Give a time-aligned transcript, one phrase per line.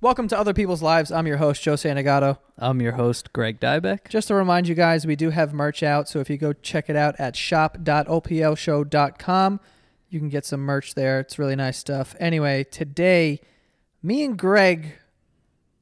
[0.00, 1.10] Welcome to Other People's Lives.
[1.10, 2.38] I'm your host, Joe Santagato.
[2.56, 4.08] I'm your host, Greg Dybec.
[4.08, 6.08] Just to remind you guys, we do have merch out.
[6.08, 9.60] So if you go check it out at shop.oplshow.com,
[10.08, 11.18] you can get some merch there.
[11.18, 12.14] It's really nice stuff.
[12.20, 13.40] Anyway, today,
[14.00, 14.92] me and Greg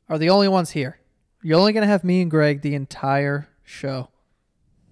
[0.08, 0.98] are the only ones here.
[1.42, 4.08] You're only going to have me and Greg the entire show.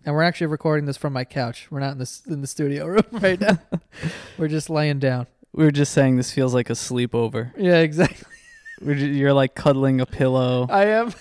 [0.05, 1.69] And we're actually recording this from my couch.
[1.71, 3.59] We're not in this in the studio room right now.
[4.37, 5.29] we're just laying down.
[5.55, 7.53] We were just saying this feels like a sleepover.
[7.57, 8.34] Yeah, exactly.
[8.81, 10.67] You're like cuddling a pillow.
[10.71, 11.13] I am.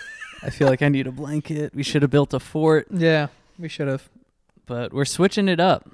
[0.41, 1.73] I feel like I need a blanket.
[1.73, 4.09] We should have built a fort, Yeah, we should have.
[4.65, 5.89] but we're switching it up.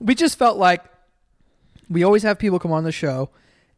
[0.00, 0.84] we just felt like
[1.88, 3.30] we always have people come on the show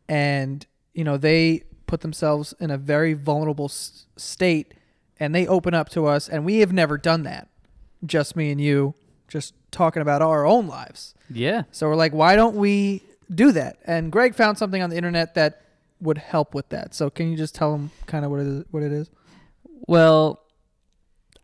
[0.09, 4.75] and you know they put themselves in a very vulnerable s- state
[5.21, 7.49] and they open up to us and we have never done that
[8.05, 8.95] just me and you
[9.29, 11.63] just talking about our own lives Yeah.
[11.71, 15.35] so we're like why don't we do that and greg found something on the internet
[15.35, 15.63] that
[16.01, 18.65] would help with that so can you just tell them kind of what it is
[18.71, 19.11] what it is
[19.87, 20.41] Well,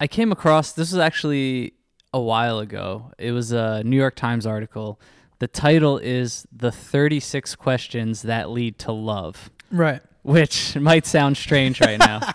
[0.00, 1.72] I came across this was actually
[2.12, 3.12] a while ago.
[3.19, 5.00] It was a New York Times article.
[5.41, 9.50] The title is The 36 Questions That Lead to Love.
[9.70, 12.20] right which might sound strange right now.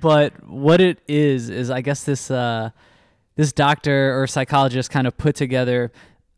[0.00, 2.70] But what it is is I guess this uh,
[3.36, 5.92] this doctor or psychologist kind of put together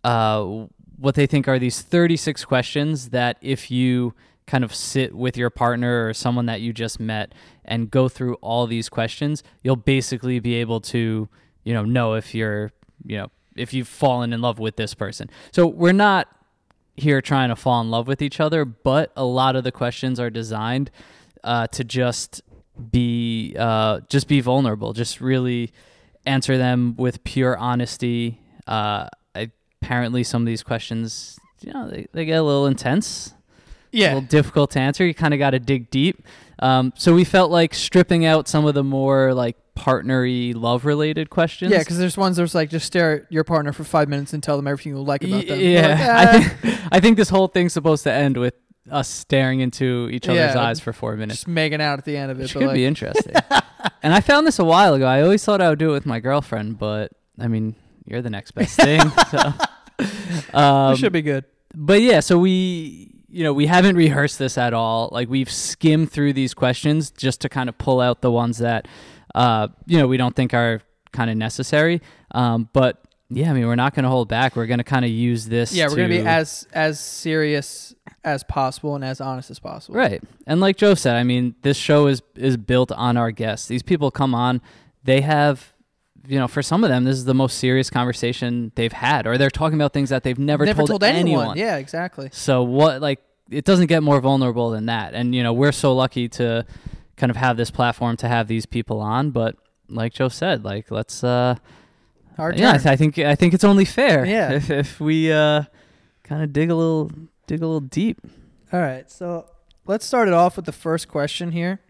[0.05, 0.67] uh,
[0.99, 4.15] what they think are these 36 questions that if you
[4.53, 7.33] kind of sit with your partner or someone that you just met
[7.65, 11.27] and go through all these questions, you'll basically be able to,
[11.65, 12.71] you know, know if you're,
[13.07, 15.31] you know, if you've fallen in love with this person.
[15.53, 16.29] So we're not
[16.99, 20.21] here trying to fall in love with each other, but a lot of the questions
[20.21, 20.91] are designed
[21.43, 22.43] uh, to just
[22.91, 25.73] be uh, just be vulnerable, just really
[26.27, 28.39] answer them with pure honesty.
[28.67, 29.09] Uh,
[29.81, 33.33] apparently, some of these questions, you know, they, they get a little intense,
[33.93, 35.05] a yeah little difficult to answer.
[35.05, 36.23] You kind of got to dig deep.
[36.59, 41.31] Um, so we felt like stripping out some of the more like partnery, love related
[41.31, 41.73] questions.
[41.73, 44.43] yeah because there's ones that's like just stare at your partner for five minutes and
[44.43, 47.29] tell them everything you like about them Yeah, like, I "Ah." think I think this
[47.31, 48.55] whole thing's supposed to end with
[48.91, 50.61] us staring into each other's Yeah.
[50.63, 51.41] eyes for four minutes.
[51.41, 52.43] just making out at the end of it.
[52.43, 53.35] Which could like, be interesting.
[54.03, 55.07] and I found this a while ago.
[55.07, 58.31] I always thought I would do it with my girlfriend, but I mean, you're the
[58.31, 59.01] next best thing.
[59.31, 59.39] so.
[60.53, 61.45] um, it should be good.
[61.75, 65.09] but yeah, so we, you know, we haven't rehearsed this at all.
[65.11, 68.87] Like we've skimmed through these questions just to kind of pull out the ones that,
[69.35, 70.83] uh, you know, we don't think are
[71.13, 72.03] kind of necessary.
[72.33, 74.55] Um, but yeah, I mean, we're not going to hold back.
[74.55, 75.73] We're going to kind of use this.
[75.73, 77.95] Yeah, we're gonna be to- as as serious
[78.25, 79.97] as possible and as honest as possible.
[79.97, 80.23] Right.
[80.47, 83.67] And like Joe said, I mean, this show is is built on our guests.
[83.69, 84.61] These people come on,
[85.03, 85.72] they have
[86.27, 89.39] you know, for some of them this is the most serious conversation they've had or
[89.39, 91.57] they're talking about things that they've never, Never told, told anyone.
[91.57, 92.29] Yeah, exactly.
[92.33, 95.15] So what like it doesn't get more vulnerable than that.
[95.15, 96.65] And you know, we're so lucky to
[97.17, 99.57] kind of have this platform to have these people on, but
[99.89, 101.57] like Joe said, like let's uh
[102.39, 102.93] Our yeah, I, turn.
[102.93, 104.53] I think I think it's only fair Yeah.
[104.59, 105.65] if if we uh
[106.23, 107.11] kind of dig a little
[107.47, 108.21] dig a little deep.
[108.73, 109.47] All right, so
[109.87, 111.81] let's start it off with the first question here.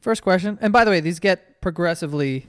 [0.00, 2.46] First question, and by the way, these get progressively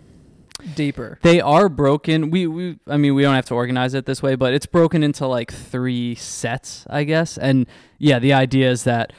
[0.75, 1.19] deeper.
[1.21, 2.29] They are broken.
[2.31, 5.03] We we I mean we don't have to organize it this way, but it's broken
[5.03, 7.37] into like three sets, I guess.
[7.37, 9.13] And yeah, the idea is that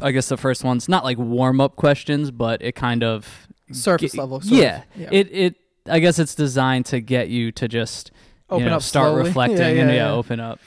[0.00, 4.12] I guess the first one's not like warm up questions, but it kind of Surface
[4.12, 4.40] ge- level.
[4.44, 5.08] yeah, yeah.
[5.12, 5.54] It it
[5.86, 8.10] I guess it's designed to get you to just
[8.50, 9.24] you open know, up start slowly.
[9.28, 10.12] reflecting Yeah, and yeah, yeah, yeah.
[10.12, 10.58] open up.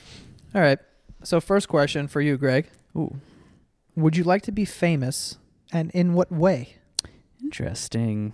[0.53, 0.79] All right.
[1.23, 2.67] So first question for you, Greg.
[2.97, 3.15] Ooh,
[3.95, 5.37] Would you like to be famous,
[5.71, 6.75] and in what way?
[7.43, 8.33] interesting.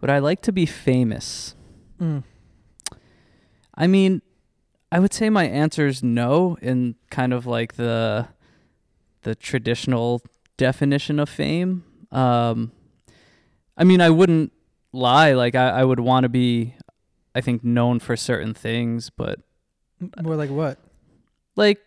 [0.00, 1.54] Would I like to be famous?
[2.00, 2.24] Mm.
[3.74, 4.22] I mean,
[4.92, 8.28] I would say my answer is no in kind of like the
[9.22, 10.22] the traditional
[10.56, 11.84] definition of fame.
[12.10, 12.72] Um,
[13.76, 14.52] I mean, I wouldn't
[14.92, 15.32] lie.
[15.32, 16.74] Like, I, I would want to be,
[17.34, 19.40] I think, known for certain things, but
[20.22, 20.78] More like what?
[21.56, 21.78] like,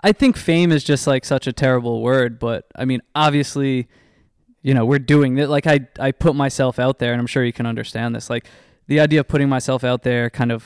[0.00, 2.38] I think fame is just like such a terrible word.
[2.38, 3.88] But I mean, obviously,
[4.68, 5.48] you know, we're doing it.
[5.56, 8.28] Like, I I put myself out there, and I'm sure you can understand this.
[8.34, 8.44] Like,
[8.86, 10.60] the idea of putting myself out there, kind of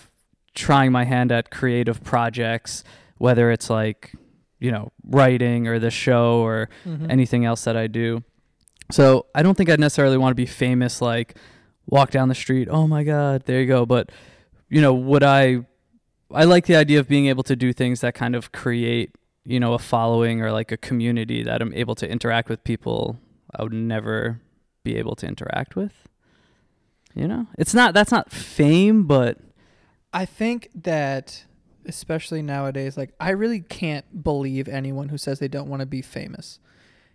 [0.55, 2.83] trying my hand at creative projects,
[3.19, 4.01] whether it's like,
[4.59, 4.85] you know,
[5.19, 7.11] writing or the show or Mhm.
[7.17, 8.23] anything else that I do.
[8.91, 11.37] So I don't think I'd necessarily want to be famous, like
[11.87, 13.87] walk down the street, oh my God, there you go.
[13.87, 14.11] But,
[14.69, 15.65] you know, would I,
[16.43, 19.11] I like the idea of being able to do things that kind of create,
[19.45, 23.19] you know, a following or like a community that I'm able to interact with people
[23.55, 24.41] I would never
[24.85, 26.09] be able to interact with.
[27.15, 29.39] You know, it's not, that's not fame, but
[30.13, 31.45] I think that
[31.85, 36.03] especially nowadays, like I really can't believe anyone who says they don't want to be
[36.03, 36.59] famous.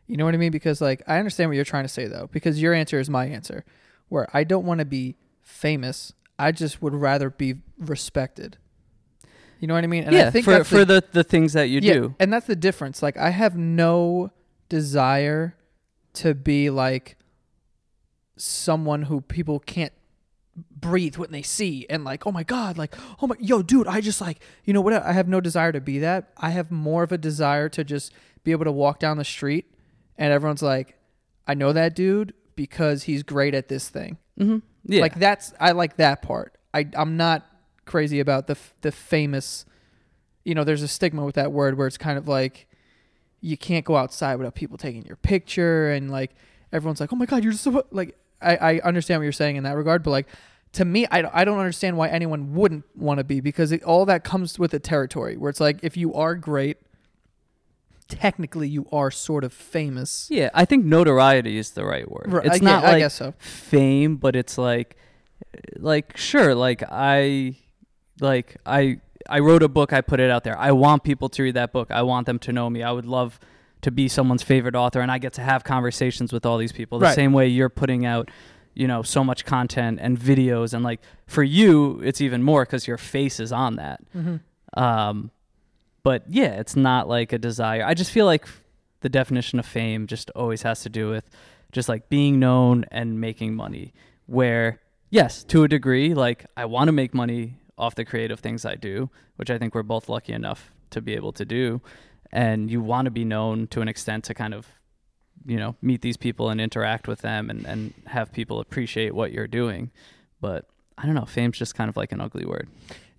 [0.05, 0.51] You know what I mean?
[0.51, 3.25] Because like I understand what you're trying to say though, because your answer is my
[3.25, 3.65] answer,
[4.09, 6.13] where I don't want to be famous.
[6.39, 8.57] I just would rather be respected.
[9.59, 10.03] You know what I mean?
[10.03, 12.15] And yeah, I think for for the, the things that you yeah, do.
[12.19, 13.01] And that's the difference.
[13.01, 14.31] Like I have no
[14.69, 15.56] desire
[16.17, 17.17] to be like
[18.37, 19.93] someone who people can't
[20.71, 24.01] breathe when they see and like oh my god like oh my yo dude i
[24.01, 27.03] just like you know what i have no desire to be that i have more
[27.03, 28.11] of a desire to just
[28.43, 29.71] be able to walk down the street
[30.17, 30.97] and everyone's like
[31.47, 34.57] i know that dude because he's great at this thing Mm-hmm.
[34.85, 36.57] Yeah, like that's I like that part.
[36.73, 37.45] I I'm not
[37.85, 39.65] crazy about the the famous.
[40.43, 42.66] You know, there's a stigma with that word where it's kind of like
[43.41, 46.35] you can't go outside without people taking your picture and like
[46.71, 48.15] everyone's like, oh my god, you're so like.
[48.39, 50.27] I I understand what you're saying in that regard, but like
[50.73, 54.05] to me, I I don't understand why anyone wouldn't want to be because it, all
[54.05, 56.77] that comes with the territory where it's like if you are great.
[58.07, 60.29] Technically, you are sort of famous.
[60.31, 60.49] yeah.
[60.53, 62.31] I think notoriety is the right word.
[62.31, 63.33] Right, It's I, not yeah, I like guess so.
[63.37, 64.95] fame, but it's like,
[65.75, 67.55] like sure, like I,
[68.21, 69.93] like I, I wrote a book.
[69.93, 70.57] I put it out there.
[70.57, 71.91] I want people to read that book.
[71.91, 72.83] I want them to know me.
[72.83, 73.39] I would love
[73.81, 76.99] to be someone's favorite author, and I get to have conversations with all these people.
[76.99, 77.15] The Right.
[77.15, 78.29] same way you're putting out,
[78.73, 82.87] you know, so much content and videos, and like for you, it's even more because
[82.87, 83.99] your face is on that.
[84.15, 84.37] Mm-hmm.
[84.81, 85.31] Um,
[86.03, 87.83] but yeah, it's not like a desire.
[87.85, 88.47] I just feel like
[89.01, 91.29] the definition of fame just always has to do with
[91.71, 93.93] just like being known and making money.
[94.25, 94.79] Where,
[95.09, 98.75] yes, to a degree, like I want to make money off the creative things I
[98.75, 101.81] do, which I think we're both lucky enough to be able to do.
[102.31, 104.67] And you want to be known to an extent to kind of,
[105.45, 109.31] you know, meet these people and interact with them and, and have people appreciate what
[109.31, 109.91] you're doing.
[110.41, 110.65] But
[110.97, 112.67] I don't know, fame's just kind of like an ugly word.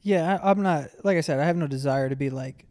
[0.03, 1.39] Yeah, I, I'm not like I said.
[1.39, 2.67] I have no desire to be like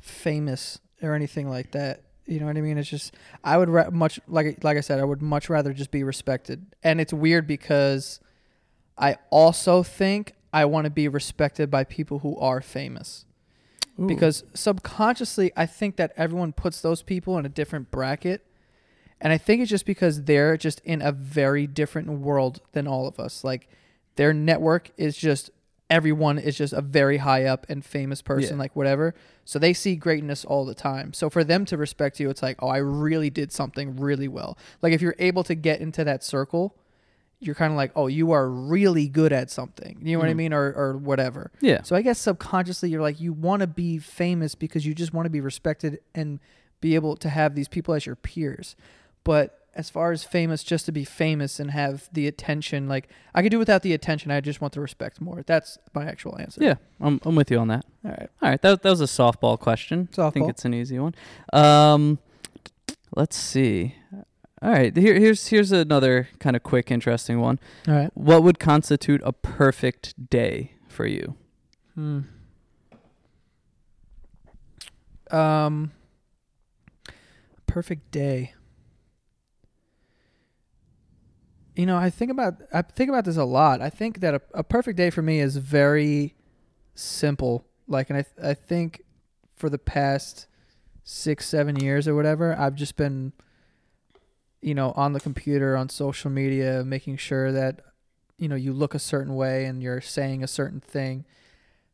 [0.00, 2.02] famous or anything like that.
[2.26, 2.78] You know what I mean?
[2.78, 5.90] It's just I would ra- much like like I said, I would much rather just
[5.90, 6.74] be respected.
[6.82, 8.20] And it's weird because
[8.96, 13.26] I also think I want to be respected by people who are famous.
[14.06, 18.44] Because subconsciously, I think that everyone puts those people in a different bracket.
[19.20, 23.06] And I think it's just because they're just in a very different world than all
[23.06, 23.44] of us.
[23.44, 23.68] Like
[24.16, 25.50] their network is just
[25.90, 28.60] everyone is just a very high up and famous person, Yeah.
[28.60, 29.14] like whatever.
[29.44, 31.12] So they see greatness all the time.
[31.12, 34.58] So for them to respect you, it's like, oh, I really did something really well.
[34.82, 36.74] Like if you're able to get into that circle,
[37.44, 39.98] you're kind of like, oh, you are really good at something.
[40.02, 40.36] You know what I Mhm.
[40.36, 40.52] mean?
[40.52, 41.50] Or or whatever.
[41.60, 41.82] yeah.
[41.82, 45.26] So I guess subconsciously you're like you want to be famous because you just want
[45.26, 46.40] to be respected and
[46.80, 48.76] be able to have these people as your peers.
[49.24, 53.42] But as far as famous just to be famous and have the attention, like I
[53.42, 54.30] could do without the attention.
[54.30, 55.42] I just want the respect more.
[55.46, 56.62] That's my actual answer.
[56.62, 57.84] Yeah, I'm, I'm with you on that.
[58.04, 58.28] All right.
[58.42, 60.08] All right, that, that was a softball question.
[60.16, 61.14] I think it's an easy one.
[61.52, 62.18] Um,
[63.16, 63.96] let's see.
[64.64, 67.60] All right, here, here's here's another kind of quick, interesting one.
[67.86, 68.10] All right.
[68.14, 71.36] What would constitute a perfect day for you?
[71.94, 72.20] Hmm.
[75.30, 75.92] Um.
[77.66, 78.54] Perfect day.
[81.76, 83.82] You know, I think about I think about this a lot.
[83.82, 86.34] I think that a, a perfect day for me is very
[86.94, 87.66] simple.
[87.86, 89.02] Like, and I th- I think
[89.56, 90.46] for the past
[91.02, 93.32] six seven years or whatever, I've just been,
[94.64, 97.80] you know, on the computer on social media, making sure that,
[98.38, 101.24] you know, you look a certain way and you're saying a certain thing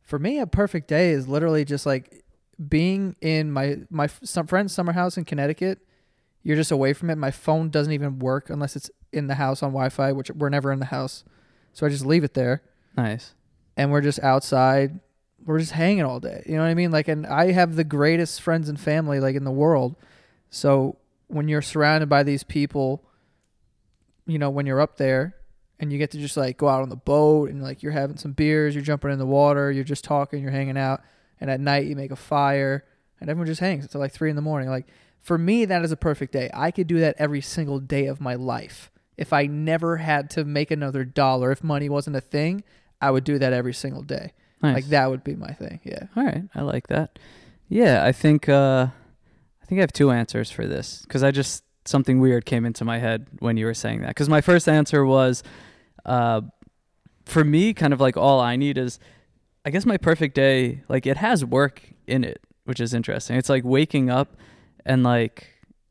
[0.02, 2.24] for me a perfect day is literally just like
[2.68, 5.78] being in my my some friend's summer house in Connecticut.
[6.42, 7.16] You're just away from it.
[7.16, 10.72] My phone doesn't even work unless it's in the house on Wi-Fi, which we're never
[10.72, 11.22] in the house.
[11.72, 12.62] So I just leave it there
[12.96, 13.34] Nice.
[13.76, 14.98] and we're just outside.
[15.44, 16.42] We're just hanging all day.
[16.46, 16.90] You know what I mean?
[16.90, 19.94] Like and I have the greatest friends and family like in the world.
[20.50, 20.96] So
[21.30, 23.04] when you're surrounded by these people,
[24.26, 25.34] you know, when you're up there
[25.78, 28.16] and you get to just like go out on the boat and like you're having
[28.16, 31.00] some beers, you're jumping in the water, you're just talking, you're hanging out,
[31.40, 32.84] and at night you make a fire
[33.20, 34.68] and everyone just hangs until like three in the morning.
[34.68, 34.86] Like
[35.20, 36.50] for me, that is a perfect day.
[36.52, 38.90] I could do that every single day of my life.
[39.16, 42.64] If I never had to make another dollar, if money wasn't a thing,
[43.00, 44.32] I would do that every single day.
[44.62, 44.76] Nice.
[44.76, 45.80] Like that would be my thing.
[45.84, 46.04] Yeah.
[46.16, 47.18] All right, I like that.
[47.68, 48.88] Yeah, I think uh,
[49.70, 52.98] think I have two answers for this because I just something weird came into my
[52.98, 54.08] head when you were saying that.
[54.08, 55.44] Because my first answer was,
[56.04, 56.40] uh,
[57.24, 58.98] for me, kind of like all I need is,
[59.64, 63.36] I guess my perfect day, like it has work in it, which is interesting.
[63.36, 64.36] It's like waking up
[64.84, 65.46] and like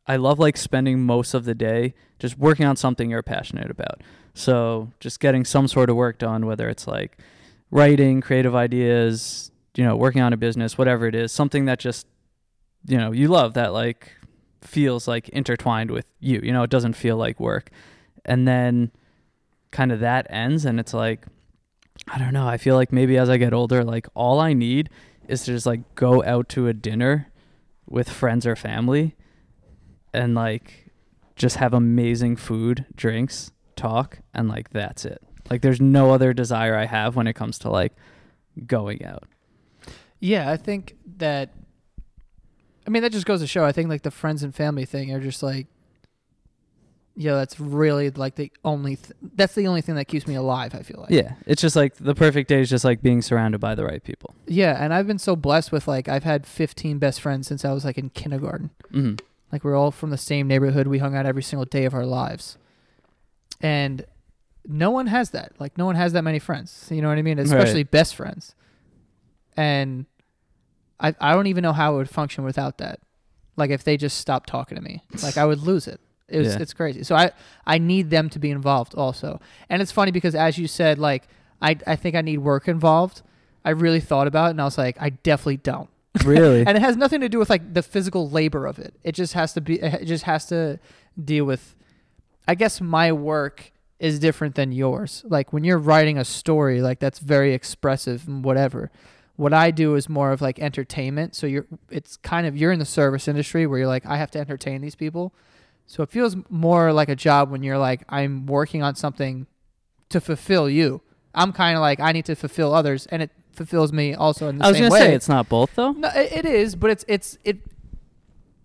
[0.05, 4.01] I love like spending most of the day just working on something you're passionate about.
[4.33, 7.17] So just getting some sort of work done, whether it's like
[7.71, 12.07] writing, creative ideas, you know, working on a business, whatever it is, something that just,
[12.85, 14.11] you know, you love that like
[14.61, 16.39] feels like intertwined with you.
[16.43, 17.69] You know, it doesn't feel like work.
[18.25, 18.91] And then
[19.71, 21.25] kind of that ends and it's like
[22.07, 22.47] I don't know.
[22.47, 24.89] I feel like maybe as I get older, like all I need
[25.27, 27.31] is to just like go out to a dinner
[27.85, 29.15] with friends or family
[30.13, 30.91] and like
[31.35, 35.21] just have amazing food, drinks, talk, and like that's it.
[35.49, 37.93] Like there's no other desire I have when it comes to like
[38.65, 39.23] going out.
[40.19, 41.51] Yeah, I think that.
[42.89, 43.63] I mean, that just goes to show.
[43.63, 45.67] I think like the friends and family thing are just like,
[47.15, 48.95] yeah, that's really like the only.
[48.95, 50.73] Th- that's the only thing that keeps me alive.
[50.73, 51.11] I feel like.
[51.11, 54.03] Yeah, it's just like the perfect day is just like being surrounded by the right
[54.03, 54.33] people.
[54.47, 57.73] Yeah, and I've been so blessed with like I've had 15 best friends since I
[57.73, 58.71] was like in kindergarten.
[58.91, 59.13] hmm
[59.51, 60.87] Like we're all from the same neighborhood.
[60.87, 62.57] We hung out every single day of our lives.
[63.61, 64.03] And
[64.65, 65.51] no one has that.
[65.59, 66.87] Like no one has that many friends.
[66.89, 67.37] You know what I mean?
[67.37, 68.55] Especially best friends.
[69.55, 70.07] And
[70.99, 72.99] I I don't even know how it would function without that.
[73.55, 75.03] Like if they just stopped talking to me.
[75.23, 75.99] Like I would lose it.
[76.27, 76.61] It was Yeah.
[76.61, 77.03] it's crazy.
[77.03, 77.31] So I
[77.65, 79.39] I need them to be involved also.
[79.69, 81.27] And it's funny because as you said like
[81.61, 83.21] I I think I need work involved.
[83.65, 85.89] I really thought about it and I was like I definitely don't
[86.23, 86.61] Really?
[86.67, 88.93] and it has nothing to do with like the physical labor of it.
[89.03, 89.79] It just has to be.
[89.81, 90.79] It just has to
[91.23, 91.75] deal with.
[92.47, 95.23] I guess my work is different than yours.
[95.27, 98.91] Like when you're writing a story, like that's very expressive and whatever.
[99.39, 101.33] What I do is more of like entertainment.
[101.33, 104.29] So you're, it's kind of you're in the service industry where you're like, I have
[104.31, 105.33] to entertain these people.
[105.87, 109.47] So it feels more like a job when you're like, I'm working on something
[110.09, 110.99] to fulfill you.
[111.33, 114.57] I'm kind of like I need to fulfill others, and it fulfills me also in
[114.57, 114.99] the I was same gonna way.
[115.07, 115.91] say it's not both though.
[115.93, 117.57] No, it, it is, but it's it's it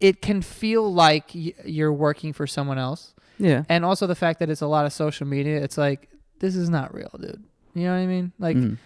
[0.01, 3.65] it can feel like y- you're working for someone else, Yeah.
[3.69, 5.63] and also the fact that it's a lot of social media.
[5.63, 6.09] It's like
[6.41, 7.43] this is not real, dude.
[7.75, 8.33] You know what I mean?
[8.39, 8.79] Like Mhm.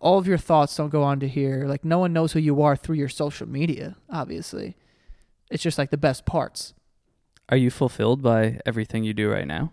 [0.00, 1.64] All of your thoughts don't go on to here.
[1.66, 3.96] Like no one knows who you are through your social media.
[4.10, 4.76] Obviously,
[5.50, 6.74] it's just like the best parts.
[7.48, 9.72] Are you fulfilled by everything you do right now?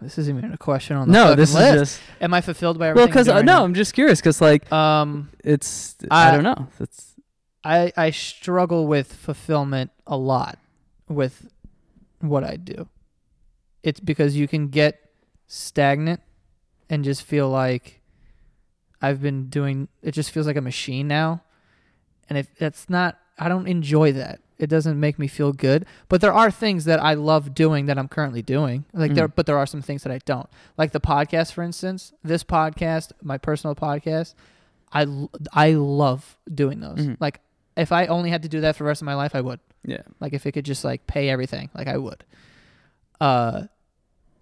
[0.00, 1.74] This isn't even a question on the No, this list.
[1.74, 3.06] is just Am I fulfilled by everything?
[3.06, 6.68] well because I'm no, I'm just curious because like um, it's I, I- don't know.
[6.80, 7.14] It's
[7.64, 10.58] I I struggle with fulfillment a lot
[11.08, 11.48] with
[12.20, 12.88] what I do.
[13.82, 14.98] It's because you can get
[15.46, 16.20] stagnant
[16.88, 18.00] and just feel like
[19.04, 21.42] I've been doing it just feels like a machine now.
[22.28, 24.40] And if that's not I don't enjoy that.
[24.56, 25.84] It doesn't make me feel good.
[26.08, 28.84] But there are things that I love doing that I'm currently doing.
[28.92, 29.34] Like there Mhm.
[29.36, 30.48] but there are some things that I don't.
[30.78, 34.34] Like the podcast for instance, this podcast, my personal podcast,
[34.92, 35.02] I
[35.52, 37.00] I love doing those.
[37.00, 37.16] Mhm.
[37.20, 37.40] Like
[37.76, 39.60] if I only had to do that for the rest of my life, I would.
[39.84, 40.02] yeah.
[40.20, 42.24] Like if it could just like pay everything, like I would.
[43.20, 43.64] Uh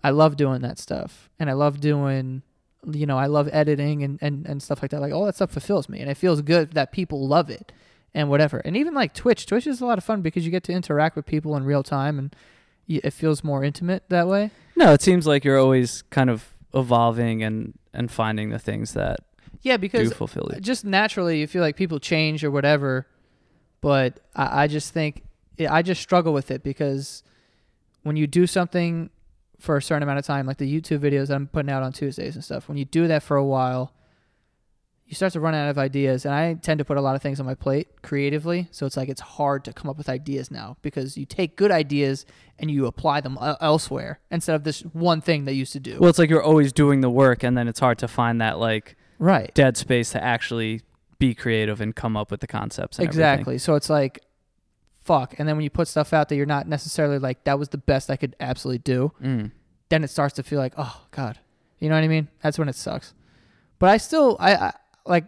[0.04, 1.30] I love doing that stuff.
[1.38, 2.42] And I love doing
[2.90, 5.00] you know, I love editing and, and, and stuff like that.
[5.00, 7.70] Like all that stuff fulfills me and it feels good that people love it
[8.14, 8.58] and whatever.
[8.58, 11.14] And even like Twitch, Twitch is a lot of fun because you get to interact
[11.16, 12.34] with people in real time and
[12.88, 14.50] it feels more intimate that way.
[14.76, 19.20] No, it seems like you're always kind of evolving and and finding the things that
[19.60, 20.60] Yeah, do because fulfill you.
[20.60, 23.06] just naturally you feel like people change or whatever
[23.82, 25.22] but I, I just think
[25.68, 27.22] i just struggle with it because
[28.04, 29.10] when you do something
[29.62, 31.92] for a certain amount of time like the youtube videos that i'm putting out on
[31.92, 32.68] tuesdays and stuff.
[32.68, 33.92] When you do that for a while
[35.12, 36.24] you start to run out of ideas.
[36.24, 38.68] And i tend to put a lot of things on my plate creatively.
[38.70, 41.70] So it's like it's hard to come up with ideas now because you take good
[41.70, 42.24] ideas
[42.58, 45.98] and you apply them uh, elsewhere instead of this one thing they used to do.
[46.00, 48.58] Well, it's like you're always doing the work, and then it's hard to find that
[48.58, 49.52] like right.
[49.52, 50.80] dead space to actually
[51.18, 52.98] be creative and come up with the concepts.
[52.98, 53.58] And exactly.
[53.58, 54.24] So it's like,
[55.04, 55.34] fuck.
[55.38, 57.78] And then when you put stuff out that you're not necessarily like, that was the
[57.78, 59.12] best I could absolutely do.
[59.22, 59.50] Mm.
[59.88, 61.38] then it starts to feel like, oh God.
[61.78, 62.28] You know what I mean?
[62.42, 63.12] That's when it sucks.
[63.78, 64.72] But I still, I, I
[65.04, 65.24] like,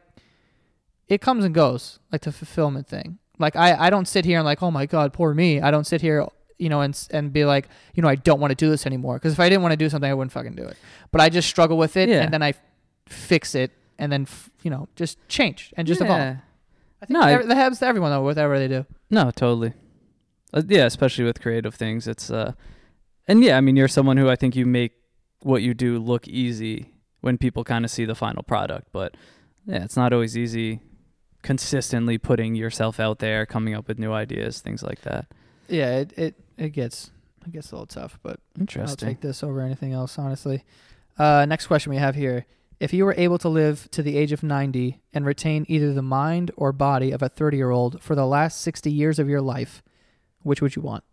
[1.08, 3.18] it comes and goes, like the fulfillment thing.
[3.38, 5.60] Like I, I don't sit here and like, oh my God, poor me.
[5.60, 6.26] I don't sit here,
[6.56, 9.16] you know, and and be like, you know, I don't want to do this anymore.
[9.16, 10.76] Because if I didn't want to do something, I wouldn't fucking do it.
[11.10, 12.22] But I just struggle with it, Yeah.
[12.22, 12.60] and then I f-
[13.08, 16.36] fix it, and then f- you know, just change and just evolve.
[17.04, 18.86] I think No, that that happens to everyone though, whatever they do.
[19.10, 19.72] No, totally.
[20.52, 22.06] Uh, yeah, especially with creative things.
[22.08, 22.52] It's uh,
[23.28, 24.92] and yeah, I mean, you're someone who I think you make
[25.40, 29.16] what you do look easy when people kind of see the final product, but
[29.66, 30.80] yeah, it's not always easy
[31.42, 35.26] consistently putting yourself out there, coming up with new ideas, things like that.
[35.68, 37.10] Yeah, it it, it gets
[37.46, 39.06] it gets a little tough, but interesting.
[39.08, 40.64] I'll take this over anything else, honestly.
[41.18, 42.46] Uh, next question we have here:
[42.80, 46.02] If you were able to live to the age of ninety and retain either the
[46.02, 49.82] mind or body of a thirty-year-old for the last sixty years of your life,
[50.42, 51.04] which would you want?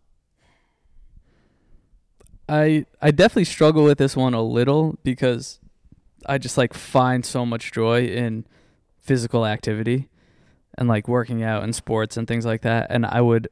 [2.48, 5.60] I I definitely struggle with this one a little because
[6.26, 8.46] I just like find so much joy in
[9.00, 10.08] physical activity
[10.76, 13.48] and like working out and sports and things like that and I would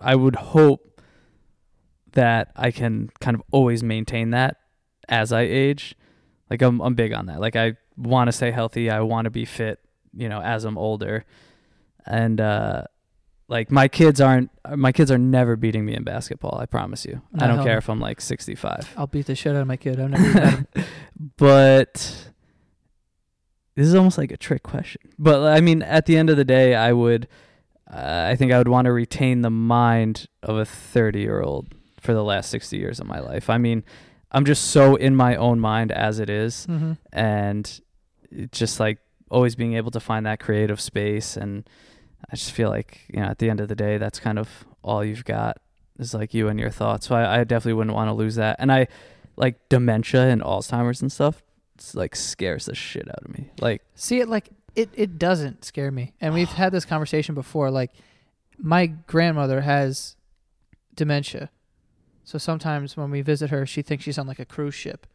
[0.00, 1.00] I would hope
[2.12, 4.56] that I can kind of always maintain that
[5.08, 5.94] as I age.
[6.50, 7.40] Like I'm I'm big on that.
[7.40, 8.90] Like I want to stay healthy.
[8.90, 9.80] I want to be fit,
[10.16, 11.24] you know, as I'm older.
[12.06, 12.84] And uh
[13.48, 17.22] like my kids aren't my kids are never beating me in basketball, I promise you.
[17.38, 18.94] I don't care if I'm like 65.
[18.96, 19.98] I'll beat the shit out of my kid.
[19.98, 20.66] I've never
[21.36, 22.28] but
[23.78, 25.02] this is almost like a trick question.
[25.18, 27.28] But I mean, at the end of the day, I would,
[27.88, 31.68] uh, I think I would want to retain the mind of a 30 year old
[32.00, 33.48] for the last 60 years of my life.
[33.48, 33.84] I mean,
[34.30, 37.80] I'm just so in my own mind as it is, hmm and
[38.52, 38.98] just like
[39.30, 41.36] always being able to find that creative space.
[41.36, 41.68] And
[42.30, 44.64] I just feel like, you know, at the end of the day, that's kind of
[44.82, 45.58] all you've got
[45.98, 47.06] is like you and your thoughts.
[47.06, 48.56] So I, I definitely wouldn't want to lose that.
[48.58, 48.88] And I
[49.36, 51.42] like dementia and Alzheimer's and stuff.
[51.76, 53.50] It's like scares the shit out of me.
[53.60, 56.12] Like, See it like it it doesn't scare me.
[56.20, 57.92] And we've had this conversation before like
[58.58, 60.16] my grandmother has
[60.94, 61.50] dementia.
[62.28, 65.06] So sometimes when we visit her, she thinks she's on like a cruise ship.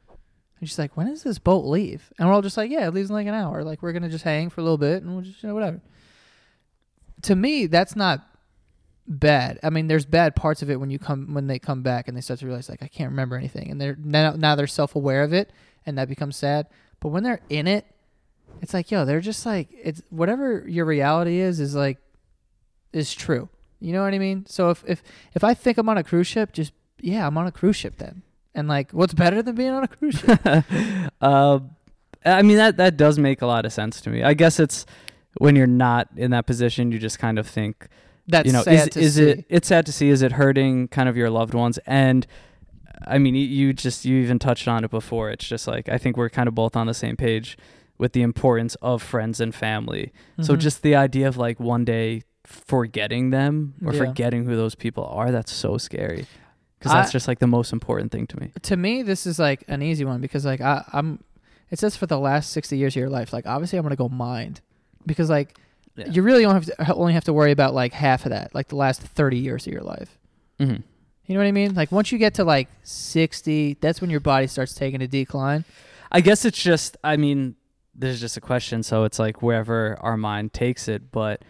[0.59, 2.93] And she's like, "When does this boat leave?" And we're all just like, "Yeah, it
[2.95, 3.63] leaves in like an hour.
[3.63, 5.53] Like we're going to just hang for a little bit and we'll just you know
[5.53, 5.79] whatever."
[7.21, 8.27] To me, that's not
[9.05, 9.59] bad.
[9.61, 12.17] I mean, there's bad parts of it when you come when they come back and
[12.17, 15.21] they start to realize like I can't remember anything and they're now, now they're self-aware
[15.21, 15.53] of it
[15.85, 16.65] and that becomes sad.
[16.99, 17.85] But when they're in it,
[18.59, 21.99] it's like, yo, they're just like it's whatever your reality is is like
[22.91, 23.49] is true.
[23.79, 24.47] You know what I mean?
[24.47, 25.03] So if if
[25.35, 27.97] if I think I'm on a cruise ship, just yeah, I'm on a cruise ship
[27.97, 28.23] then.
[28.55, 30.39] And like, what's better than being on a cruise ship?
[31.21, 31.59] uh,
[32.25, 34.23] I mean that that does make a lot of sense to me.
[34.23, 34.85] I guess it's
[35.39, 37.87] when you're not in that position, you just kind of think,
[38.27, 39.23] That's you know, is is see.
[39.23, 39.45] it?
[39.49, 40.09] It's sad to see.
[40.09, 41.79] Is it hurting kind of your loved ones?
[41.85, 42.25] And
[43.05, 45.29] I mean, you, just you even touched on it before.
[45.31, 47.57] It's just like I think we're kind of both on the same page
[47.97, 50.11] with the importance of friends and family.
[50.41, 50.59] So Mhm.
[50.59, 53.99] just the idea of like one day forgetting them or Yeah.
[54.05, 56.25] forgetting who those people are, that's so scary.
[56.83, 58.51] Because that's I- just like the most important thing to me.
[58.63, 61.23] to me this is like an easy one because like I, I'm
[61.71, 64.09] it says for the last 60 years of your life like obviously i'm gonna go
[64.09, 64.59] mind
[65.05, 65.57] because like
[65.95, 66.07] Yeah.
[66.09, 68.67] you really only have to only have to worry about like half of that like
[68.67, 70.17] the last 30 years of your life
[70.59, 70.75] hmm
[71.25, 74.19] you know what i mean like once you get to like 60 that's when your
[74.19, 75.63] body starts taking a decline
[76.11, 77.55] I guess it's just, I mean,
[77.95, 81.11] there's just a question, so it's like wherever our mind takes it.
[81.11, 81.41] But,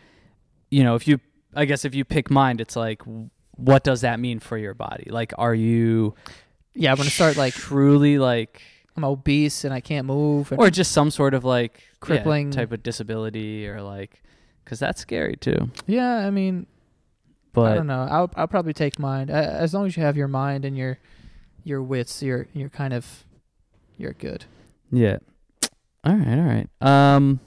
[0.71, 1.19] you know, if you,
[1.53, 3.01] I guess if you pick mind, it's like,
[3.55, 5.09] what does that mean for your body?
[5.09, 6.15] Like, are you
[6.75, 8.59] yeah i'm gonna start like truly like,
[8.97, 12.71] i'm obese and i can't move or just some sort of like yeah, Crippling- type
[12.71, 14.23] of disability or like,
[14.63, 15.69] because that's scary too.
[15.85, 16.65] yeah i mean
[17.55, 20.65] i don't know i'll, I'll probably take mine as long as you have your mind
[20.65, 20.97] and your
[21.63, 23.23] your wits you're you're kind of
[23.97, 24.45] you're good
[24.91, 25.17] yeah,
[26.03, 26.67] all right, all right.
[26.81, 27.39] Um,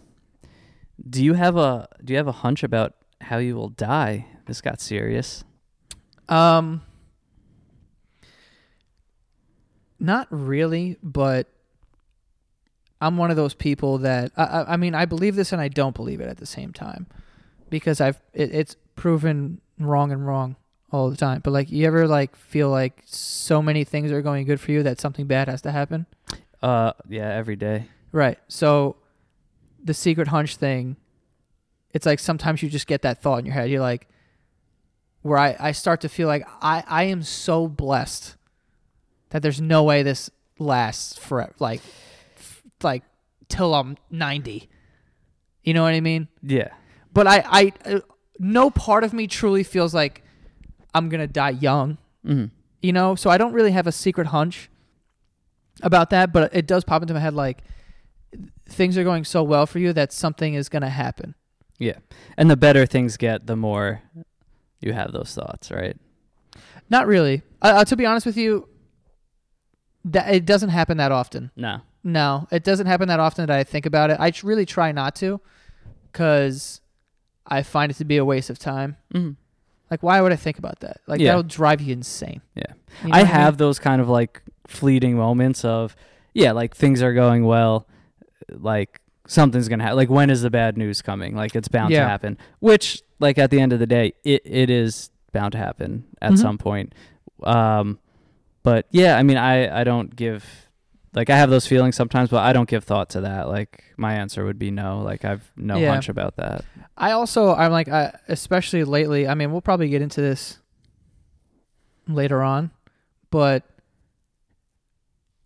[1.09, 4.27] do you have a do you have a hunch about how you will die?
[4.47, 5.45] This got serious.
[6.29, 6.83] Um,
[9.99, 11.49] not really, but
[13.01, 15.95] I'm one of those people that I, I, mean, I believe this and I don't
[15.95, 17.07] believe it at the same time
[17.71, 20.57] because I've it, it's proven wrong and wrong
[20.91, 21.41] all the time.
[21.43, 24.83] But like, you ever like feel like so many things are going good for you
[24.83, 26.07] that something bad has to happen?
[26.63, 27.87] Uh, yeah, every day.
[28.13, 28.39] Right.
[28.49, 28.97] So
[29.83, 30.97] the secret hunch thing,
[31.93, 33.71] it's like sometimes you just get that thought in your head.
[33.71, 34.09] You're like,
[35.27, 38.37] where I, I start to feel like I, I am so blessed
[39.31, 41.53] that there's no way this lasts forever.
[41.59, 41.81] Like,
[42.37, 43.03] f- like
[43.49, 44.69] till I'm 90.
[45.65, 46.29] You know what I mean?
[46.43, 46.69] Yeah.
[47.13, 48.01] But I, I, uh,
[48.39, 50.23] no part of me truly feels like
[50.95, 52.47] I'm going to die young hmm
[52.83, 54.69] you know so i don't really have a secret hunch
[55.83, 57.63] about that but it does pop into my head like
[58.69, 61.35] things are going so well for you that something is going to happen
[61.79, 61.97] Yeah.
[62.37, 64.03] And the better things get, the more
[64.81, 65.97] you have those thoughts, right?
[66.89, 68.69] not really uh, to be honest with you
[70.05, 71.81] that it doesn't happen that often No.
[72.05, 75.15] no it doesn't happen that often that i think about it i really try not
[75.17, 75.41] to
[76.13, 76.81] because
[77.47, 79.31] i find it to be a waste of time hmm
[79.91, 81.31] like why would i think about that like Yeah.
[81.31, 82.63] that'll drive you insane Yeah.
[83.03, 83.35] You know I what mean?
[83.35, 85.95] have those kind of like fleeting moments of,
[86.35, 87.87] yeah, like things are going well,
[88.51, 89.97] like something's gonna happen.
[89.97, 91.35] Like when is the bad news coming?
[91.37, 92.03] Like it's bound Yeah.
[92.05, 92.39] to happen.
[92.61, 96.33] Which, like at the end of the day, it it is bound to happen at
[96.33, 96.39] Mhm.
[96.39, 96.95] some point.
[97.43, 97.99] Um,
[98.63, 100.45] but yeah, I mean, I I don't give.
[101.15, 103.49] Like I have those feelings sometimes, but I don't give thought to that.
[103.49, 105.01] Like my answer would be no.
[105.01, 105.91] Like I've no Yeah.
[105.93, 106.63] hunch about that.
[106.97, 109.27] I also I'm like I, especially lately.
[109.27, 110.59] I mean, we'll probably get into this
[112.09, 112.71] later on,
[113.31, 113.65] but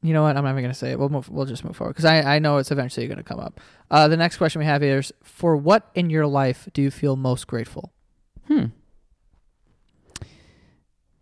[0.02, 0.36] you know what?
[0.36, 0.98] I'm not even gonna say it.
[0.98, 1.28] We'll move.
[1.28, 3.60] We'll just move forward because I I know it's eventually gonna come up.
[3.90, 6.90] Uh, the next question we have here is: For what in your life do you
[6.90, 7.92] feel most grateful?
[8.46, 8.66] Hmm.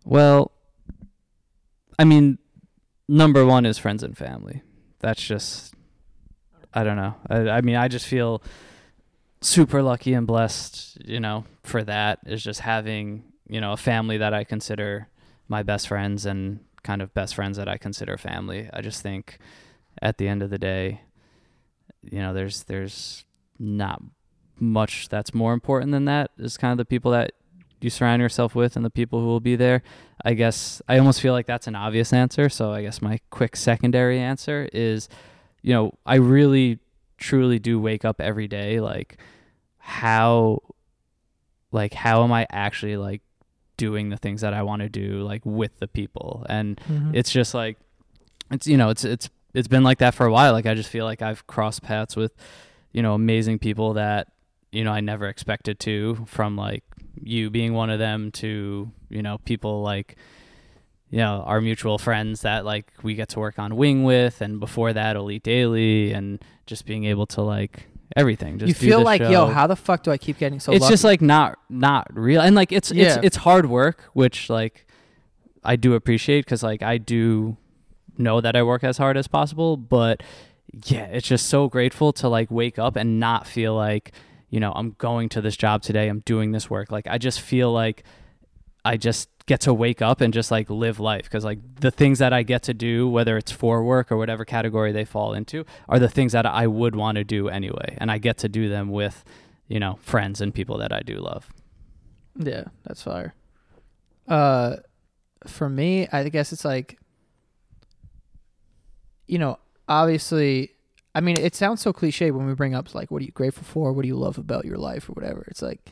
[0.05, 0.51] Well,
[1.99, 2.39] I mean,
[3.07, 4.63] number one is friends and family.
[4.99, 5.73] That's just,
[6.73, 7.15] I don't know.
[7.29, 8.41] I, I mean, I just feel
[9.41, 14.17] super lucky and blessed, you know, for that is just having, you know, a family
[14.17, 15.09] that I consider
[15.47, 18.69] my best friends and kind of best friends that I consider family.
[18.73, 19.39] I just think
[20.01, 21.01] at the end of the day,
[22.03, 23.25] you know, there's there's
[23.57, 24.01] not
[24.59, 27.31] much that's more important than that is kind of the people that
[27.81, 29.81] you surround yourself with and the people who will be there.
[30.23, 32.49] I guess I almost feel like that's an obvious answer.
[32.49, 35.07] So I guess my quick secondary answer is,
[35.61, 36.79] you know, I really
[37.17, 39.17] truly do wake up every day like
[39.77, 40.61] how
[41.71, 43.21] like how am I actually like
[43.79, 47.15] doing the things that I want to do like with the people and Mhm.
[47.15, 47.77] it's just like
[48.51, 50.89] it's you know it's it's it's been like that for a while like I just
[50.89, 52.33] feel like I've crossed paths with
[52.91, 54.27] you know amazing people that
[54.71, 55.95] you know I never expected to
[56.27, 56.83] from like
[57.23, 60.15] you being one of them to you know people like
[61.09, 64.59] you know our mutual friends that like we get to work on wing with and
[64.59, 69.21] before that elite daily and just being able to like everything just you feel like,
[69.21, 69.29] show.
[69.29, 70.91] yo, how the fuck do I keep getting so it's lucky?
[70.93, 73.15] just like not not real and like it's Yeah.
[73.15, 74.87] it's it's hard work which like
[75.63, 77.57] i do appreciate because like i do
[78.17, 80.23] know that i work as hard as possible but
[80.85, 84.11] yeah it's just so grateful to like wake up and not feel like
[84.49, 87.41] you know i'm going to this job today i'm doing this work like i just
[87.41, 88.03] feel like
[88.85, 92.19] i just get to wake up and just like live life because like the things
[92.19, 95.65] that i get to do whether it's for work or whatever category they fall into
[95.87, 98.69] are the things that i would want to do anyway and i get to do
[98.69, 99.23] them with
[99.67, 101.49] you know friends and people that i do love
[102.35, 103.33] Yeah, that's fire.
[104.27, 104.77] Uh,
[105.45, 106.97] for me, I guess it's like,
[109.27, 110.71] you know, obviously,
[111.13, 113.63] I mean, it sounds so cliche when we bring up like, what are you grateful
[113.63, 113.91] for?
[113.91, 115.45] What do you love about your life or whatever?
[115.49, 115.89] It's like,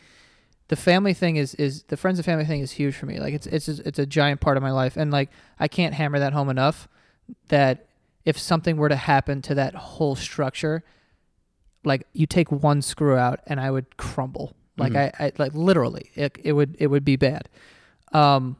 [0.69, 3.19] the family thing is is the friends and family thing is huge for me.
[3.19, 6.19] Like, it's it's it's a giant part of my life, and like, I can't hammer
[6.19, 6.87] that home enough.
[7.49, 7.85] That
[8.25, 10.83] if something were to happen to that whole structure,
[11.83, 14.53] like you take one screw out and I would crumble.
[14.77, 15.11] Like Mhm.
[15.19, 17.49] I, I like literally it, it would it would be bad.
[18.13, 18.57] Um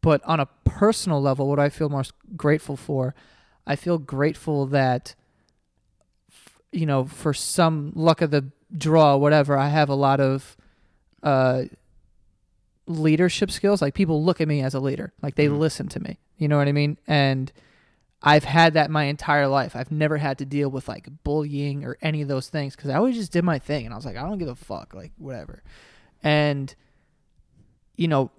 [0.00, 3.14] but on a personal level what I feel most grateful for,
[3.66, 5.14] I feel grateful that
[6.72, 10.56] you know, for some luck of the draw whatever, I have a lot of
[11.22, 11.64] uh
[12.86, 13.82] leadership skills.
[13.82, 15.12] Like people look at me as a leader.
[15.22, 15.58] Like they Mhm.
[15.58, 16.18] listen to me.
[16.38, 16.96] You know what I mean?
[17.06, 17.52] And
[18.22, 19.76] I've had that my entire life.
[19.76, 22.94] I've never had to deal with like bullying or any of those things because I
[22.96, 25.12] always just did my thing and I was like, I don't give a fuck, like
[25.18, 25.62] whatever.
[26.22, 26.74] And
[27.96, 28.30] you know,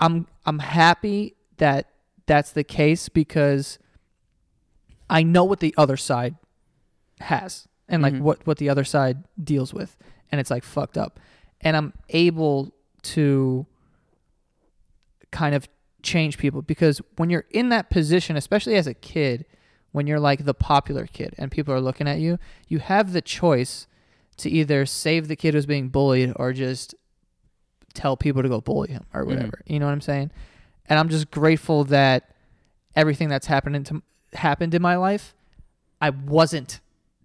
[0.00, 1.88] I'm I'm happy that
[2.26, 3.78] that's the case because
[5.10, 6.36] I know what the other side
[7.20, 8.20] has and like Mhm.
[8.20, 9.96] what what the other side deals with
[10.32, 11.20] and it's like fucked up.
[11.62, 13.66] And I'm able to
[15.30, 15.68] kind of
[16.02, 19.44] change people because when you're in that position, especially as a kid,
[19.92, 23.20] when you're like the popular kid and people are looking at you, you have the
[23.20, 23.86] choice
[24.38, 26.94] to either save the kid who's being bullied or just
[27.92, 29.60] tell people to go bully him or whatever.
[29.66, 30.30] You know what I'm saying?
[30.86, 32.34] And I'm just grateful that
[32.96, 35.34] everything that's happened to happened in my life,
[36.00, 36.80] I wasn't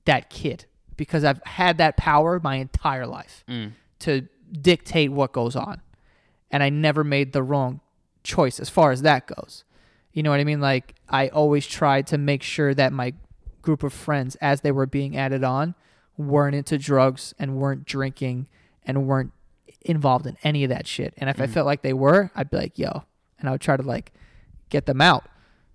[0.06, 0.66] that kid
[0.98, 3.72] because I've had that power my entire life Mm.
[4.00, 5.82] To dictate what goes on.
[6.52, 7.82] And I never made the wrong
[8.24, 9.64] choice as far as that goes.
[10.14, 10.62] You know what I mean?
[10.62, 13.14] Like I always tried to make sure that my
[13.62, 15.76] group of friends as they were being added on
[16.18, 18.48] weren't into drugs and weren't drinking
[18.86, 19.32] and weren't
[19.82, 21.14] involved in any of that shit.
[21.18, 21.50] And if I Mhm.
[21.50, 23.04] felt like they were, I'd be like, "Yo."
[23.40, 24.14] And I would try to like
[24.70, 25.26] get them out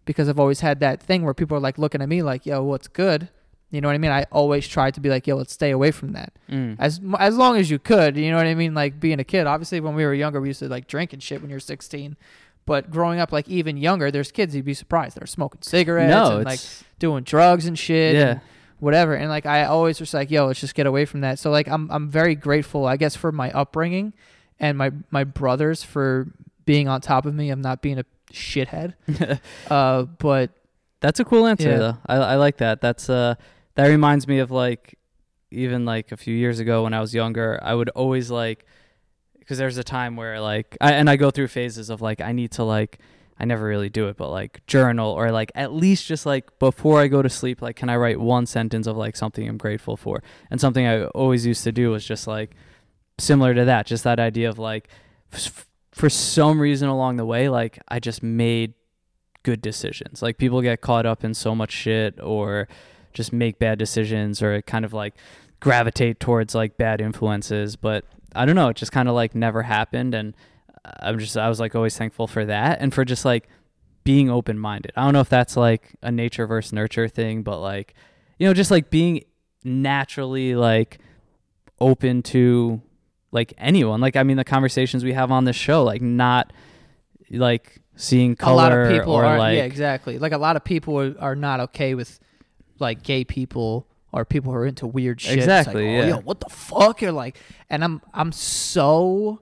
[0.05, 2.63] because I've always had that thing where people are like looking at me like, "Yo,
[2.63, 3.29] what's good?"
[3.71, 4.11] You know what I mean?
[4.11, 6.77] I always tried to be like, "Yo, let's stay away from that." Mm.
[6.79, 8.17] as as long as you could.
[8.17, 8.75] You know what I mean?
[8.75, 9.47] Like being a kid.
[9.47, 12.17] Obviously, when we were younger, we used to like drink and shit when you're 16.
[12.67, 16.37] But growing up, like even younger, there's kids you'd be surprised they're smoking cigarettes no,
[16.37, 16.61] and like
[16.99, 18.31] doing drugs and shit, yeah.
[18.31, 18.41] and
[18.81, 19.15] whatever.
[19.15, 21.39] And like I always was like, yo, let's just get away from that.
[21.39, 24.13] So like I'm I'm very grateful, I guess, for my upbringing
[24.59, 26.29] and my my brothers for
[26.67, 27.51] being on top of me.
[27.51, 28.95] I'm not being a shithead.
[29.71, 30.51] uh, but
[31.01, 31.79] That's a cool answer Yeah.
[31.79, 31.99] though.
[32.07, 32.81] I I like that.
[32.81, 33.35] That's uh
[33.81, 34.99] that reminds me of like
[35.51, 38.67] even like a few years ago when I was younger, I would always like
[39.39, 42.33] because there's a time where like I and I go through phases of like I
[42.33, 42.99] need to like
[43.39, 47.01] I never really do it, but like journal or like at least just like before
[47.01, 49.97] I go to sleep, like can I write one sentence of like something I'm grateful
[49.97, 50.23] for?
[50.51, 52.55] And something I always used to do was just like
[53.19, 54.89] similar to that, just that idea of like
[55.33, 58.75] f- for some reason along the way, like I just made
[59.43, 60.21] good decisions.
[60.21, 62.69] Like people get caught up in so much shit or
[63.13, 65.15] just make bad decisions or kind of like
[65.61, 69.63] gravitate towards like bad influences, but I don't know, it just kind of like never
[69.63, 70.35] happened and
[70.85, 73.49] I'm just I was like always thankful for that and for just like
[74.05, 74.93] being open minded.
[74.97, 77.95] I don't know if that's like a nature versus nurture thing, but like
[78.39, 79.25] you know, just like being
[79.63, 80.99] naturally like
[81.79, 82.81] open to
[83.33, 84.01] like anyone.
[84.01, 86.53] Like I mean the conversations we have on this show, like not
[87.31, 90.57] like seeing color a lot of people or are like yeah exactly like a lot
[90.57, 92.19] of people are, are not okay with
[92.81, 96.07] like gay people or people who are into weird shit It's like, Exactly, oh, yeah.
[96.09, 97.39] yo, what the fuck you're like
[97.69, 99.41] and i'm i'm so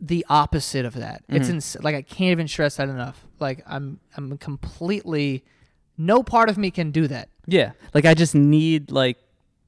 [0.00, 1.54] the opposite of that it's Mhm.
[1.54, 5.44] ins- like i can't even stress that enough like i'm i'm completely
[5.96, 7.72] no part of me can do that Yeah.
[7.92, 9.16] Like I just need like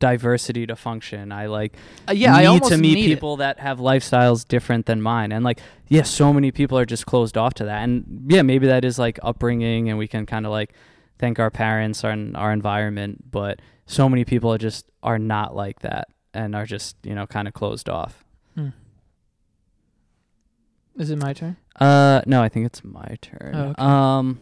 [0.00, 1.30] diversity to function.
[1.30, 1.76] I like
[2.08, 3.14] Uh, yeah i need to meet need it.
[3.14, 5.30] people that have lifestyles different than mine.
[5.30, 7.82] And like, yeah, so many people are just closed off to that.
[7.84, 10.72] And yeah, maybe that is like upbringing and we can kind of like
[11.18, 15.80] thank our parents and our environment, but so many people are just are not like
[15.80, 18.24] that and are just, you know, kind of closed off.
[18.54, 18.68] Hmm.
[20.96, 23.52] is it my turn Uh no, I think it's my turn.
[23.54, 23.82] Oh, okay.
[23.82, 24.40] Um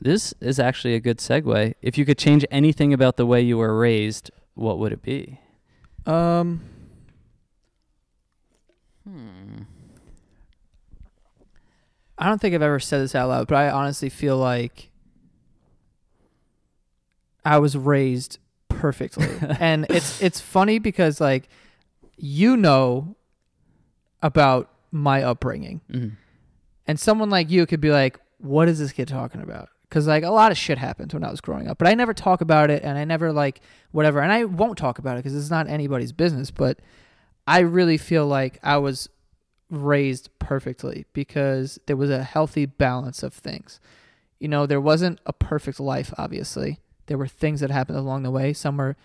[0.00, 1.74] this is actually a good segue.
[1.80, 5.40] If you could change anything about the way you were raised, what would it be?
[6.06, 6.60] um
[9.06, 9.62] Hmm.
[12.16, 14.90] I don't think I've ever said this out loud, but I honestly feel like
[17.44, 19.28] I was raised perfectly.
[19.60, 21.48] and it's it's funny because like
[22.16, 23.16] you know
[24.22, 25.80] about my upbringing.
[25.90, 26.12] Mhm.
[26.86, 30.22] And someone like you could be like, "What is this kid talking about?" Cuz like
[30.24, 32.70] a lot of shit happened when I was growing up, but I never talk about
[32.70, 33.60] it and I never like
[33.92, 34.20] whatever.
[34.20, 36.80] And I won't talk about it cuz it's not anybody's business, but
[37.46, 39.08] I really feel like I was
[39.70, 43.80] raised perfectly because there was a healthy balance of things.
[44.38, 46.80] You know, there wasn't a perfect life, obviously.
[47.06, 48.52] There were things that happened along the way.
[48.52, 48.96] Some were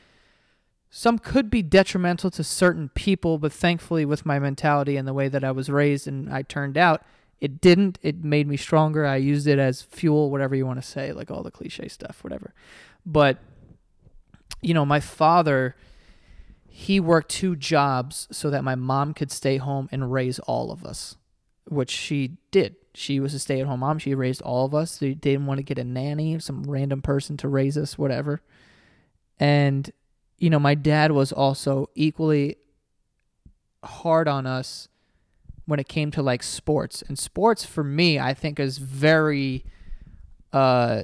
[0.92, 5.28] some could be detrimental to certain people, but thankfully with my mentality and the way
[5.28, 7.04] that I was raised and I turned out,
[7.40, 8.00] it didn't.
[8.02, 9.06] It made me stronger.
[9.06, 12.24] I used it as fuel, whatever you want to say, like all the cliche stuff,
[12.24, 12.54] whatever.
[13.06, 13.38] But
[14.62, 15.76] you know, my father
[16.80, 20.86] he worked two jobs so that my mom could stay home and raise all of
[20.86, 21.18] us,
[21.70, 22.76] which she did.
[22.94, 24.00] She was a stay at home mom.
[24.00, 24.98] She raised all of us.
[24.98, 28.42] They didn't want to get a nanny, some random person to raise us, whatever.
[29.40, 29.90] And,
[30.38, 32.58] you know, my dad was also equally
[33.84, 34.90] hard on us
[35.66, 37.04] when it came to like sports.
[37.08, 39.64] And sports for me, I think is very
[40.52, 41.04] uh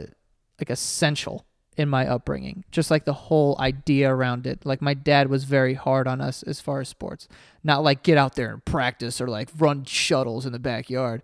[0.60, 1.45] like essential
[1.77, 2.63] in my upbringing.
[2.71, 4.65] Just like the whole idea around it.
[4.65, 7.27] Like my dad was very hard on us as far as sports.
[7.63, 11.21] Not like get out there and practice or like run shuttles in the backyard,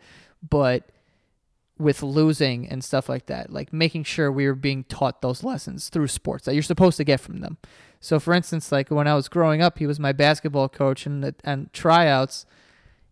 [0.48, 0.90] but
[1.78, 5.90] with losing and stuff like that, like making sure we were being taught those lessons
[5.90, 7.58] through sports that you're supposed to get from them.
[8.00, 11.36] So, for instance, like when I was growing up, he was my basketball coach, and
[11.44, 12.46] and tryouts,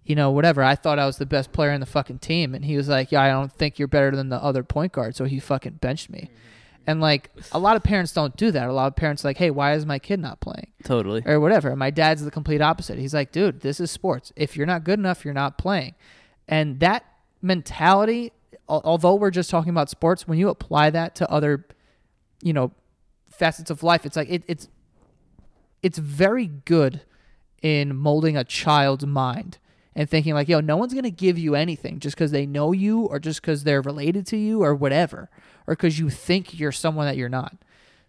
[0.03, 0.63] you know, whatever.
[0.63, 3.11] I thought I was the best player in the fucking team, and he was like,
[3.11, 6.09] "Yeah, I don't think you're better than the other point guard," so he fucking benched
[6.09, 6.29] me.
[6.31, 6.58] Mm-hmm.
[6.87, 8.67] And like a lot of parents don't do that.
[8.67, 11.21] A lot of parents are like, "Hey, why is my kid not playing?" Totally.
[11.25, 11.75] or whatever.
[11.75, 12.97] My dad's the complete opposite.
[12.97, 14.33] He's like, dude, this is sports.
[14.35, 15.93] If you're not good enough, you're not playing.
[16.47, 17.05] And that
[17.41, 18.31] mentality,
[18.67, 21.65] although we're just talking about sports, when you apply that to other,
[22.41, 22.71] you know,
[23.29, 24.67] facets of life, it's like it, it's
[25.83, 27.01] it's very good
[27.61, 29.57] in molding a child's mind
[29.95, 33.01] and thinking like, yo, no one's gonna give you anything just because they know you
[33.01, 35.29] or just because they're related to you or whatever,
[35.67, 37.55] or because you think you're someone that you're not.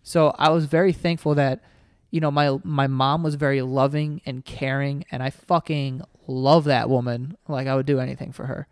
[0.03, 1.63] So I was very thankful that,
[2.11, 6.89] you know, my my mom was very loving and caring, and I fucking love that
[6.89, 7.37] woman.
[7.49, 8.67] Like I would do anything for her.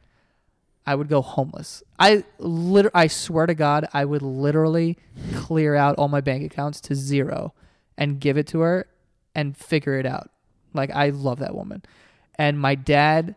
[0.87, 1.83] I would go homeless.
[1.99, 4.97] I lit- I swear to God, I would literally
[5.35, 7.53] clear out all my bank accounts to zero
[7.99, 8.87] and give it to her
[9.35, 10.31] and figure it out.
[10.73, 11.83] Like I love that woman.
[12.39, 13.35] And my dad,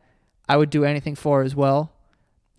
[0.48, 1.92] I would do anything for as well.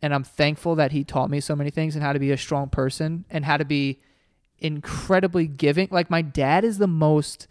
[0.02, 2.36] And I'm thankful that he taught me so many things and how to be a
[2.36, 4.00] strong person and how to be
[4.58, 5.88] incredibly giving.
[5.90, 7.46] Like my dad is the most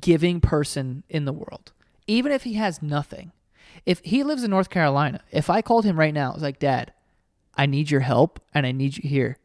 [0.00, 1.72] giving person in the world.
[2.06, 3.32] Even if he has nothing.
[3.86, 6.58] If he lives in North Carolina, if I called him right now, I was like,
[6.58, 6.92] "Dad,
[7.56, 9.38] I need your help and I need you here."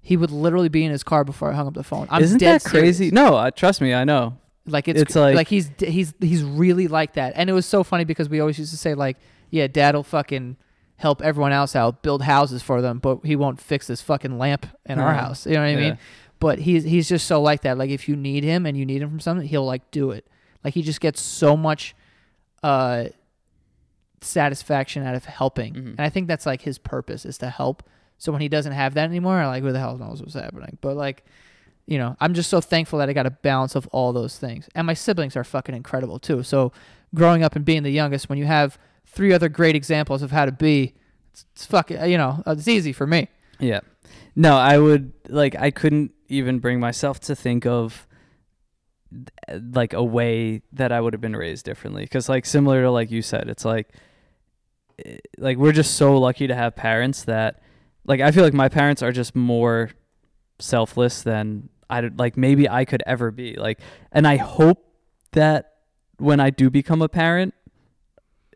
[0.00, 2.08] He would literally be in his car before I hung up the phone.
[2.10, 3.10] I'm Isn't that crazy?
[3.10, 3.12] serious.
[3.12, 4.38] No, uh, trust me, I know.
[4.70, 7.32] Like it's, It's like- like he's he's he's really like that.
[7.36, 9.16] And it was so funny because we always used to say like,
[9.50, 10.56] yeah, dad'll fucking
[10.96, 14.66] help everyone else out, build houses for them, but he won't fix this fucking lamp
[14.86, 15.46] in our house.
[15.46, 15.80] You know what I Yeah.
[15.90, 15.98] mean?
[16.40, 17.78] But he's he's just so like that.
[17.78, 20.26] Like if you need him and you need him from something, he'll like do it.
[20.64, 21.94] Like he just gets so much
[22.62, 23.04] uh
[24.20, 25.74] satisfaction out of helping.
[25.74, 25.86] Mhm.
[25.90, 27.82] And I think that's like his purpose is to help.
[28.18, 30.76] So when he doesn't have that anymore, I'm like, who the hell knows what's happening?
[30.80, 31.24] But like
[31.88, 34.68] you know, I'm just so thankful that I got a balance of all those things.
[34.74, 36.42] And my siblings are fucking incredible too.
[36.42, 36.70] So
[37.14, 40.44] growing up and being the youngest, when you have three other great examples of how
[40.44, 40.94] to be,
[41.32, 43.28] it's, it's fucking, you know, it's easy for me.
[43.58, 43.80] Yeah.
[44.36, 48.06] No, I would like I couldn't even bring myself to think of
[49.72, 53.10] like a way that I would have been raised differently cuz like similar to like
[53.10, 53.88] you said, it's like
[55.06, 57.62] eh, like we're just so lucky to have parents that
[58.04, 59.90] like I feel like my parents are just more
[60.58, 63.54] selfless than I like maybe I could ever be.
[63.54, 63.80] Like
[64.12, 64.84] and I hope
[65.32, 65.72] that
[66.18, 67.54] when I do become a parent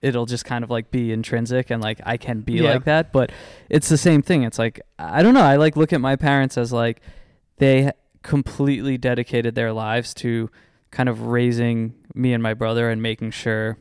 [0.03, 2.73] it'll just kind of like be intrinsic and like I can be Yeah.
[2.73, 3.13] like that.
[3.13, 3.31] But
[3.71, 4.43] it's the same thing.
[4.43, 5.43] It's like I don't know.
[5.43, 7.01] I like look at my parents as like
[7.59, 7.93] they
[8.23, 10.51] completely dedicated their lives to
[10.91, 13.79] kind of raising me and my brother and making sure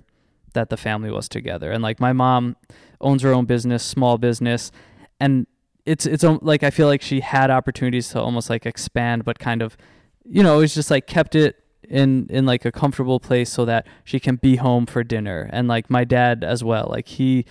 [0.54, 1.72] that the family was together.
[1.72, 2.56] And like my mom
[3.00, 4.72] owns her own business, small business,
[5.20, 5.48] and
[5.86, 9.40] it's it's um, like I feel like she had opportunities to almost like expand, but
[9.40, 9.78] kind of,
[10.24, 11.58] you know, it was just like kept it
[11.90, 15.50] in in like a comfortable place so that she can be home for dinner.
[15.52, 17.46] And like my dad as well, like he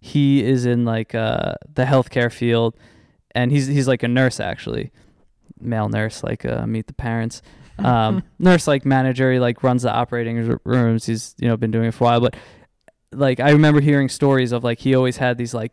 [0.00, 2.76] he is in like uh the healthcare field,
[3.34, 4.92] and he's he's like a nurse actually,
[5.60, 7.42] male nurse, like uh, meet the parents.
[7.78, 11.06] Um, nurse like manager, he like runs the operating rooms.
[11.06, 12.36] He's you know been doing it for a while, but
[13.12, 15.72] like I remember hearing stories of like he always had these like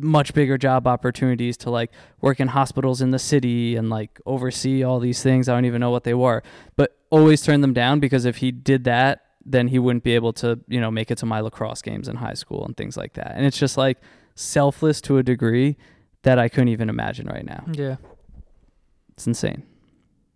[0.00, 4.82] much bigger job opportunities to like work in hospitals in the city and like oversee
[4.82, 5.48] all these things.
[5.48, 6.42] I don't even know what they were,
[6.76, 10.32] but always turned them down because if he did that, then he wouldn't be able
[10.32, 13.14] to, you know, make it to my lacrosse games in high school and things like
[13.14, 13.32] that.
[13.34, 13.98] And it's just like
[14.34, 15.76] selfless to a degree
[16.22, 17.64] that I couldn't even imagine right now.
[17.72, 17.96] Yeah.
[19.10, 19.64] It's insane.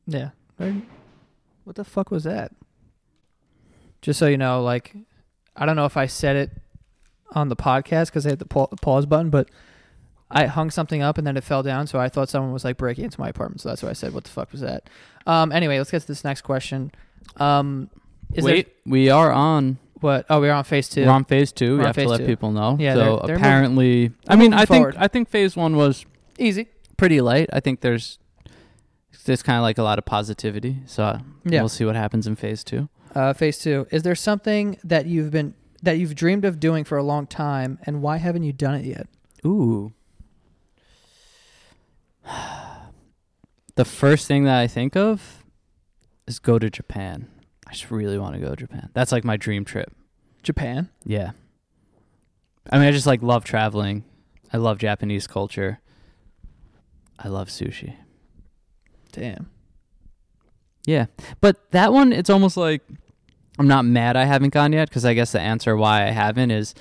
[0.07, 0.31] Yeah.
[1.65, 2.53] What the fuck was that?
[4.03, 4.95] Just so you know, like,
[5.57, 6.51] I don't know if I said it
[7.33, 9.49] on the podcast because I hit the pa- pause button, but
[10.31, 12.77] I hung something up and then it fell down, so I thought someone was like
[12.77, 13.61] breaking into my apartment.
[13.61, 14.89] So that's why I said, "What the fuck was that?"
[15.27, 15.53] Um.
[15.53, 16.93] Anyway, let's get to this next question.
[17.37, 17.91] Um.
[18.35, 20.27] Is Wait, we are on what?
[20.29, 21.75] Oh, we're on phase 2 We're on phase two.
[21.75, 22.27] We're we have to let two.
[22.27, 22.77] people know.
[22.79, 24.97] Yeah, so they're- they're apparently, I mean, I think forward.
[24.99, 26.05] I think phase one was
[26.39, 26.67] Easy.
[26.97, 27.49] pretty light.
[27.53, 28.19] I think there's
[29.27, 30.79] there's kind of like a lot of positivity.
[30.87, 31.61] So Yeah.
[31.61, 32.89] we'll see what happens in phase two.
[33.15, 33.87] Uh, phase two.
[33.91, 35.55] Is there something that you've been
[35.87, 38.85] that you've dreamed of doing for a long time, and why haven't you done it
[38.85, 39.07] yet?
[39.47, 39.93] Ooh.
[43.77, 45.45] the first thing that I think of
[46.27, 47.29] is go to Japan.
[47.69, 48.91] I just really want to go to Japan.
[48.95, 49.95] That's like my dream trip.
[50.43, 50.91] Japan.
[51.05, 51.31] Yeah.
[52.71, 54.05] I mean, I just like love traveling.
[54.53, 55.81] I love Japanese culture.
[57.17, 57.95] I love sushi.
[59.13, 59.51] Damn.
[60.85, 61.07] Yeah.
[61.41, 62.83] But that one, it's almost like
[63.59, 66.51] I'm not mad I haven't gone yet because I guess the answer why I haven't
[66.51, 66.75] is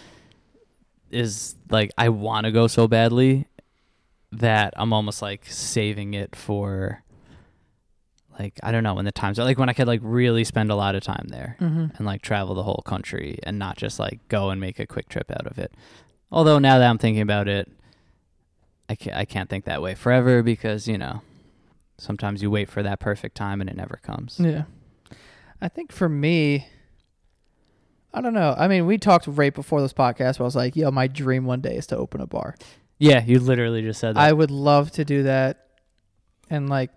[1.12, 3.48] is like I want to go so badly
[4.32, 7.02] that I'm almost like saving it for
[8.38, 10.70] like I don't know when the times are like when I could like really spend
[10.72, 11.86] a lot of time there Mm-hmm.
[11.96, 15.08] and like travel the whole country and not just like go and make a quick
[15.08, 15.74] trip out of it.
[16.32, 17.72] Although now that I'm thinking about it,
[18.90, 21.22] I can't, I can't think that way forever because you know
[21.98, 24.38] sometimes you wait for that perfect time and it never comes.
[24.38, 24.64] Yeah.
[25.66, 26.68] I think for me,
[28.14, 28.54] I don't know.
[28.56, 30.38] I mean, we talked right before this podcast.
[30.38, 32.56] Where I was like, "Yo, my dream one day is to open a bar.
[33.00, 34.20] Yeah, you literally just said that.
[34.20, 35.66] I would love to do that,
[36.52, 36.92] and like,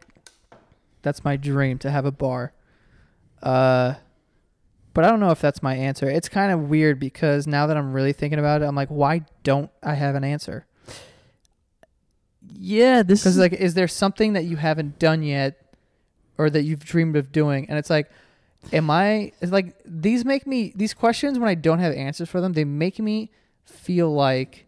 [1.01, 2.53] that's my dream to have a bar."
[3.43, 3.95] Uh,
[4.93, 6.11] but I don't know if that's my answer.
[6.11, 9.25] It's kind of weird because now that I'm really thinking about it, I'm like, why
[9.45, 10.67] don't I have an answer?
[12.53, 15.75] yeah, this Because like, is there something that you haven't done yet,
[16.37, 17.67] or that you've dreamed of doing?
[17.71, 18.11] And it's like,
[18.73, 19.33] am I?
[19.41, 22.53] It's like these make me these questions when I don't have answers for them.
[22.53, 23.31] They make me
[23.65, 24.67] feel like,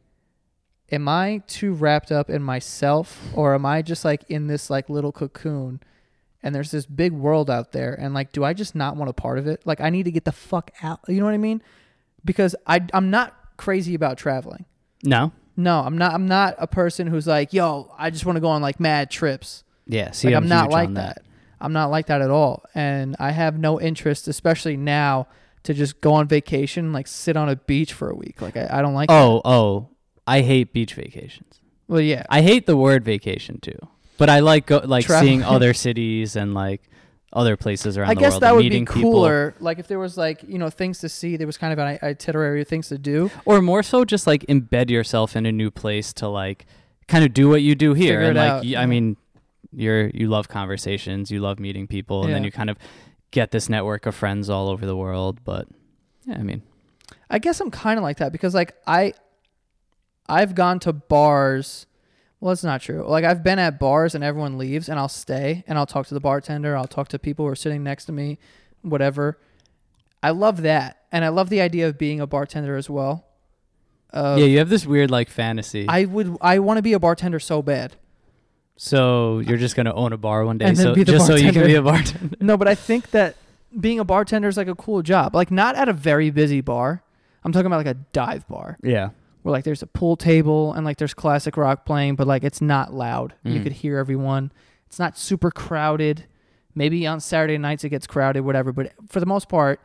[0.90, 4.88] am I too wrapped up in myself, or am I just like in this like
[4.88, 5.81] little cocoon?
[6.42, 9.12] And there's this big world out there, and like, do I just not want a
[9.12, 9.61] part of it?
[9.66, 11.00] Like, I need to get the fuck out.
[11.07, 11.62] You know what I mean?
[12.24, 14.64] Because I I'm not crazy about traveling.
[15.03, 15.33] no.
[15.57, 16.14] No, I'm not.
[16.14, 19.11] I'm not a person who's like, yo, I just want to go on like mad
[19.11, 19.62] trips.
[19.85, 21.22] Yeah, see, like I'm, I'm not like on that.
[21.61, 25.26] I'm not like that at all, and I have no interest, especially now,
[25.64, 28.40] to just go on vacation, like sit on a beach for a week.
[28.40, 29.11] Like I, I don't like.
[29.11, 29.88] Oh, oh,
[30.26, 31.61] I hate beach vacations.
[31.88, 33.78] well, yeah, I hate the word vacation too,
[34.16, 35.26] but I like go, like Travel.
[35.26, 36.82] seeing other cities and like
[37.32, 39.12] other places around I the guess that would be meeting people.
[39.12, 39.54] cooler.
[39.61, 41.98] Like if there was like you know things to see, there was kind of an
[42.02, 43.30] itinerary of things to do.
[43.44, 46.66] or more so just like embed yourself in a new place to like
[47.06, 48.76] kind of do what you do here and like out.
[48.76, 49.16] I mean
[49.72, 52.76] you're you love conversations you love meeting people and then you kind of
[53.30, 55.68] get this network of friends all over the world but
[56.26, 56.62] yeah I mean
[57.28, 59.12] I guess I'm kind of like that because like I
[60.28, 61.86] I've gone to bars
[62.40, 63.04] Well, it's not true.
[63.06, 66.14] Like I've been at bars and everyone leaves, and I'll stay and I'll talk to
[66.14, 66.76] the bartender.
[66.76, 68.38] I'll talk to people who are sitting next to me,
[68.82, 69.38] whatever.
[70.22, 73.26] I love that, and I love the idea of being a bartender as well.
[74.12, 75.86] Uh, yeah, you have this weird like fantasy.
[75.88, 76.36] I would.
[76.40, 77.96] I want to be a bartender so bad.
[78.83, 81.74] So you're just gonna own a bar one day, so just so you can be
[81.74, 82.35] a bartender.
[82.41, 83.37] No, but I think that
[83.78, 85.35] being a bartender is like a cool job.
[85.35, 87.03] Like not at a very busy bar.
[87.45, 89.11] I'm talking about like a dive bar yeah.
[89.43, 92.62] where like there's a pool table and like there's classic rock playing, but like it's
[92.62, 93.35] not loud.
[93.45, 93.64] You Mhm.
[93.64, 94.51] could hear everyone.
[94.87, 96.24] It's not super crowded.
[96.74, 98.72] Maybe on Saturday nights it gets crowded, whatever.
[98.72, 99.78] But for the most part,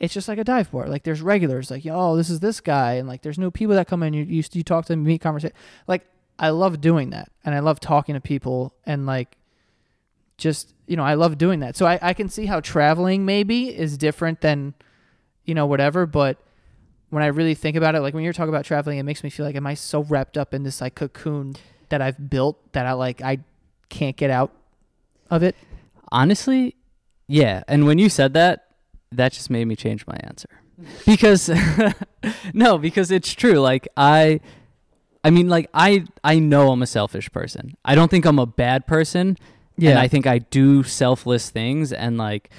[0.00, 0.88] it's just like a dive bar.
[0.88, 3.86] Like there's regulars, like oh, this is this guy, and like there's new people that
[3.86, 4.12] come in.
[4.14, 5.54] You you, you talk to them, meet conversation.
[5.86, 6.04] Like
[6.38, 9.36] I love doing that, and I love talking to people, and like
[10.36, 11.76] just you know I love doing that.
[11.76, 14.74] So I I can see how traveling maybe is different than
[15.44, 16.38] you know whatever, but
[17.10, 19.30] when I really think about it, like when you're talking about traveling, it makes me
[19.30, 21.56] feel like am I so wrapped up in this like cocoon
[21.90, 23.40] that I've built that I like I
[23.90, 24.50] can't get out
[25.30, 25.54] of it.
[26.10, 26.74] Honestly,
[27.28, 27.62] yeah.
[27.68, 28.66] And when you said that,
[29.12, 30.48] that just made me change my answer.
[31.06, 31.50] Because
[32.54, 33.60] no, because it's true.
[33.60, 34.40] Like I
[35.24, 37.76] I mean like I I know I'm a selfish person.
[37.84, 39.36] I don't think I'm a bad person.
[39.80, 42.50] And I think I do selfless things and like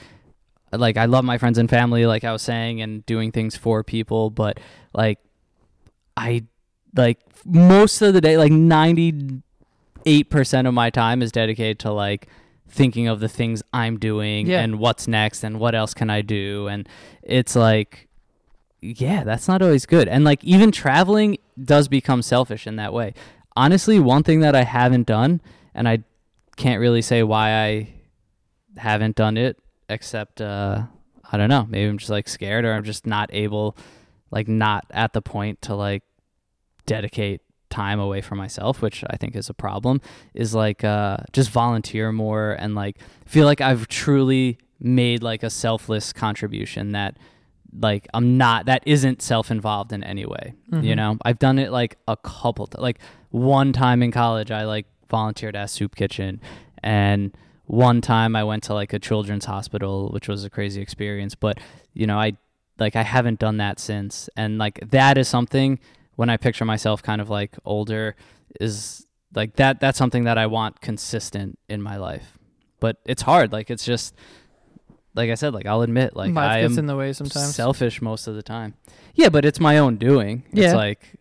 [0.71, 3.83] like I love my friends and family like I was saying and doing things for
[3.83, 4.59] people, but
[4.93, 5.19] like
[6.17, 6.43] I
[6.95, 9.41] like most of the day like 98%
[10.67, 12.27] of my time is dedicated to like
[12.67, 14.61] thinking of the things I'm doing Yeah.
[14.61, 16.87] and what's next and what else can I do and
[17.21, 18.07] it's like
[18.81, 20.09] yeah, that's not always good.
[20.09, 23.13] And like even traveling does become selfish in that way.
[23.55, 25.41] Honestly, one thing that I haven't done
[25.73, 26.03] and I
[26.55, 27.93] can't really say why I
[28.77, 30.83] haven't done it except uh
[31.31, 33.75] I don't know, maybe I'm just like scared or I'm just not able
[34.31, 36.03] like not at the point to like
[36.85, 40.01] dedicate time away from myself, which I think is a problem,
[40.33, 45.49] is like uh just volunteer more and like feel like I've truly made like a
[45.49, 47.17] selfless contribution that
[47.79, 50.53] like I'm not that isn't self-involved in any way.
[50.71, 50.95] You Mhm.
[50.95, 52.99] know, I've done it like a couple t- like
[53.31, 56.39] one time in college I like volunteered at a soup kitchen
[56.83, 57.31] and
[57.65, 61.59] one time I went to like a children's hospital, which was a crazy experience, but
[61.93, 62.33] you know, I
[62.79, 65.79] like I haven't done that since and like that is something
[66.15, 68.15] when I picture myself kind of like older
[68.61, 72.37] is like that that's something that I want consistent in my life.
[72.79, 73.51] But it's hard.
[73.51, 74.13] Like it's just
[75.15, 77.55] like I said, like I'll admit, like Life I gets am in the way sometimes.
[77.55, 78.73] selfish most of the time.
[79.15, 80.43] Yeah, but it's my own doing.
[80.51, 80.65] Yeah.
[80.65, 81.15] It's like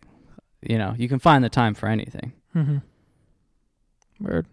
[0.61, 2.33] you know, you can find the time for anything.
[2.55, 2.77] mm-hmm.
[4.21, 4.47] Word.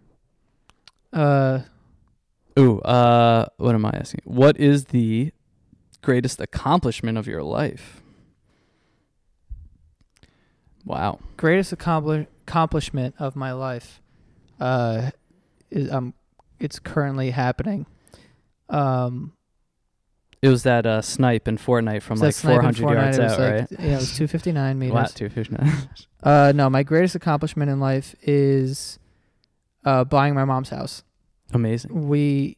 [1.13, 1.59] Uh,
[2.59, 4.21] Ooh, uh what am I asking?
[4.25, 5.31] What is the
[6.01, 8.01] greatest accomplishment of your life?
[10.85, 11.19] Wow.
[11.37, 14.01] greatest accompli- accomplishment of my life.
[14.59, 15.11] Uh,
[15.69, 16.13] is um,
[16.59, 17.85] it's currently happening.
[18.71, 19.33] Um,
[20.41, 23.39] It was that uh, snipe in Fortnite from like 400 Fortnite, yards it was out,
[23.39, 23.67] like- right?
[23.79, 24.93] Yeah, it was 259 meters.
[24.93, 25.89] Wow, 259.
[26.23, 28.97] Uh, no, my greatest accomplishment in life is
[29.85, 31.03] uh, buying my mom's house.
[31.53, 32.07] Amazing.
[32.07, 32.57] We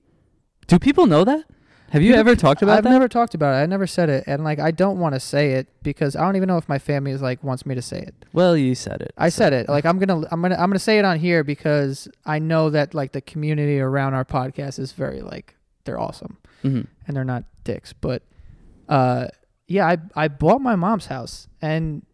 [0.68, 1.44] Do people know that?
[1.92, 2.90] Have you People- ever talked about I've that?
[2.90, 3.58] never talked about it.
[3.64, 6.36] I never said it, and like I don't want to say it because I don't
[6.36, 8.16] even know if my family is like wants me to say it.
[8.34, 9.14] well, you said it.
[9.18, 9.70] I so- said it.
[9.70, 12.94] Like I'm gonna I'm gonna I'm gonna say it on here because I know that
[12.94, 15.56] like the community around our podcast is very like
[15.86, 16.88] they're awesome Mhm.
[17.08, 17.94] and they're not dicks.
[17.94, 18.24] But
[18.90, 19.28] uh
[19.68, 22.06] yeah, I I bought my mom's house and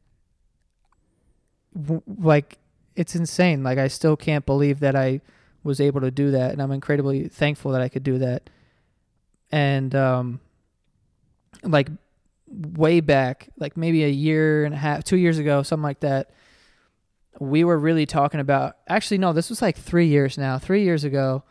[1.76, 2.58] w- like
[2.96, 3.64] it's insane.
[3.64, 5.22] Like I still can't believe that I
[5.64, 8.50] was able to do that and I'm incredibly thankful that I could do that.
[9.52, 10.40] And um
[11.64, 11.90] like
[12.48, 16.32] way back, like maybe a year and a half, 2 years ago, something like that,
[17.40, 20.58] we were really talking about actually no, this was like 3 years now.
[20.58, 21.44] 3 years ago,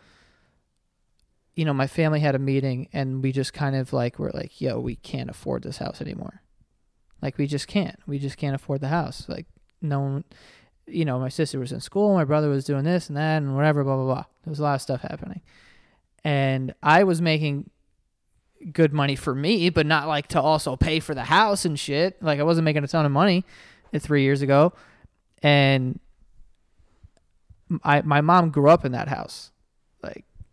[1.59, 4.61] you know, my family had a meeting and we just kind of like were like,
[4.61, 6.41] yo, we can't afford this house anymore.
[7.21, 7.99] Like we just can't.
[8.07, 9.29] We just can't afford the house.
[9.29, 9.47] Like
[9.83, 10.25] no one
[10.87, 13.57] you know, my sister was in school, my brother was doing this and that and
[13.57, 14.25] whatever, blah blah blah.
[14.45, 15.41] There was a lot of stuff happening.
[16.23, 17.71] And I was making
[18.73, 22.23] good money for me, but not like to also pay for the house and shit.
[22.23, 23.45] Like I wasn't making a ton of money
[23.99, 24.75] three years ago.
[25.43, 25.99] And
[27.83, 29.51] I my mom grew up in that house.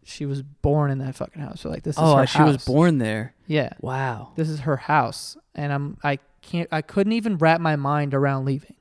[0.07, 1.61] She was born in that fucking house.
[1.61, 3.33] So like this is Oh, her she was born there.
[3.47, 3.73] Yeah.
[3.81, 4.33] Wow.
[4.35, 5.35] This is her house.
[5.55, 8.75] And I'm I can't I couldn't even wrap my mind around leaving.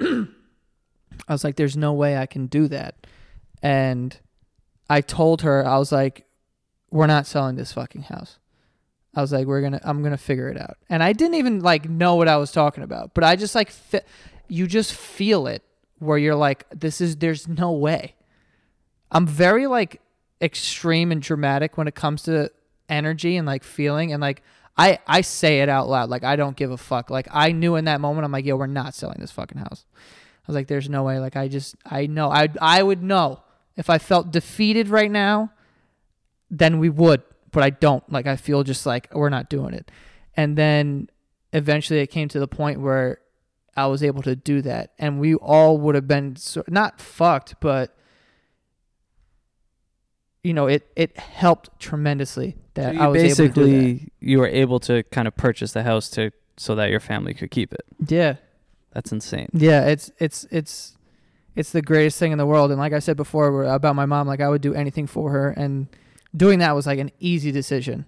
[0.00, 0.26] I
[1.32, 3.06] was like, there's no way I can do that.
[3.62, 4.18] And
[4.88, 6.26] I told her, I was like,
[6.90, 8.38] we're not selling this fucking house.
[9.14, 10.78] I was like, we're gonna, I'm gonna figure it out.
[10.88, 13.70] And I didn't even like know what I was talking about, but I just like,
[13.70, 14.02] fe-
[14.48, 15.62] you just feel it
[16.00, 18.14] where you're like, this is there's no way.
[19.12, 20.00] I'm very like
[20.40, 22.50] extreme and dramatic when it comes to
[22.88, 24.42] energy and like feeling and like
[24.76, 27.10] I I say it out loud like I don't give a fuck.
[27.10, 29.84] Like I knew in that moment I'm like, yo, we're not selling this fucking house.
[29.94, 29.98] I
[30.46, 31.18] was like, there's no way.
[31.18, 33.42] Like I just I know I I would know
[33.76, 35.52] if I felt defeated right now,
[36.50, 37.22] then we would,
[37.52, 38.10] but I don't.
[38.10, 39.90] Like I feel just like we're not doing it.
[40.34, 41.08] And then
[41.52, 43.20] eventually it came to the point where
[43.76, 47.54] I was able to do that, and we all would have been so, not fucked,
[47.60, 47.96] but
[50.42, 54.38] you know, it it helped tremendously that So I was able to do basically you
[54.38, 57.72] were able to kind of purchase the house to so that your family could keep
[57.72, 57.84] it.
[58.06, 58.36] Yeah,
[58.92, 59.48] That's insane.
[59.52, 60.96] yeah, it's it's it's
[61.56, 62.70] it's the greatest thing in the world.
[62.70, 65.50] And like I said before about my mom, like I would do anything for her,
[65.50, 65.88] and
[66.36, 68.06] doing that was like an easy decision.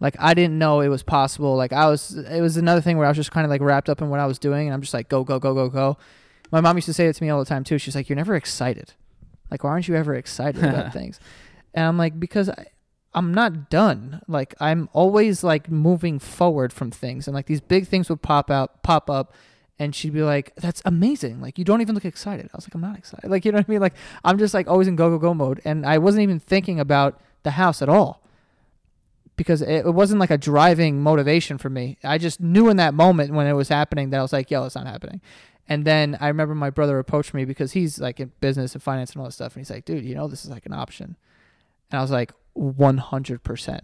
[0.00, 1.56] Like I didn't know it was possible.
[1.56, 3.88] Like I was, it was another thing where I was just kind of like wrapped
[3.88, 5.96] up in what I was doing, and I'm just like go go go go go.
[6.52, 7.78] My mom used to say it to me all the time too.
[7.78, 8.92] She's like, "You're never excited.
[9.50, 11.20] Like, why aren't you ever excited about things?"
[11.74, 12.66] And I'm like, "Because I,
[13.12, 14.22] I'm not done.
[14.26, 18.50] Like, I'm always like moving forward from things, and like these big things would pop
[18.50, 19.32] out, pop up."
[19.78, 21.40] And she'd be like, "That's amazing!
[21.40, 23.58] Like you don't even look excited." I was like, "I'm not excited." Like you know
[23.58, 23.80] what I mean?
[23.80, 23.94] Like
[24.24, 27.20] I'm just like always in go go go mode, and I wasn't even thinking about
[27.42, 28.24] the house at all
[29.36, 31.98] because it, it wasn't like a driving motivation for me.
[32.04, 34.64] I just knew in that moment when it was happening that I was like, yo,
[34.64, 35.20] it's not happening.
[35.68, 39.12] And then I remember my brother approached me because he's like in business and finance
[39.12, 39.54] and all that stuff.
[39.54, 41.16] And he's like, dude, you know, this is like an option.
[41.90, 43.80] And I was like, 100%.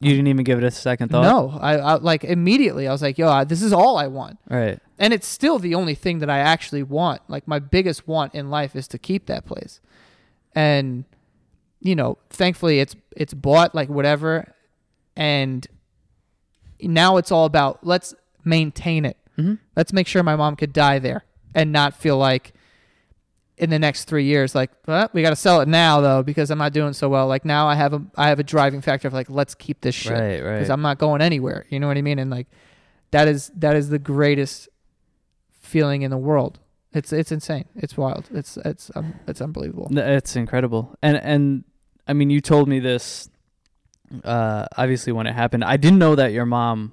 [0.00, 1.22] You didn't even give it a second thought.
[1.22, 4.38] No, I, I like immediately I was like, yo, I, this is all I want.
[4.50, 4.78] Right.
[4.98, 7.22] And it's still the only thing that I actually want.
[7.28, 9.80] Like my biggest want in life is to keep that place.
[10.54, 11.04] And
[11.80, 14.52] you know, thankfully it's it's bought like whatever
[15.16, 15.66] and
[16.80, 18.14] now it's all about let's
[18.44, 19.16] maintain it.
[19.38, 19.58] Mhm.
[19.74, 22.52] Let's make sure my mom could die there and not feel like
[23.56, 26.50] in the next 3 years like, well, we got to sell it now though because
[26.50, 27.26] I'm not doing so well.
[27.28, 29.94] Like now I have a I have a driving factor of like let's keep this
[29.94, 30.42] shit Right.
[30.42, 30.54] Right.
[30.56, 31.64] because I'm not going anywhere.
[31.68, 32.18] You know what I mean?
[32.18, 32.48] And like
[33.12, 34.68] that is that is the greatest
[35.60, 36.58] feeling in the world.
[36.92, 37.64] It's it's insane.
[37.76, 38.28] It's wild.
[38.32, 39.88] It's it's um, it's unbelievable.
[39.96, 40.96] It's incredible.
[41.02, 41.64] And and
[42.08, 43.28] I mean, you told me this
[44.24, 45.64] uh obviously when it happened.
[45.64, 46.92] I didn't know that your mom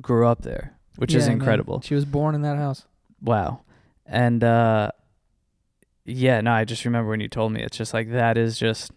[0.00, 1.38] grew up there, which is Yeah, man.
[1.38, 1.80] incredible.
[1.82, 2.84] She was born in that house.
[3.22, 3.60] Wow.
[4.06, 4.90] And uh
[6.08, 8.90] yeah, no, I just remember when you told me it's just like that is just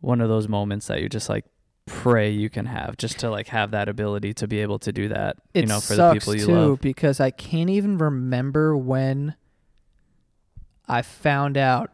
[0.00, 1.44] one of those moments that you just like
[1.86, 5.08] pray you can have just to like have that ability to be able to do
[5.08, 6.80] that, It you know, for sucks the people you too love.
[6.80, 9.34] because I can't even remember when
[10.88, 11.90] I found out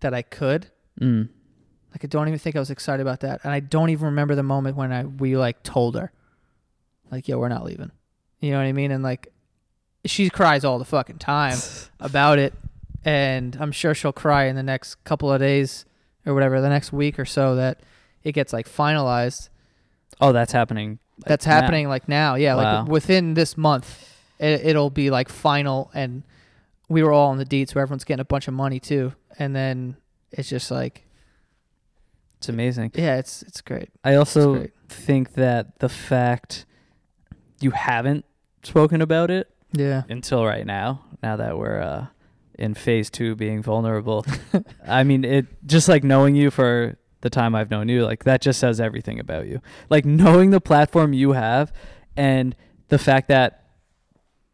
[0.00, 0.70] that I could.
[1.00, 1.28] Mm.
[1.90, 4.34] Like I don't even think I was excited about that, and I don't even remember
[4.34, 6.10] the moment when I we like told her,
[7.10, 7.90] like, "Yo, we're not leaving."
[8.40, 8.90] You know what I mean?
[8.90, 9.28] And like,
[10.06, 11.58] she cries all the fucking time
[12.00, 12.54] about it,
[13.04, 15.84] and I'm sure she'll cry in the next couple of days
[16.26, 17.80] or whatever, the next week or so that
[18.22, 19.48] it gets like finalized.
[20.20, 20.98] Oh, that's happening.
[21.18, 21.52] like, That's now.
[21.60, 22.80] happening like now, yeah, Wow.
[22.82, 26.22] like within this month, it, it'll be like final, and
[26.88, 29.54] we were all on the deets where everyone's getting a bunch of money too, and
[29.56, 29.96] then
[30.30, 31.06] it's just like,
[32.38, 32.92] It's amazing.
[32.94, 33.90] yeah, it's it's great.
[34.04, 34.70] I also great.
[34.88, 36.66] think that the fact
[37.60, 38.24] you haven't
[38.62, 42.06] spoken about it Yeah, until right now, now that we're uh,
[42.62, 44.24] in phase two, being vulnerable.
[44.86, 48.40] I mean, it just like knowing you for the time I've known you, like that
[48.40, 49.60] just says everything about you.
[49.90, 51.72] Like knowing the platform you have
[52.16, 52.54] and
[52.88, 53.64] the fact that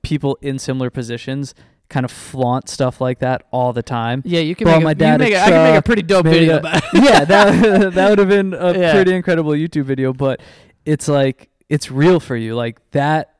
[0.03, 1.55] people in similar positions
[1.89, 4.23] kind of flaunt stuff like that all the time.
[4.25, 5.79] yeah, you can Bought make, a, my you dad a make a, I can make
[5.79, 6.85] a pretty dope video a- about it.
[6.95, 8.93] yeah, that that would have been a Yeah.
[8.93, 10.41] pretty incredible YouTube video, but
[10.85, 12.55] it's like it's real for you.
[12.55, 13.35] Like that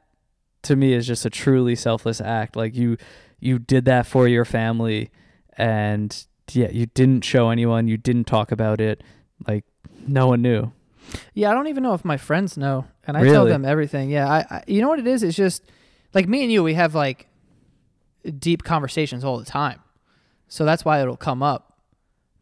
[0.63, 2.57] to me is just a truly selfless act.
[2.57, 2.97] Like you
[3.41, 5.11] you did that for your family
[5.57, 9.03] and yeah, you didn't show anyone, you didn't talk about it.
[9.47, 9.65] Like
[10.07, 10.73] no one knew.
[11.35, 14.11] Yeah, I don't even know if my friends know, and I tell them everything.
[14.11, 15.23] Yeah, I, I you know what it is?
[15.23, 15.63] It's just
[16.15, 16.63] like me and you.
[16.63, 17.29] We have like
[18.39, 19.81] deep conversations all the time,
[20.49, 21.65] so that's why it'll come up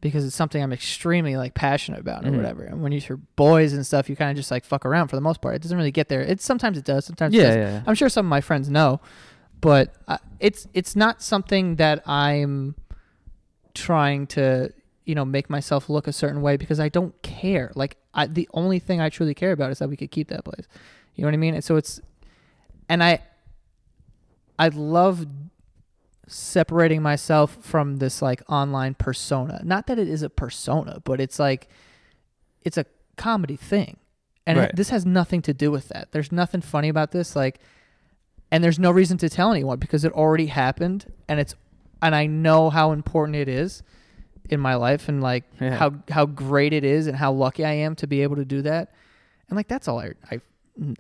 [0.01, 2.37] because it's something I'm extremely like passionate about or Mhm.
[2.37, 2.65] whatever.
[2.65, 5.23] And when you're boys and stuff, you kind of just like fuck around for the
[5.23, 5.55] most part.
[5.57, 6.21] It doesn't really get there.
[6.21, 7.05] It sometimes it does.
[7.07, 7.61] Sometimes it doesn't.
[7.61, 7.83] yeah, yeah.
[7.87, 9.01] I'm sure some of my friends know,
[9.61, 12.75] but uh, it's it's not something that I'm
[13.75, 14.73] trying to
[15.05, 17.73] you know make myself look a certain way because I don't care.
[17.75, 20.45] Like I, the only thing I truly care about is that we could keep that
[20.45, 20.67] place.
[21.15, 21.55] You know what I mean?
[21.55, 22.01] And so it's
[22.89, 23.21] and I
[24.59, 25.27] I love
[26.29, 29.61] separating myself from this like online persona.
[29.65, 31.69] Not that it is a persona, but it's like
[32.63, 32.87] it's a
[33.17, 33.99] comedy thing.
[34.49, 34.77] And Right.
[34.77, 36.13] this has nothing to do with that.
[36.13, 37.61] There's nothing funny about this like
[38.51, 41.55] and there's no reason to tell anyone because it already happened and it's
[42.03, 43.83] and I know how important it is
[44.49, 45.77] in my life and like Yeah.
[45.77, 48.63] how how great it is and how lucky I am to be able to do
[48.63, 48.93] that.
[49.49, 50.41] And like that's all I I,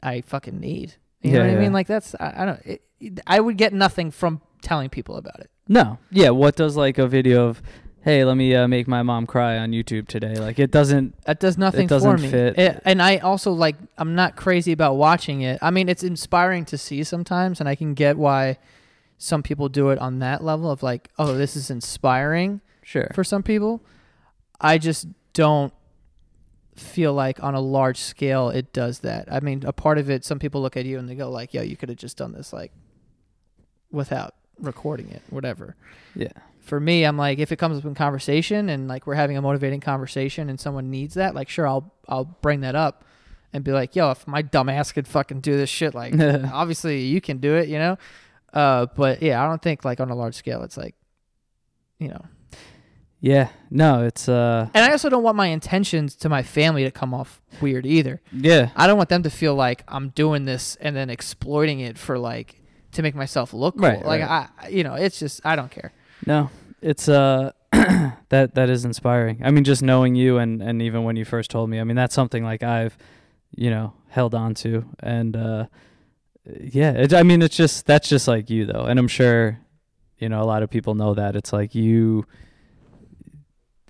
[0.02, 0.94] I fucking need.
[1.22, 1.72] You know Yeah, what I mean?
[1.72, 2.60] Like that's I, I don't.
[2.66, 5.50] It, I would get nothing from telling people about it.
[5.68, 5.98] No.
[6.10, 6.30] Yeah.
[6.30, 7.60] What does like a video of,
[8.06, 10.36] hey, let me uh, make my mom cry on YouTube today?
[10.36, 11.20] Like it doesn't.
[11.24, 12.30] That does nothing it doesn't for me.
[12.30, 12.56] fit.
[12.58, 15.58] It- and I also like I'm not crazy about watching it.
[15.60, 18.58] I mean, it's inspiring to see sometimes, and I can get why
[19.18, 23.10] some people do it on that level of like, oh, this is inspiring Sure.
[23.14, 23.82] for some people.
[24.60, 25.72] I just don't
[26.76, 29.26] feel like on a large scale it does that.
[29.32, 31.54] I mean, a part of it, some people look at you and they go like,
[31.54, 32.70] yo, you could have just done this like
[33.90, 35.74] without recording it, whatever.
[36.14, 36.28] yeah.
[36.66, 39.42] For me, I'm like, if it comes up in conversation and like we're having a
[39.42, 43.04] motivating conversation and someone needs that, like, sure, I'll I'll bring that up
[43.52, 47.02] and be like, yo, if my dumb ass could fucking do this shit, like, obviously
[47.02, 47.96] you can do it, you know.
[48.52, 50.94] Uh, but yeah, I don't think like on a large scale, it's like,
[51.98, 52.24] you know,
[53.20, 53.48] Yeah.
[53.70, 54.04] No.
[54.04, 54.68] It's uh.
[54.74, 58.20] and I also don't want my intentions to my family to come off weird either.
[58.32, 58.70] Yeah.
[58.76, 62.18] I don't want them to feel like I'm doing this and then exploiting it for
[62.18, 62.60] like
[62.92, 63.88] to make myself look cool.
[63.88, 64.48] Right, like right.
[64.58, 65.92] I, you know, it's just I don't care.
[66.24, 66.50] No.
[66.80, 67.52] It's uh.
[67.72, 69.42] that that is inspiring.
[69.44, 71.96] I mean, just knowing you and and even when you first told me, I mean,
[71.96, 72.96] that's something like I've,
[73.54, 75.66] you know, held on to and uh.
[76.60, 76.92] Yeah.
[76.92, 79.58] It, I mean, it's just that's just like you though, and I'm sure,
[80.18, 82.24] you know, a lot of people know that it's like you.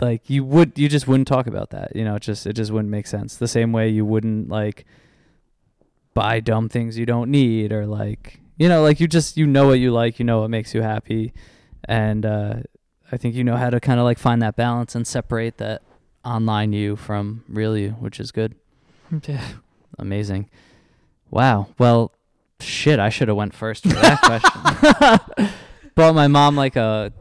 [0.01, 2.71] like you would you just wouldn't talk about that you know it just it just
[2.71, 4.85] wouldn't make sense the same way you wouldn't like
[6.13, 9.67] buy dumb things you don't need or like you know like you just you know
[9.69, 11.33] what you like you know what makes you happy
[11.87, 12.55] and uh
[13.13, 15.83] i think you know how to kind of like find that balance and separate that
[16.25, 18.55] online you from real you which is good.
[19.29, 19.45] Yeah.
[19.99, 20.51] amazing.
[21.31, 21.69] Wow.
[21.79, 22.13] Well
[22.59, 24.21] shit i should have went first for that
[25.37, 25.49] question.
[25.95, 27.13] Bought my mom like a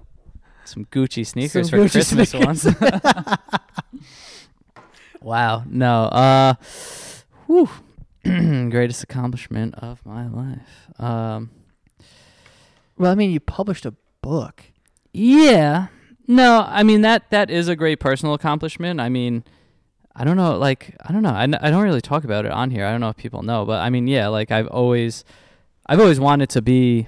[0.66, 2.66] some gucci sneakers Some for Gucci christmas sneakers.
[2.66, 2.66] once.
[5.22, 5.64] Wow.
[5.68, 6.54] No uh
[7.48, 7.70] whew.
[8.24, 11.00] greatest accomplishment of my life.
[11.00, 11.52] Um
[12.98, 13.94] Well, I mean, you published a
[14.26, 14.64] book.
[15.14, 15.88] Yeah.
[16.28, 19.00] No, I mean that that is a great personal accomplishment.
[19.00, 19.44] I mean,
[20.16, 21.30] I don't know, like I don't know.
[21.30, 22.86] I, n- I don't really talk about it on here.
[22.86, 25.24] I don't know if people know, but I mean, yeah, like I've always
[25.86, 27.08] I've always wanted to be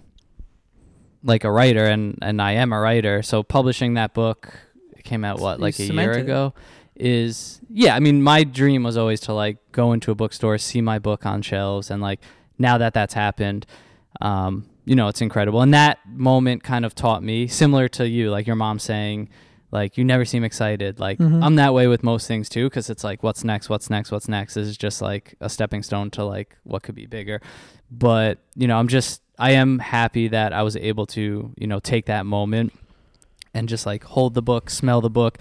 [1.24, 3.24] like a writer and and I am a writer.
[3.24, 4.53] So publishing that book
[4.95, 6.53] it came out what You like a year ago
[6.95, 10.82] is yeah, I mean, my dream was always to like go into a bookstore, see
[10.82, 12.20] my book on shelves and like
[12.59, 13.65] now that that's happened
[14.22, 15.61] um, you know, it's incredible.
[15.61, 19.29] And that moment kind of taught me, similar to you, like your mom saying,
[19.69, 20.97] like, you never seem excited.
[20.99, 21.43] Like, Mhm.
[21.43, 23.69] I'm that way with most things too, because it's like, what's next?
[23.69, 24.11] What's next?
[24.11, 24.53] What's next?
[24.53, 27.41] This is just like a stepping stone to like what could be bigger.
[27.91, 31.79] But, you know, I'm just, I am happy that I was able to, you know,
[31.79, 32.71] take that moment
[33.53, 35.38] and just like hold the book, smell the book,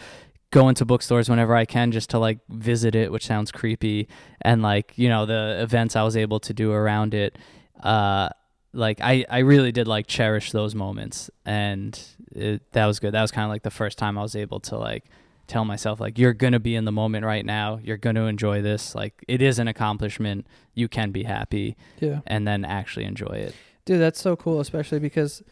[0.51, 4.09] go into bookstores whenever I can just to like visit it, which sounds creepy,
[4.43, 7.37] and like you know the events I was able to do around it.
[7.83, 8.29] Uh,
[8.77, 11.99] like I I really did like cherish those moments, and
[12.33, 13.13] it, that was good.
[13.13, 15.05] That was kind of like the first time I was able to like
[15.47, 17.79] tell myself like you're gonna be in the moment right now.
[17.83, 18.95] You're gonna enjoy this.
[18.95, 20.47] Like it is an accomplishment.
[20.75, 22.21] You can be happy Yeah.
[22.27, 23.55] and then actually enjoy it.
[23.85, 25.43] Dude, that's so cool, especially because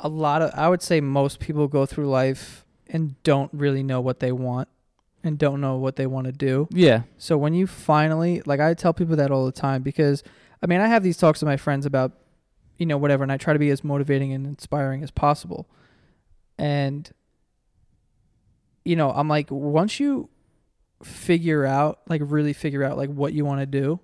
[0.00, 4.00] a lot of I would say most people go through life and don't really know
[4.00, 4.68] what they want
[5.24, 6.68] and don't know what they want to do.
[6.70, 7.02] Yeah.
[7.18, 10.22] So when you finally like I tell people that all the time because
[10.62, 12.12] I mean I have these talks with my friends about
[12.78, 15.68] you know whatever and I try to be as motivating and inspiring as possible.
[16.58, 17.10] And
[18.84, 20.28] you know, I'm like once you
[21.02, 24.00] figure out like really figure out like what you want to do,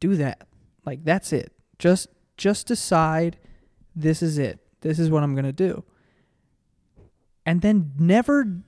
[0.00, 0.46] do that.
[0.84, 1.52] Like that's it.
[1.78, 3.38] Just just decide
[3.94, 4.60] this is it.
[4.80, 5.84] This is what I'm going to do.
[7.46, 8.60] And then never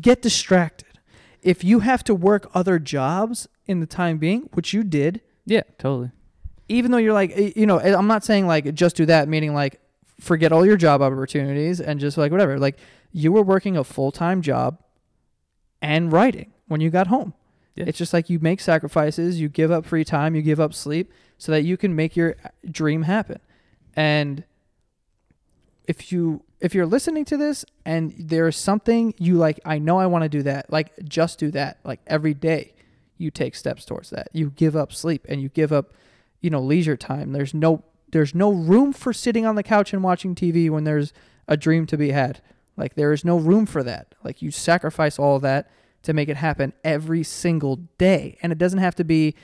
[0.00, 0.98] get distracted.
[1.42, 5.62] If you have to work other jobs in the time being, which you did, Yeah.
[5.78, 6.12] Totally.
[6.72, 9.80] Even though you're like, you know, I'm not saying like just do that, meaning like
[10.20, 12.58] forget all your job opportunities and just like whatever.
[12.58, 12.78] Like
[13.12, 14.78] you were working a full time job
[15.80, 17.34] and writing when you got home.
[17.74, 17.84] Yeah.
[17.86, 21.12] It's just like you make sacrifices, you give up free time, you give up sleep
[21.38, 22.36] so that you can make your
[22.70, 23.40] dream happen.
[23.94, 24.44] And
[25.88, 30.06] if you if you're listening to this and there's something you like I know I
[30.06, 31.78] want to do that, like just do that.
[31.84, 32.74] Like every day
[33.18, 34.28] you take steps towards that.
[34.32, 35.94] You give up sleep and you give up,
[36.42, 37.32] you know, leisure time.
[37.32, 41.14] There's no there's no room for sitting on the couch and watching TV when there's
[41.48, 42.42] a dream to be had.
[42.76, 44.14] Like there is no room for that.
[44.22, 45.70] Like you sacrifice all that
[46.02, 48.36] to make it happen every single day.
[48.42, 49.34] And it doesn't have to be,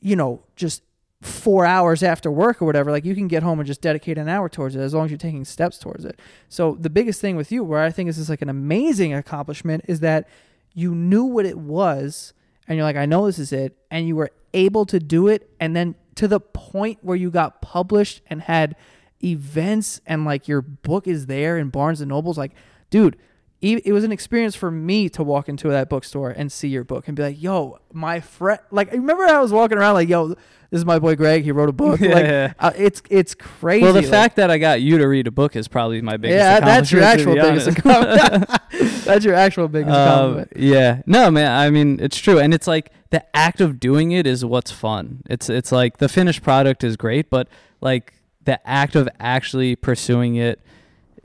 [0.00, 0.82] you know, just
[1.22, 2.90] four hours after work or whatever.
[2.90, 5.10] Like you can get home and just dedicate an hour towards it as long as
[5.12, 6.18] you're taking steps towards it.
[6.48, 9.84] So the biggest thing with you, where I think this is like an amazing accomplishment,
[9.86, 10.26] is that
[10.74, 12.32] you knew what it was
[12.66, 15.50] and you're like, I know this is it, and you were able to do it,
[15.58, 18.76] and then to the point where you got published and had
[19.24, 22.52] events and like your book is there in Barnes and Nobles, like,
[22.90, 23.16] dude.
[23.62, 27.08] It was an experience for me to walk into that bookstore and see your book
[27.08, 30.38] and be like, "Yo, my friend!" Like, remember I was walking around like, "Yo, this
[30.78, 31.44] is my boy Greg.
[31.44, 32.52] He wrote a book." Yeah, like, yeah.
[32.58, 33.82] uh, it's it's crazy.
[33.84, 36.16] Well, the like- fact that I got you to read a book is probably my
[36.16, 36.38] biggest.
[36.38, 38.48] yeah, that's your actual biggest accomplishment.
[39.04, 40.52] that's your actual biggest Um, compliment.
[40.56, 41.02] yeah.
[41.04, 41.50] No, man.
[41.52, 45.20] I mean, it's true, and it's like the act of doing it is what's fun.
[45.28, 47.46] It's it's like the finished product is great, but
[47.82, 50.60] like the act of actually pursuing it,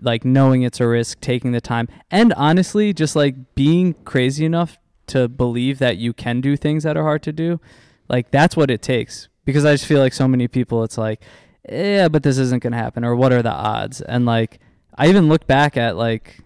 [0.01, 4.77] like knowing it's a risk, taking the time, and honestly, just like being crazy enough
[5.07, 7.59] to believe that you can do things that are hard to do,
[8.09, 9.29] like that's what it takes.
[9.45, 11.21] Because I just feel like so many people, it's like,
[11.69, 14.01] yeah, but this isn't gonna happen, or what are the odds?
[14.01, 14.59] And like,
[14.95, 16.39] I even look back at like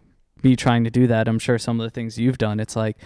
[0.43, 1.27] me trying to do that.
[1.27, 2.97] I'm sure some of the things you've done, it's like,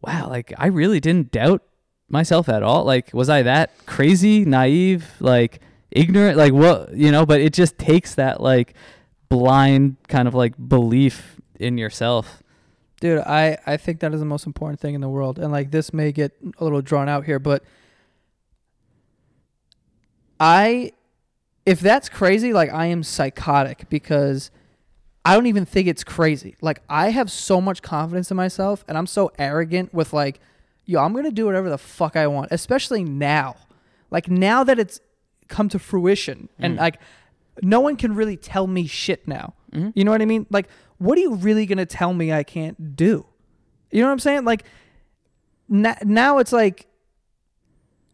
[0.00, 1.62] wow, like I really didn't doubt
[2.08, 2.84] myself at all.
[2.84, 6.36] Like, was I that crazy, naive, like ignorant?
[6.36, 8.74] Like, what, you know, but it just takes that like
[9.28, 12.42] blind kind of like belief in yourself.
[13.00, 15.38] Dude, I, I think that is the most important thing in the world.
[15.38, 17.62] And like this may get a little drawn out here, but
[20.40, 20.92] I
[21.66, 24.50] if that's crazy, like I am psychotic because
[25.24, 26.56] I don't even think it's crazy.
[26.60, 30.40] Like I have so much confidence in myself and I'm so arrogant with like,
[30.84, 33.56] yo, I'm gonna do whatever the fuck I want, especially now.
[34.10, 35.00] Like now that it's
[35.48, 36.80] come to fruition and Mm.
[36.80, 37.00] like
[37.62, 39.54] no one can really tell me shit now.
[39.72, 39.92] Mhm.
[39.94, 40.46] You know what I mean?
[40.50, 43.26] Like, what are you really gonna tell me I can't do?
[43.90, 44.44] You know what I'm saying?
[44.44, 44.64] Like,
[45.68, 46.86] na- now it's like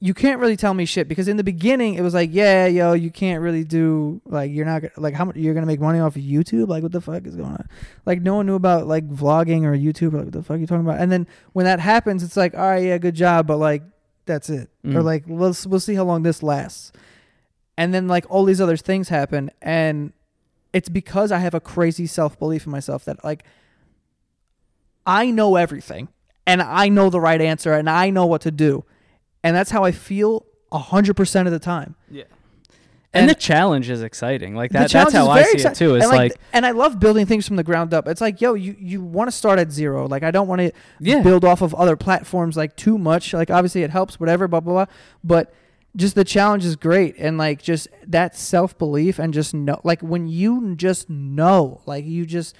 [0.02, 2.94] you can't really tell me shit because in the beginning it was like, yeah, yo,
[2.94, 6.00] you can't really do like you're not gonna like how much you're gonna make money
[6.00, 6.68] off of YouTube?
[6.68, 7.68] Like, what the fuck is going on?
[8.06, 10.14] Like, no one knew about like vlogging or YouTube.
[10.14, 11.00] Or, like, what the fuck are you talking about?
[11.00, 13.82] And then when that happens, it's like, all right, yeah, good job, but like
[14.24, 14.70] that's it.
[14.84, 15.04] Or Mm.
[15.04, 16.92] like let's we'll see how long this lasts.
[17.80, 20.12] And then like all these other things happen and
[20.74, 23.42] it's because I have a crazy self belief in myself that like
[25.06, 26.08] I know everything
[26.46, 28.84] and I know the right answer and I know what to do.
[29.42, 31.96] And that's how I feel a hundred percent of the time.
[32.10, 32.24] Yeah.
[33.14, 34.54] And, And- the challenge is exciting.
[34.54, 35.94] Like that, that's how I very see it too.
[35.94, 38.06] It's and like, and I love building things from the ground up.
[38.06, 40.06] It's like, yo, you you want to start at zero.
[40.06, 43.32] Like I don't want to yeah, build off of other platforms like too much.
[43.32, 44.94] Like obviously it helps, whatever, blah blah blah.
[45.24, 45.54] But
[45.96, 50.00] just the challenge is great, and like just that self belief and just know, like
[50.02, 52.54] when you just know, like you just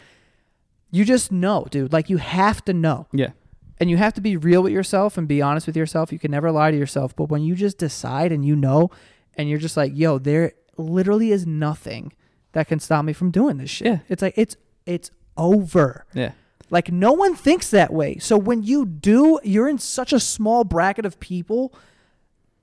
[0.90, 1.92] you just know, dude.
[1.92, 3.30] Like you have to know, yeah,
[3.78, 6.12] and you have to be real with yourself and be honest with yourself.
[6.12, 7.14] You can never lie to yourself.
[7.14, 8.90] But when you just decide and you know,
[9.34, 12.12] and you're just like, yo, there literally is nothing
[12.52, 13.86] that can stop me from doing this shit.
[13.86, 13.98] Yeah.
[14.08, 14.56] It's like it's
[14.86, 16.04] it's over.
[16.14, 16.32] yeah,
[16.68, 18.18] Like no one thinks that way.
[18.18, 21.72] So when you do, you're in such a small bracket of people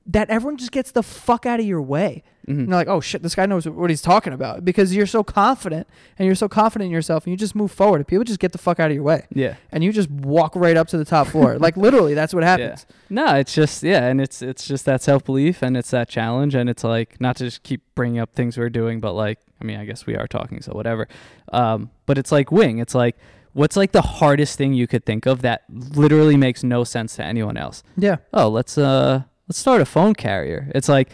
[0.08, 2.24] that everyone just gets the fuck out of your way.
[2.48, 2.60] Mhm.
[2.60, 5.22] And they're like, "Oh shit, this guy knows what he's talking about." Because you're so
[5.22, 5.86] confident
[6.18, 7.98] and you're so confident in yourself and you just move forward.
[7.98, 9.26] And people just get the fuck out of your way.
[9.34, 9.56] yeah.
[9.70, 11.58] And you just walk right up to the top floor.
[11.60, 12.86] like literally, that's what happens.
[13.10, 16.56] No, it's just yeah, and it's it's just that self belief and it's that challenge
[16.56, 19.66] and it's like not to just keep bringing up things we're doing, but like I
[19.66, 21.10] mean I guess we are talking, so whatever.
[21.52, 22.78] Um, but it's like wing.
[22.80, 23.18] It's like
[23.52, 27.26] what's like the hardest thing you could think of that literally makes no sense to
[27.26, 27.84] anyone else.
[27.98, 28.18] Yeah.
[28.34, 30.72] Oh, let's uh let's start a phone carrier.
[30.76, 31.10] It's like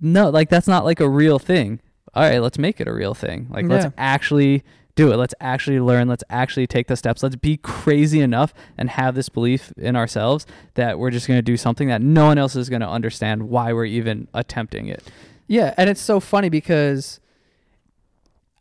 [0.00, 1.80] no, like that's not like a real thing.
[2.14, 3.48] All right, let's make it a real thing.
[3.50, 3.74] Like Yeah.
[3.74, 4.64] let's actually
[4.96, 5.16] do it.
[5.16, 6.08] Let's actually learn.
[6.08, 7.22] Let's actually take the steps.
[7.22, 11.42] Let's be crazy enough and have this belief in ourselves that we're just going to
[11.42, 15.02] do something that no one else is going to understand why we're even attempting it.
[15.46, 17.20] Yeah, and it's so funny because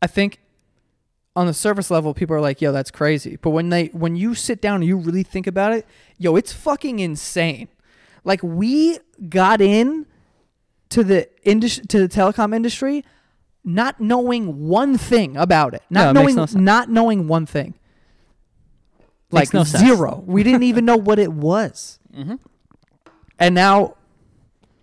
[0.02, 0.40] I think
[1.36, 4.36] on the surface level people are like, "Yo, that's crazy." But when they when you
[4.36, 5.86] sit down and you really think about it,
[6.18, 7.70] yo, it's fucking insane.
[8.30, 10.06] Like we got in
[10.90, 13.04] to the industry to the telecom industry
[13.66, 15.82] not knowing one thing about it.
[15.90, 16.62] No, Not it makes knowing no sense.
[16.62, 17.74] not knowing one thing.
[19.32, 19.84] Like no sense.
[19.84, 20.24] zero.
[20.28, 21.98] we didn't even know what it was.
[22.16, 22.36] Mm-hmm.
[23.40, 23.96] And now,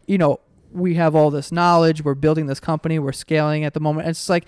[0.09, 0.41] you know,
[0.73, 2.03] we have all this knowledge.
[2.03, 2.99] We're building this company.
[2.99, 4.09] We're scaling at the moment.
[4.09, 4.47] It's just like,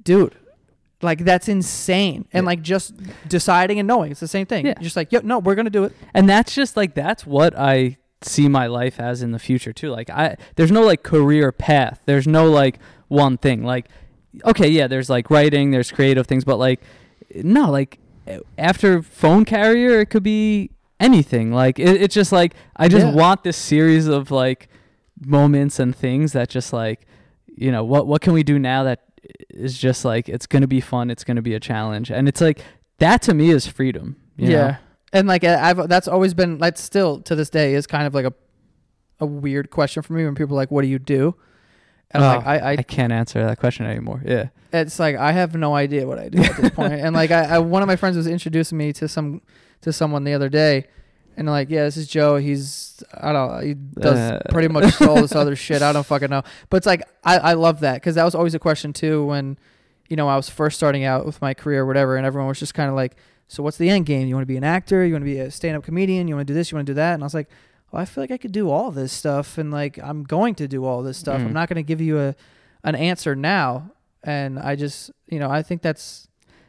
[0.00, 0.36] dude,
[1.02, 2.26] like that's insane.
[2.32, 2.94] And like just
[3.28, 4.66] deciding and knowing, it's the same thing.
[4.66, 4.74] Yeah.
[4.80, 5.92] Just like, yo, no, we're gonna do it.
[6.14, 9.90] And that's just like that's what I see my life as in the future too.
[9.90, 12.00] Like I there's no like career path.
[12.06, 12.78] There's no like
[13.08, 13.62] one thing.
[13.62, 13.88] Like
[14.44, 16.80] okay, yeah, there's like writing, there's creative things, but like
[17.34, 17.98] no, like
[18.58, 21.52] after phone carrier it could be anything.
[21.52, 23.12] Like it, it's just like I just Yeah.
[23.12, 24.68] want this series of like
[25.20, 27.06] moments and things that just like
[27.46, 29.00] you know what what can we do now that
[29.50, 32.60] is just like it's gonna be fun it's gonna be a challenge and it's like
[32.98, 34.56] that to me is freedom you yeah.
[34.56, 34.76] know?
[35.12, 38.26] And like I've that's always been like still to this day is kind of like
[38.26, 38.34] a
[39.18, 41.34] a weird question for me when people are like, "What do you do?"
[42.10, 45.32] And Oh, like I, I I can't answer that question anymore yeah it's like I
[45.32, 46.92] have no idea what I do at this point.
[47.06, 49.42] And like I, I, one of my friends was introducing me to some
[49.82, 50.86] to someone the other day,
[51.36, 52.36] and like, yeah, this is Joe.
[52.36, 54.40] He's I don't know, he does Uh.
[54.50, 55.82] pretty much all this other shit.
[55.82, 56.42] I don't fucking know.
[56.70, 59.58] But it's like I, I love that because that was always a question too when,
[60.08, 62.58] you know, I was first starting out with my career or whatever, and everyone was
[62.58, 63.16] just kind of like,
[63.48, 64.26] so what's the end game?
[64.28, 65.04] You want to be an actor?
[65.04, 66.26] You want to be a stand up comedian?
[66.28, 66.70] You want to do this?
[66.72, 67.14] You want to do that?
[67.14, 67.48] And I was like.
[67.92, 70.66] Well, I feel like I could do all this stuff, and like I'm going to
[70.66, 71.40] do all this stuff.
[71.40, 71.46] Mm.
[71.46, 72.34] I'm not going to give you a,
[72.82, 73.92] an answer now,
[74.24, 76.25] and I just, you know, I think that's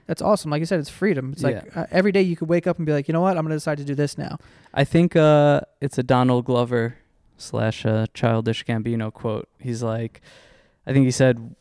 [0.08, 0.50] that's awesome.
[0.50, 1.34] Like you said, it's freedom.
[1.34, 3.38] It's like uh, every day you could wake up and be like, you know what,
[3.38, 4.40] I'm going to decide to do this now.
[4.74, 6.98] I think uh, it's a Donald Glover
[7.38, 9.50] slash uh, childish Gambino quote.
[9.60, 10.22] He's like,
[10.88, 11.56] I think he said,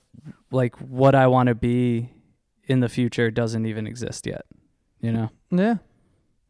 [0.51, 2.11] like, what I want to be
[2.67, 4.47] in the future doesn't even exist yet.
[5.01, 5.31] You know?
[5.51, 5.77] Yeah.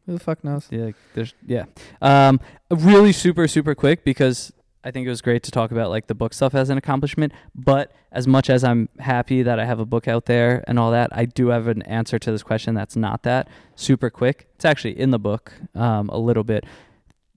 [0.05, 0.67] Who the fuck knows?
[0.69, 0.91] Yeah.
[1.15, 1.65] There's yeah.
[2.01, 2.39] Um,
[2.69, 4.53] really super super quick because
[4.87, 7.33] I think it was great to talk about like the book stuff as an accomplishment.
[7.53, 10.91] But as much as I'm happy that I have a book out there and all
[10.91, 14.47] that, I do have an answer to this question that's not that super quick.
[14.55, 16.63] It's actually in the book um, a little bit.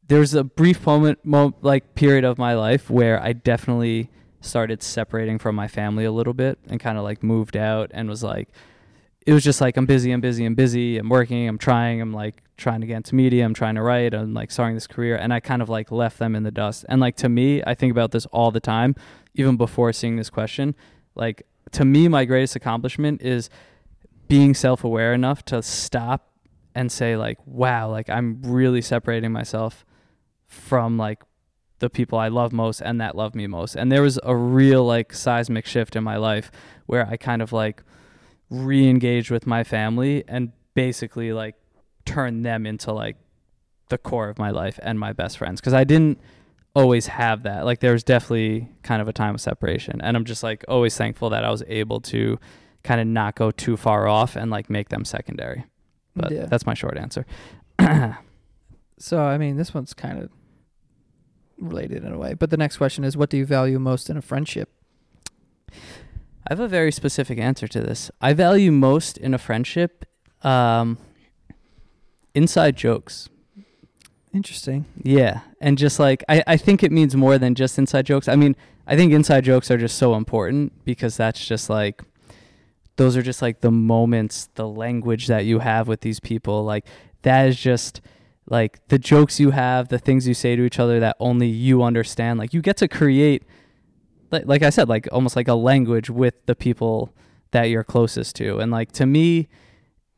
[0.06, 5.40] There's a brief moment, mo- like period of my life where I definitely started separating
[5.40, 8.48] from my family a little bit and kind of like moved out and was like,
[9.26, 12.12] it was just like I'm busy, I'm busy, I'm busy, I'm working, I'm trying, I'm
[12.12, 15.16] like trying to get into media, I'm trying to write, I'm like starting this career,
[15.16, 16.84] and I kind of like left them in the dust.
[16.88, 18.96] And like to me, I think about this all the time,
[19.34, 20.74] even before seeing this question.
[21.14, 23.50] Like to me, my greatest accomplishment is
[24.28, 26.30] being self-aware enough to stop
[26.74, 29.84] and say like, wow, like I'm really separating myself
[30.46, 31.22] from like
[31.80, 33.74] the people I love most and that love me most.
[33.74, 36.50] And there was a real like seismic shift in my life
[36.86, 37.82] where I kind of like
[38.50, 41.54] re-engaged with my family and basically like
[42.04, 43.16] turn them into like
[43.88, 46.20] the core of my life and my best friends because I didn't
[46.74, 47.64] always have that.
[47.64, 50.96] Like there was definitely kind of a time of separation and I'm just like always
[50.96, 52.38] thankful that I was able to
[52.82, 55.64] kind of not go too far off and like make them secondary.
[56.16, 56.46] But Yeah.
[56.46, 57.24] that's my short answer.
[59.02, 60.28] So, I mean, this one's kind of
[61.58, 62.34] related in a way.
[62.34, 64.68] But the next question is what do you value most in a friendship?
[66.50, 68.10] I have a very specific answer to this.
[68.20, 70.04] I value most in a friendship
[70.42, 70.98] um,
[72.34, 73.28] inside jokes.
[74.34, 74.84] Interesting.
[75.00, 75.42] Yeah.
[75.60, 78.26] And just like, I, I think it means more than just inside jokes.
[78.26, 82.02] I mean, I think inside jokes are just so important because that's just like,
[82.96, 86.64] those are just like the moments, the language that you have with these people.
[86.64, 86.84] Like,
[87.22, 88.00] that is just
[88.46, 91.84] like the jokes you have, the things you say to each other that only you
[91.84, 92.40] understand.
[92.40, 93.44] Like, you get to create,
[94.30, 97.12] like, like I said, like almost like a language with the people
[97.50, 98.58] that you're closest to.
[98.58, 99.48] And like, to me,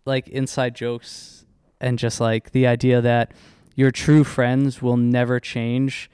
[0.04, 1.44] like inside jokes
[1.80, 3.32] and just like the idea that,
[3.74, 6.10] your true friends will never change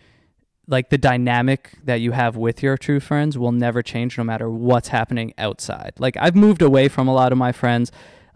[0.67, 4.51] like the dynamic that you have with your true friends will never change no matter
[4.51, 7.91] what's happening outside like i've moved away from a lot of my friends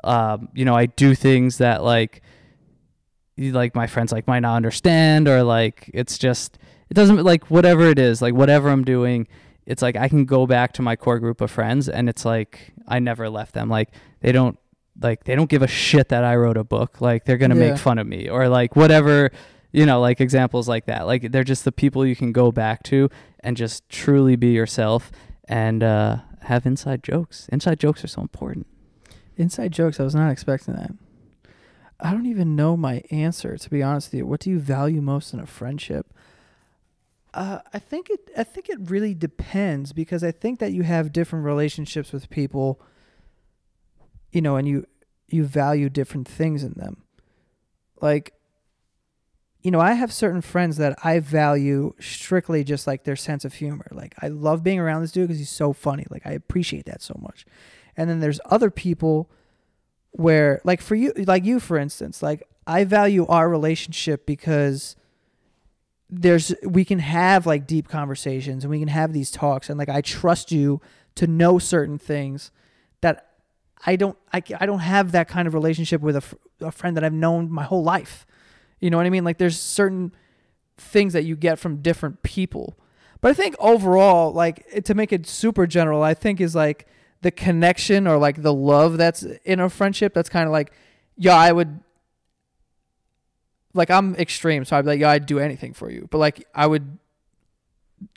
[0.04, 2.22] um, you know i do things that like
[3.38, 6.58] like my friends like might not understand or like it's just
[6.90, 9.26] it doesn't like whatever it is like whatever i'm doing
[9.66, 12.72] it's like i can go back to my core group of friends and it's like
[12.88, 13.90] i never left them like
[14.20, 14.58] they don't
[15.00, 17.00] like they don't give a shit that I wrote a book.
[17.00, 17.70] Like they're gonna Yeah.
[17.70, 19.30] make fun of me or like whatever,
[19.72, 21.06] you know, like examples like that.
[21.06, 23.08] Like they're just the people you can go back to
[23.40, 25.10] and just truly be yourself
[25.48, 27.48] and uh, have inside jokes.
[27.48, 28.66] Inside jokes are so important.
[29.38, 30.90] Inside jokes, I was not expecting that.
[31.98, 34.26] I don't even know my answer, to be honest with you.
[34.26, 36.12] What do you value most in a friendship?
[37.34, 38.30] Uh, I think it.
[38.36, 42.80] I think it really depends because I think that you have different relationships with people.
[44.32, 44.86] You know, and you
[45.28, 47.04] you value different things in them.
[48.00, 48.34] Like,
[49.62, 53.54] you know, I have certain friends that I value strictly just like their sense of
[53.54, 53.86] humor.
[53.92, 56.06] Like, I love being around this dude because he's so funny.
[56.10, 57.46] Like, I appreciate that so much.
[57.96, 59.30] And then there's other people
[60.10, 64.96] where, like, for you, like you, for instance, like, I value our relationship because
[66.14, 69.88] there's we can have like deep conversations and we can have these talks and like
[69.88, 70.82] I trust you
[71.14, 72.50] to know certain things
[73.00, 73.30] that
[73.86, 76.98] I don't I, I don't have that kind of relationship with a, fr- a friend
[76.98, 78.26] that I've known my whole life.
[78.78, 79.24] You know what I mean?
[79.24, 80.14] Like there's certain
[80.76, 82.78] things that you get from different people.
[83.22, 86.86] But I think overall like to make it super general, I think is like
[87.22, 90.72] the connection or like the love that's in a friendship that's kind of like
[91.16, 91.80] yeah, I would
[93.74, 96.08] like I'm extreme, so I'd be like, yeah, I'd do anything for you.
[96.10, 96.98] But like I would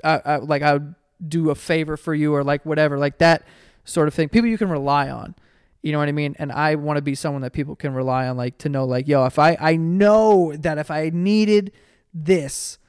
[0.03, 0.95] I, I like I would
[1.26, 3.43] do a favor for you or like whatever, like that
[3.84, 4.30] sort of thing.
[4.30, 5.36] People you can rely on.
[5.82, 6.36] You know what I mean?
[6.39, 9.08] And I want to be someone that people can rely on, like to know, like,
[9.08, 11.72] yo, if I I know that if I needed
[12.14, 12.80] this,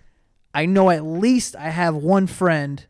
[0.54, 2.84] I know at least I have one friend,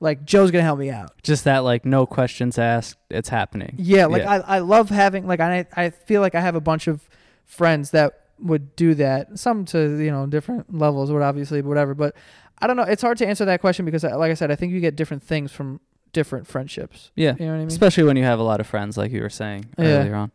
[0.00, 1.22] like Joe's gonna help me out.
[1.22, 2.96] Just that, like, no questions asked.
[3.10, 3.74] It's happening.
[3.76, 4.42] Yeah, like Yeah.
[4.46, 7.06] I, I love having like I I feel like I have a bunch of
[7.44, 9.38] friends that would do that.
[9.38, 11.94] Some to you know different levels, would obviously, but whatever.
[11.94, 12.14] But
[12.58, 12.82] I don't know.
[12.84, 14.96] It's hard to answer that question because, uh, like I said, I think you get
[14.96, 15.80] different things from
[16.12, 17.10] different friendships.
[17.16, 17.34] Yeah.
[17.38, 17.68] You know what I mean?
[17.68, 19.84] Especially when you have a lot of friends, like you were saying Yeah.
[20.00, 20.30] earlier on.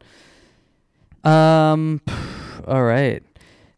[1.23, 2.01] Um,
[2.67, 3.23] all right.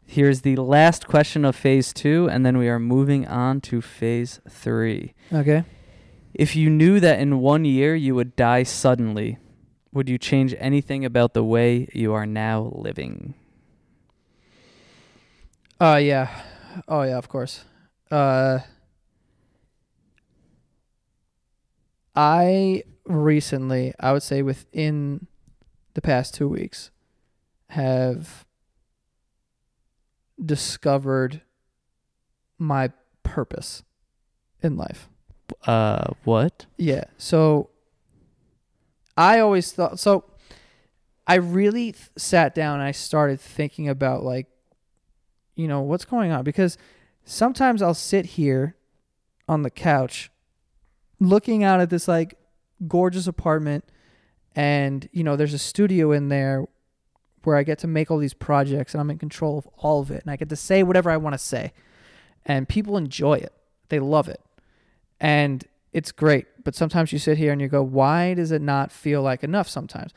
[0.06, 4.40] Here's the last question of phase two, and then we are moving on to phase
[4.48, 5.14] three.
[5.32, 5.62] Okay.
[6.34, 9.38] If you knew that in one year you would die suddenly,
[9.92, 13.34] would you change anything about the way you are now living?
[15.80, 16.28] Uh yeah.
[16.88, 17.64] Oh yeah, of course.
[18.10, 18.60] Uh
[22.14, 25.26] I recently, I would say within
[25.94, 26.90] the past 2 weeks
[27.70, 28.44] have
[30.44, 31.42] discovered
[32.58, 32.90] my
[33.22, 33.82] purpose
[34.62, 35.08] in life.
[35.66, 36.66] Uh, what?
[36.76, 37.04] Yeah.
[37.16, 37.70] So
[39.16, 40.24] I always thought so
[41.26, 44.46] I really th- sat down and I started thinking about like
[45.54, 46.78] you know what's going on because
[47.24, 48.76] sometimes I'll sit here
[49.48, 50.30] on the couch
[51.18, 52.34] looking out at this like
[52.88, 53.84] gorgeous apartment
[54.54, 56.64] and you know there's a studio in there
[57.44, 60.10] where I get to make all these projects and I'm in control of all of
[60.10, 61.72] it and I get to say whatever I want to say
[62.44, 63.52] and people enjoy it.
[63.88, 64.40] They love it
[65.20, 66.46] and it's great.
[66.64, 69.68] But sometimes you sit here and you go, why does it not feel like enough
[69.68, 70.12] sometimes?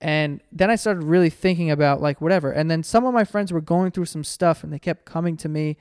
[0.00, 2.52] And then I started really thinking about like whatever.
[2.52, 5.36] And then some of my friends were going through some stuff and they kept coming
[5.38, 5.76] to me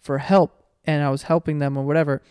[0.00, 2.22] for help and I was helping them or whatever.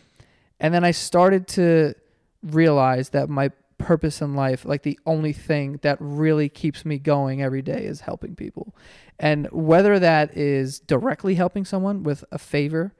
[0.59, 1.93] And then I started to
[2.41, 7.43] realize that my purpose in life, like the only thing that really keeps me going
[7.43, 8.75] every day is helping people.
[9.19, 12.95] And whether that is directly helping someone with a favor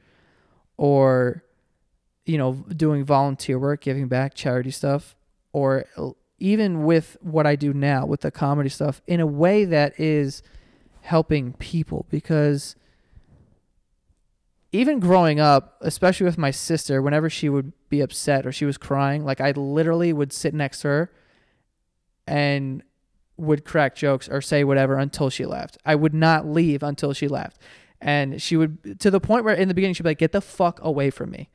[0.77, 1.43] or
[2.27, 5.15] you know, doing volunteer work, giving back, charity stuff,
[5.53, 5.85] or
[6.39, 10.43] even with what I do now with the comedy stuff in a way that is
[11.01, 12.75] helping people because
[14.71, 18.77] even growing up, especially with my sister, whenever she would be upset or she was
[18.77, 21.11] crying, like I literally would sit next to her
[22.27, 22.83] and
[23.37, 25.77] would crack jokes or say whatever until she left.
[25.85, 27.59] I would not leave until she left.
[27.99, 30.41] And she would to the point where in the beginning she'd be like, "Get the
[30.41, 31.49] fuck away from me."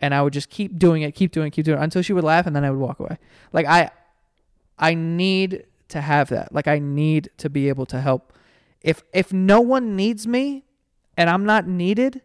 [0.00, 2.12] and I would just keep doing it, keep doing it, keep doing it until she
[2.12, 3.18] would laugh, and then I would walk away.
[3.52, 3.90] Like I,
[4.80, 6.52] I need to have that.
[6.52, 8.32] Like I need to be able to help.
[8.80, 10.64] If if no one needs me,
[11.16, 12.22] and I'm not needed,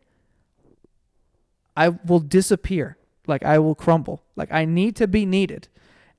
[1.76, 2.98] I will disappear.
[3.28, 4.24] Like I will crumble.
[4.36, 5.68] Like I need to be needed,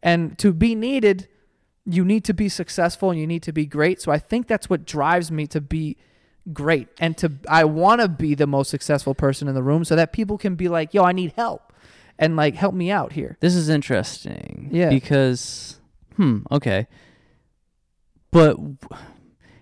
[0.02, 1.28] and to be needed,
[1.86, 4.02] you need to be successful and you need to be great.
[4.02, 5.96] So I think that's what drives me to be
[6.52, 9.96] great and to I want to be the most successful person in the room so
[9.96, 11.72] that people can be like, "Yo, I need help."
[12.18, 13.36] And like help me out here.
[13.40, 14.68] This is interesting.
[14.72, 14.88] Yeah.
[14.88, 15.80] Because,
[16.16, 16.86] hmm, okay.
[18.30, 18.56] But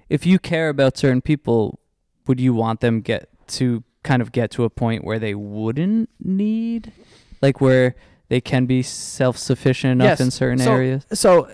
[0.08, 1.78] if you care about certain people,
[2.26, 6.10] would you want them get to kind of get to a point where they wouldn't
[6.20, 6.92] need,
[7.40, 7.94] like where
[8.28, 10.20] they can be self sufficient enough Yes.
[10.20, 11.06] in certain So- areas?
[11.12, 11.48] So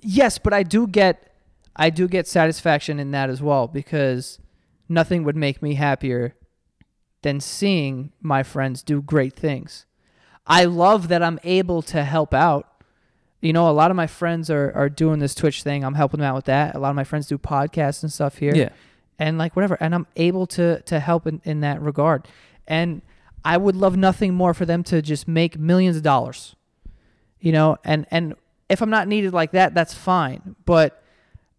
[0.00, 1.28] yes, but I do get
[1.74, 4.38] I do get satisfaction in that as well because
[4.90, 6.34] nothing would make me happier
[7.22, 9.86] than seeing my friends do great things.
[10.46, 12.66] I love that I'm able to help out.
[13.42, 15.84] You know, a lot of my friends are, are doing this Twitch thing.
[15.84, 16.74] I'm helping them out with that.
[16.74, 18.54] A lot of my friends do podcasts and stuff here.
[18.54, 18.70] Yeah.
[19.18, 22.26] and like whatever and i'm able to to help in, in that regard
[22.66, 23.02] and
[23.44, 26.56] i would love nothing more for them to just make millions of dollars
[27.38, 28.34] you know and and
[28.70, 31.02] if i'm not needed like that that's fine but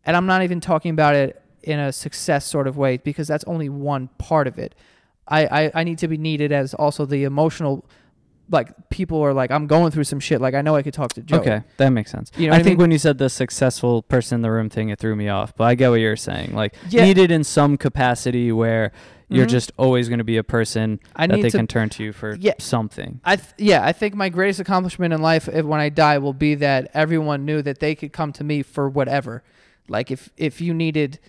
[0.04, 3.44] and i'm not even talking about it in a success sort of way because that's
[3.46, 4.74] only one part of it
[5.28, 7.86] i i, I need to be needed as also the emotional
[8.50, 11.14] like people are like i'm going through some shit like i know i could talk
[11.14, 12.32] to joe Okay, that makes sense.
[12.38, 12.84] You know I what I think mean?
[12.86, 15.56] when you said the successful person in the room thing, it threw me off.
[15.56, 16.54] But I get what you're saying.
[16.54, 17.04] Like Yeah.
[17.06, 18.92] needed in some capacity where
[19.30, 19.50] you're Mhm.
[19.50, 22.12] just always going to be a person i that they to can turn to you
[22.14, 22.54] for Yeah.
[22.60, 23.20] something.
[23.26, 26.34] I th- yeah, I think my greatest accomplishment in life if, when I die will
[26.34, 29.42] be that everyone knew that they could come to me for whatever.
[29.88, 31.20] Like if if you needed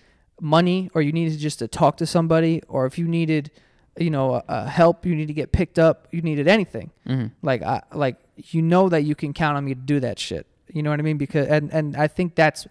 [0.41, 3.51] money or you needed just to talk to somebody or if you needed
[3.97, 6.91] you know uh, help, you need to get picked up, you needed anything.
[7.05, 10.19] hmm Like I like you know that you can count on me to do that
[10.19, 10.45] shit.
[10.71, 11.17] You know what I mean?
[11.17, 12.67] Because and and I think that's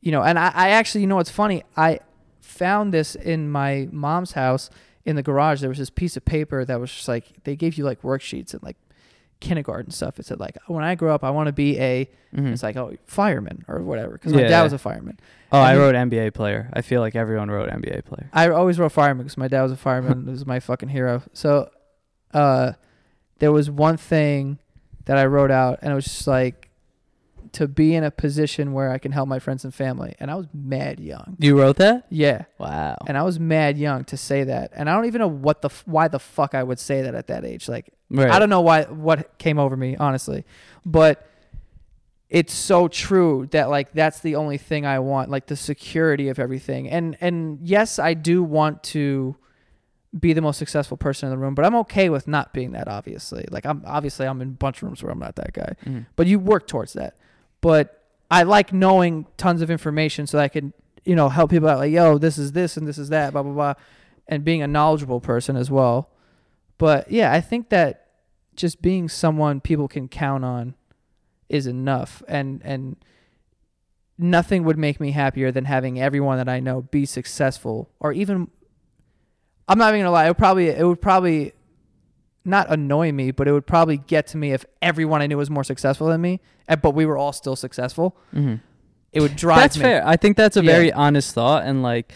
[0.00, 1.64] you know, and I, I actually you know what's funny?
[1.76, 2.00] I
[2.40, 4.70] found this in my mom's house
[5.04, 7.76] in the garage there was this piece of paper that was just like they gave
[7.76, 8.76] you like worksheets and like
[9.44, 10.18] kindergarten stuff.
[10.18, 12.52] It said like when I grow up I want to be a Mhm.
[12.52, 14.62] it's like oh fireman or whatever because my Yeah, dad yeah.
[14.64, 15.18] was a fireman.
[15.52, 16.68] oh, I and- wrote NBA player.
[16.72, 18.28] I feel like everyone wrote NBA player.
[18.32, 20.24] I always wrote fireman because my dad was a fireman.
[20.28, 21.22] it was my fucking hero.
[21.32, 21.70] So,
[22.32, 22.72] uh,
[23.38, 24.58] there was one thing
[25.04, 26.70] that I wrote out, and it was just like
[27.52, 30.16] to be in a position where I can help my friends and family.
[30.18, 31.36] And I was mad young.
[31.38, 32.06] You wrote that?
[32.10, 32.96] Yeah, Wow.
[33.06, 35.68] and I was mad young to say that, and I don't even know what the
[35.68, 37.68] f- why the fuck I would say that at that age.
[37.68, 38.30] Like Right.
[38.30, 40.44] I don't know why what came over me honestly,
[40.86, 41.26] but
[42.30, 46.38] it's so true that like that's the only thing I want, like the security of
[46.38, 46.88] everything.
[46.88, 49.36] And and yes, I do want to
[50.18, 52.88] be the most successful person in the room, but I'm okay with not being that
[52.88, 53.46] obviously.
[53.50, 55.74] Like I'm obviously I'm in a bunch of rooms where I'm not that guy.
[55.84, 56.06] Mhm.
[56.16, 57.16] But you work towards that.
[57.60, 58.00] But
[58.30, 60.72] I like knowing tons of information so that I can,
[61.04, 63.42] you know, help people out like, yo, this is this and this is that, blah
[63.42, 63.74] blah blah.
[64.26, 66.08] And being a knowledgeable person as well.
[66.78, 68.03] But yeah, I think that
[68.56, 70.74] just being someone people can count on
[71.48, 72.96] is enough and and
[74.16, 78.48] nothing would make me happier than having everyone that I know be successful or even
[79.68, 81.52] I'm not even gonna lie, it would probably it would probably
[82.44, 85.48] not annoy me, but it would probably get to me if everyone I knew was
[85.48, 86.40] more successful than me,
[86.82, 88.16] but we were all still successful.
[88.34, 88.60] Mhm.
[89.12, 89.82] It would drive That's me.
[89.84, 90.06] fair.
[90.06, 90.72] I think that's a Yeah.
[90.72, 92.12] very honest thought, and like,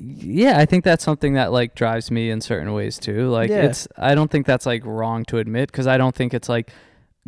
[0.00, 3.28] yeah, I think that's something that like drives me in certain ways too.
[3.28, 3.62] Like, Yeah.
[3.62, 6.70] it's I don't think that's like wrong to admit because I don't think it's like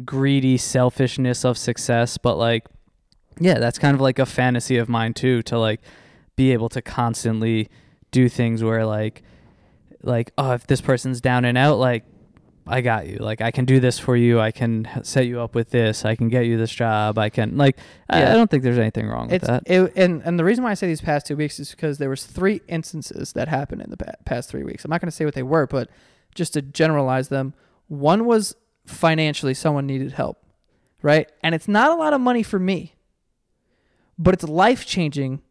[0.04, 2.66] greedy selfishness of success, but like,
[3.40, 5.80] yeah, that's kind of like a fantasy of mine too to like
[6.36, 7.68] be able to constantly
[8.10, 9.22] do things where like,
[10.02, 12.04] like oh, if this person's down and out, like.
[12.66, 13.18] I got you.
[13.18, 14.40] Like I can do this for you.
[14.40, 16.04] I can set you up with this.
[16.04, 17.18] I can get you this job.
[17.18, 17.76] I can like.
[18.08, 18.30] I, Yeah.
[18.32, 19.62] I don't think there's anything wrong with It's that.
[19.66, 22.08] it, and and the reason why I say these past two weeks is because there
[22.08, 24.84] was three instances that happened in the pa- past three weeks.
[24.84, 25.90] I'm not going to say what they were, but
[26.34, 27.52] just to generalize them,
[27.88, 28.56] one was
[28.86, 30.42] financially someone needed help,
[31.02, 31.30] right?
[31.42, 32.94] And it's not a lot of money for me,
[34.18, 35.42] but it's life changing.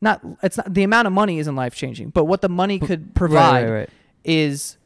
[0.00, 3.14] Not it's not the amount of money isn't life changing, but what the money could
[3.14, 3.88] provide Right, right, right.
[4.24, 4.78] is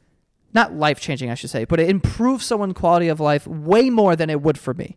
[0.55, 4.15] not life changing, I should say, but it improves someone's quality of life way more
[4.17, 4.97] than it would for me.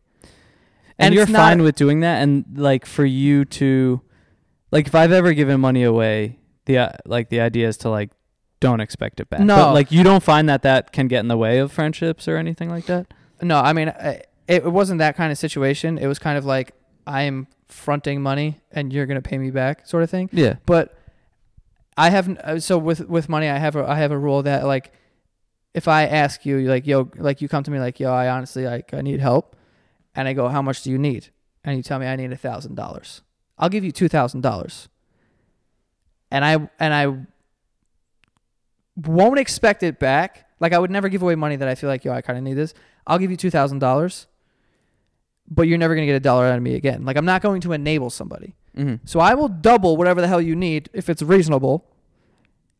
[0.99, 4.01] And, you're it's not- fine with doing that, and like for you to,
[4.72, 8.10] like if I've ever given money away, the uh, like the idea is to like
[8.60, 9.39] don't expect it back.
[9.41, 9.55] No.
[9.55, 12.38] but like you don't find that that can get in the way of friendships or
[12.38, 13.05] anything like that.
[13.41, 15.97] No, I mean, I- it, it wasn't that kind of situation.
[15.97, 16.74] It was kind of like
[17.05, 20.30] I'm fronting money and you're gonna pay me back, sort of thing.
[20.34, 20.55] Yeah.
[20.66, 20.97] But
[21.95, 24.66] I have uh, so with with money, I have a I have a rule that
[24.66, 24.91] like
[25.74, 28.65] if I ask you like yo like you come to me like yo I honestly
[28.65, 29.55] like I need help,
[30.15, 31.30] and I go how much do you need,
[31.63, 33.22] and you tell me I need a thousand dollars,
[33.57, 34.89] I'll give you two thousand dollars.
[36.32, 37.18] And I and I
[38.95, 40.49] won't expect it back.
[40.59, 42.43] Like I would never give away money that I feel like yo I kind of
[42.43, 42.74] need this.
[43.05, 44.28] I'll give you two thousand dollars,
[45.47, 47.05] but you're never gonna get a dollar out of me again.
[47.05, 48.55] Like I'm not going to enable somebody.
[48.76, 49.05] Mm-hmm.
[49.05, 51.86] So I will double whatever the hell you need if it's reasonable,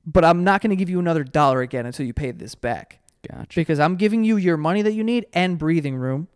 [0.10, 3.00] but I'm not going to give you another dollar again until you pay this back
[3.30, 3.46] Gotcha.
[3.60, 6.30] because I'm giving you your money that you need and breathing room,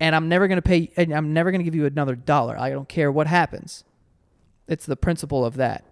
[0.00, 0.90] and I'm never going to pay.
[0.96, 2.58] And I'm never going to give you another dollar.
[2.58, 3.84] I don't care what happens.
[4.68, 5.84] It's the principle of that,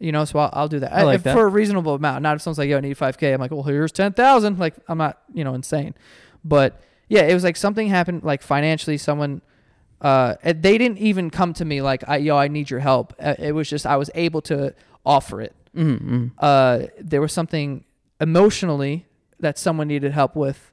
[0.00, 0.24] you know.
[0.24, 1.34] So I'll, I'll do that, I like If- that.
[1.36, 2.22] for a reasonable amount.
[2.22, 4.58] Not if someone's like, "Yo, I need five k." I'm like, "Well, here's ten thousand.
[4.58, 5.94] Like I'm not, you know, insane,
[6.44, 9.40] but yeah, it was like something happened, like financially, someone
[10.00, 13.34] uh, they didn't even come to me like, I, "Yo, I need your help." Uh,
[13.38, 14.74] It was just I was able to
[15.06, 15.54] offer it.
[15.76, 16.28] Mm-hmm.
[16.38, 17.84] Uh, there was something
[18.20, 19.06] emotionally
[19.40, 20.72] that someone needed help with.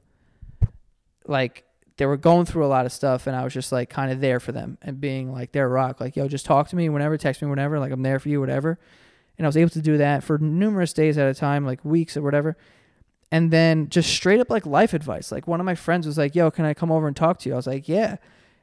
[1.26, 1.64] Like
[1.96, 4.20] they were going through a lot of stuff, and I was just like kind of
[4.20, 6.00] there for them and being like their rock.
[6.00, 7.78] Like, "Yo, just talk to me whenever, text me whenever.
[7.78, 8.78] Like I'm there for you, whatever."
[9.38, 12.16] And I was able to do that for numerous days at a time, like weeks
[12.16, 12.56] or whatever.
[13.30, 15.30] And then just straight up like life advice.
[15.30, 17.48] Like one of my friends was like, "Yo, can I come over and talk to
[17.48, 18.16] you?" I was like, "Yeah."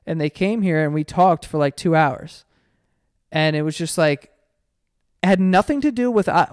[0.06, 2.44] And they came here and we talked for like 2 hours.
[3.32, 4.33] And it was just like
[5.24, 6.48] had nothing to do with uh,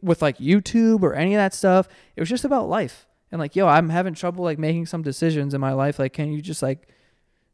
[0.00, 1.88] with like YouTube or any of that stuff.
[2.16, 3.06] It was just about life.
[3.30, 5.98] And like, "Yo, I'm having trouble like making some decisions in my life.
[5.98, 6.88] Like, can you just like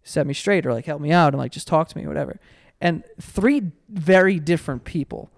[0.05, 2.39] set me straight or like help me out and like just talk to me whatever."
[2.81, 5.31] And three very different people.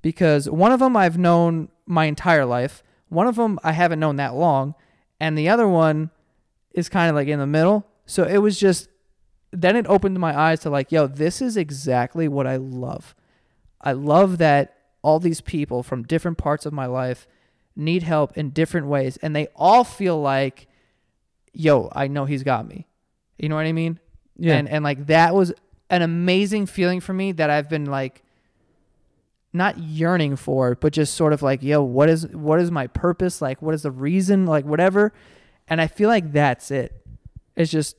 [0.00, 4.16] Because one of them I've known my entire life, one of them I haven't known
[4.16, 4.74] that long,
[5.20, 6.10] and the other one
[6.72, 7.86] is kind of like in the middle.
[8.06, 8.88] So it was just
[9.50, 13.14] then it opened my eyes to like, yo, this is exactly what I love.
[13.80, 17.26] I love that all these people from different parts of my life
[17.76, 20.66] need help in different ways and they all feel like
[21.52, 22.86] yo, I know he's got me.
[23.38, 23.98] You know what I mean?
[24.36, 24.54] Yeah.
[24.54, 25.52] And and like that was
[25.90, 28.22] an amazing feeling for me that I've been like
[29.52, 33.42] not yearning for, but just sort of like, yo, what is what is my purpose?
[33.42, 34.46] Like, what is the reason?
[34.46, 35.12] Like, whatever.
[35.66, 37.04] And I feel like that's it.
[37.56, 37.96] It's just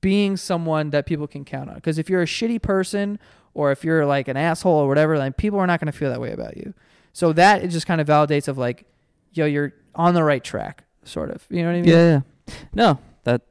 [0.00, 1.74] being someone that people can count on.
[1.76, 3.18] Because if you're a shitty person
[3.54, 6.10] or if you're like an asshole or whatever, then people are not going to feel
[6.10, 6.74] that way about you.
[7.12, 8.84] So that it just kind of validates of like,
[9.32, 11.46] yo, you're on the right track, sort of.
[11.48, 11.90] You know what I mean?
[11.90, 12.54] Yeah, yeah.
[12.74, 13.42] No, that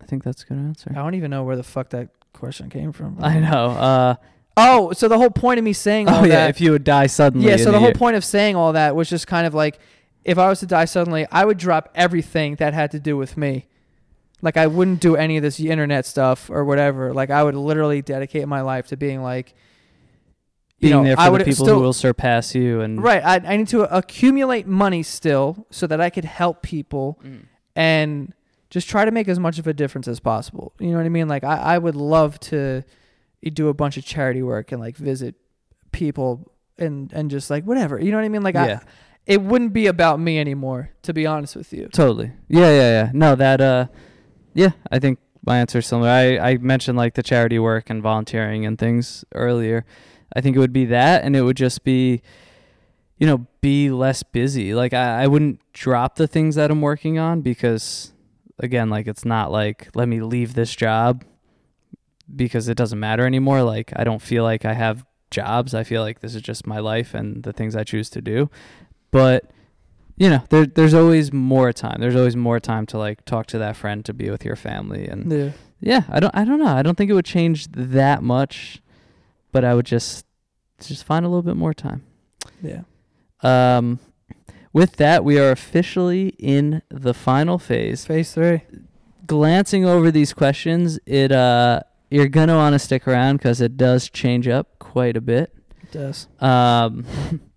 [0.00, 0.90] I think that's a good answer.
[0.90, 3.18] I don't even know where the fuck that question came from.
[3.22, 3.66] I know.
[3.70, 4.14] Uh,
[4.56, 6.50] Oh, so the whole point of me saying all oh yeah, that.
[6.50, 7.48] if you would die suddenly.
[7.48, 9.80] yeah, so the whole year- point of saying all that was just kind of like,
[10.22, 13.36] if I was to die suddenly, I would drop everything that had to do with
[13.36, 13.66] me.
[14.44, 17.12] Like I wouldn't do any of this internet stuff or whatever.
[17.14, 19.54] Like I would literally dedicate my life to being like,
[20.78, 23.02] you being know, there for I the would people still who will surpass you and
[23.02, 23.24] right.
[23.24, 27.46] I, I need to accumulate money still so that I could help people Mm.
[27.74, 28.32] and
[28.70, 30.72] just try to make as much of a difference as possible.
[30.80, 31.28] You know what I mean?
[31.28, 32.82] Like I, I would love to
[33.52, 35.34] do a bunch of charity work and like visit
[35.92, 37.98] people and and just like whatever.
[38.00, 38.42] You know what I mean?
[38.42, 38.86] Like yeah, I,
[39.26, 41.88] it wouldn't be about me anymore, to be honest with you.
[41.92, 42.32] totally.
[42.48, 43.10] Yeah, yeah, yeah.
[43.14, 43.60] No, that.
[43.60, 43.86] Uh,
[44.54, 46.08] yeah, I think my answer is similar.
[46.08, 49.84] I I mentioned like the charity work and volunteering and things earlier.
[50.34, 52.22] I think it would be that, and it would just be,
[53.18, 54.74] you know, be less busy.
[54.74, 58.12] Like I, I wouldn't drop the things that I'm working on because,
[58.58, 61.24] again, like it's not like let me leave this job
[62.34, 63.62] because it doesn't matter anymore.
[63.62, 65.74] Like I don't feel like I have jobs.
[65.74, 68.50] I feel like this is just my life and the things I choose to do.
[69.10, 69.50] But
[70.16, 71.96] you know, there there's always more time.
[72.00, 75.06] There's always more time to like talk to that friend, to be with your family,
[75.08, 75.50] and Yeah.
[75.80, 76.66] yeah, I don't I don't know.
[76.76, 78.80] I don't think it would change that much,
[79.52, 80.24] but I would just
[80.80, 82.02] just find a little bit more time.
[82.62, 82.82] Yeah.
[83.42, 83.98] Um,
[84.72, 88.04] with that, we are officially in the final phase.
[88.04, 88.62] Phase three.
[89.26, 91.80] Glancing over these questions, it uh
[92.10, 95.52] you're gonna want to stick around because it does change up quite a bit.
[95.82, 96.28] It does.
[96.40, 97.04] Um,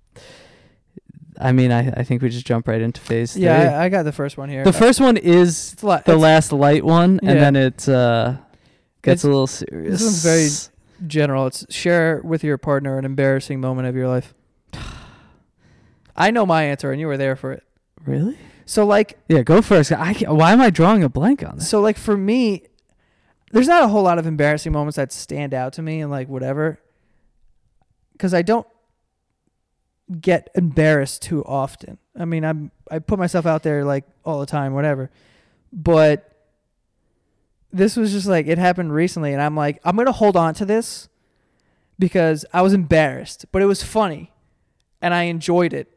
[1.39, 3.43] I mean, I I think we just jump right into phase three.
[3.43, 4.63] Yeah, I, I got the first one here.
[4.63, 8.41] the first one is It's lot- the last light one, and then it uh, It's-
[9.03, 9.99] gets a little serious.
[9.99, 10.23] this one's
[10.99, 11.47] very general.
[11.47, 14.33] It's share with your partner an embarrassing moment of your life.
[16.15, 17.63] I know my answer, and you were there for it.
[18.05, 18.37] really.
[18.65, 19.91] So like, Yeah, go first.
[19.93, 21.69] I can't- why am I drawing a blank on this?
[21.69, 22.63] so like for me,
[23.51, 26.27] there's not a whole lot of embarrassing moments that stand out to me, and like
[26.27, 26.79] whatever,
[28.13, 28.67] because I don't
[30.21, 31.97] get embarrassed too often.
[32.17, 35.09] I mean, I'm I put myself out there like all the time, whatever,
[35.73, 36.31] but
[37.73, 40.65] this was just like it happened recently, and I'm like, I'm gonna hold on to
[40.65, 41.09] this
[41.99, 44.31] because I was embarrassed, but it was funny,
[45.01, 45.91] and I enjoyed it.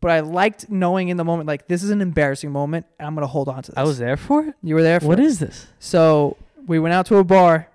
[0.00, 3.14] But I liked knowing in the moment, like this is an embarrassing moment, and I'm
[3.14, 3.78] gonna hold on to this.
[3.78, 4.54] I was there for it.
[4.62, 5.24] You were there for What it.
[5.24, 5.66] is this?
[5.78, 6.36] So
[6.66, 7.68] we went out to a bar,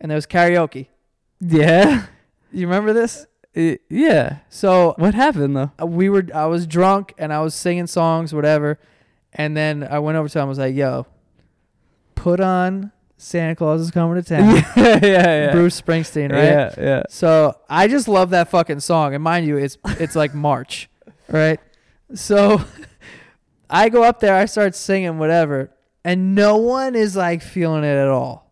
[0.00, 0.86] and there was karaoke.
[1.40, 2.06] Yeah,
[2.52, 3.26] You remember this?
[3.54, 4.38] Yeah.
[4.48, 5.70] So What happened though?
[5.80, 6.26] uh, we were.
[6.34, 8.78] I was drunk and I was singing songs, whatever.
[9.32, 10.44] And then I went over to him.
[10.46, 11.06] I was like, "Yo,
[12.14, 15.52] put on Santa Claus is coming to town." yeah, yeah, yeah.
[15.52, 16.44] Bruce Springsteen, right?
[16.44, 17.02] Yeah, yeah.
[17.08, 19.14] So I just love that fucking song.
[19.14, 20.88] And mind you, it's it's like March,
[21.28, 21.58] right?
[22.14, 22.62] So
[23.70, 25.70] I go up there, I start singing whatever,
[26.04, 28.43] and no one is like feeling it at all,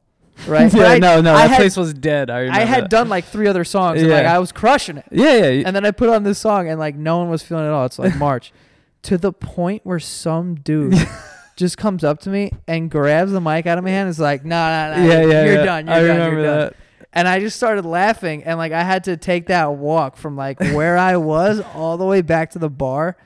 [0.46, 0.72] right?
[0.74, 2.30] Yeah, I, no, no, I that had, place was dead.
[2.30, 2.60] I remember.
[2.60, 4.34] I had done like three other songs, and like Yeah.
[4.34, 5.06] I was crushing it.
[5.10, 5.62] Yeah, yeah.
[5.66, 7.72] And then I put on this song, and like no one was feeling it at
[7.72, 7.86] all.
[7.86, 8.52] It's like March,
[9.02, 10.94] to the point where some dude.
[11.54, 14.06] Just comes up to me and grabs the mic out of my hand.
[14.06, 15.44] and is like, no, no, no, yeah, yeah.
[15.44, 15.64] you're yeah.
[15.64, 15.86] done.
[15.86, 16.08] You're I done.
[16.08, 16.58] remember you're done.
[16.60, 16.76] that.
[17.12, 20.58] And I just started laughing, and like I had to take that walk from like
[20.58, 23.18] where I was all the way back to the bar.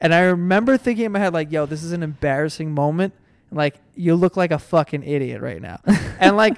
[0.00, 3.14] And I remember thinking in my head, like, yo, this is an embarrassing moment.
[3.54, 5.78] Like, you look like a fucking idiot right now.
[6.20, 6.56] and like,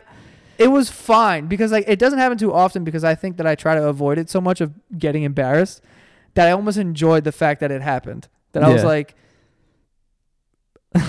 [0.58, 3.54] it was fine because like it doesn't happen too often because I think that I
[3.56, 5.82] try to avoid it so much of getting embarrassed
[6.34, 8.28] that I almost enjoyed the fact that it happened.
[8.52, 8.88] That I was Yeah.
[8.88, 9.14] like,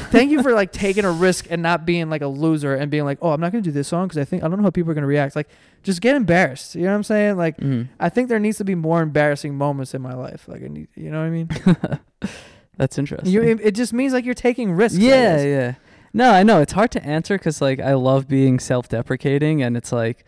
[0.10, 3.06] thank you for like taking a risk and not being like a loser and being
[3.06, 4.72] like, oh, I'm not gonna do this song because I think I don't know how
[4.72, 5.36] people are gonna react.
[5.36, 5.50] Like,
[5.84, 6.74] just get embarrassed.
[6.74, 7.38] You know what I'm saying?
[7.38, 7.90] Like, Mhm.
[8.00, 10.48] I think there needs to be more embarrassing moments in my life.
[10.48, 11.50] Like, I need, you know what I mean?
[12.78, 13.32] That's interesting.
[13.32, 14.98] You, it, just means like you're taking risks.
[14.98, 15.74] Yeah, yeah.
[16.14, 19.92] No, I know it's hard to answer because like I love being self-deprecating, and it's
[19.92, 20.26] like,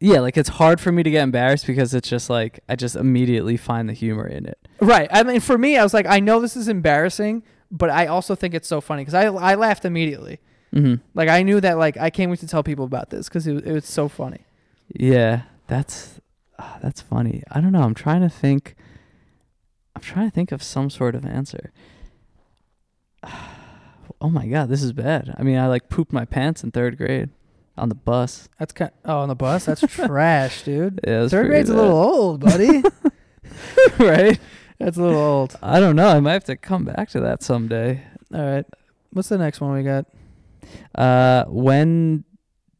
[0.00, 2.96] yeah, like it's hard for me to get embarrassed because it's just like I just
[2.96, 4.58] immediately find the humor in it.
[4.80, 5.08] Right.
[5.10, 8.34] I mean, for me, I was like, I know this is embarrassing, but I also
[8.34, 10.38] think it's so funny because I I laughed immediately.
[10.72, 13.46] hmm Like I knew that like I can't wait to tell people about this because
[13.46, 14.40] it, was- it was so funny.
[14.94, 16.20] Yeah, that's
[16.58, 17.42] ah, that's funny.
[17.50, 17.82] I don't know.
[17.82, 18.74] I'm trying to think.
[19.96, 21.72] I'm trying to think of some sort of answer.
[24.18, 25.34] Oh my god, this is bad.
[25.38, 27.28] I mean, I like pooped my pants in third grade.
[27.76, 28.48] on the bus.
[28.58, 28.90] That's kind.
[29.04, 29.66] oh, on the bus.
[29.66, 31.00] That's trash, dude.
[31.06, 32.82] Yeah, Third grade's a little old, buddy.
[33.98, 34.40] right?
[34.78, 35.58] That's a little old.
[35.62, 36.08] I don't know.
[36.08, 38.04] I might have to come back to that someday.
[38.32, 38.64] All right.
[39.10, 40.06] What's the next one we got?
[40.94, 42.24] Uh, when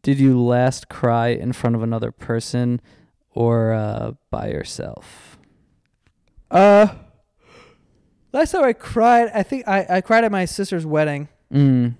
[0.03, 2.81] did you last cry in front of another person
[3.31, 5.39] or uh, by yourself?
[6.51, 6.89] Uh,
[8.37, 11.29] last time I cried, I think I, I cried at my sister's wedding.
[11.53, 11.95] Mm.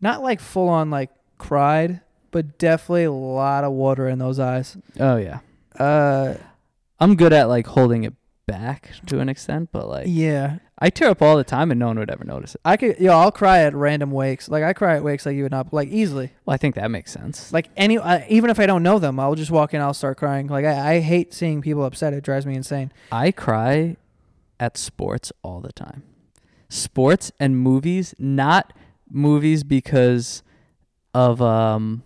[0.00, 2.00] Not like full on like cried,
[2.30, 4.76] but definitely a lot of water in those eyes.
[4.98, 5.40] Oh yeah.
[5.78, 6.34] Uh,
[7.00, 8.14] I'm good at like holding it
[8.46, 10.58] back to an extent, but like yeah.
[10.80, 12.60] I tear up all the time and no one would ever notice it.
[12.64, 14.48] I could, yo, I'll cry at random wakes.
[14.48, 16.30] Like I cry at wakes like you would not, like easily.
[16.44, 17.52] Well, I think that makes sense.
[17.52, 20.18] Like any, I, even if I don't know them, I'll just walk in, I'll start
[20.18, 20.46] crying.
[20.46, 22.12] Like I, I hate seeing people upset.
[22.12, 22.92] It drives me insane.
[23.10, 23.96] I cry
[24.60, 26.02] at sports all the time.
[26.68, 28.72] Sports and movies, not
[29.10, 30.42] movies because
[31.14, 32.02] of um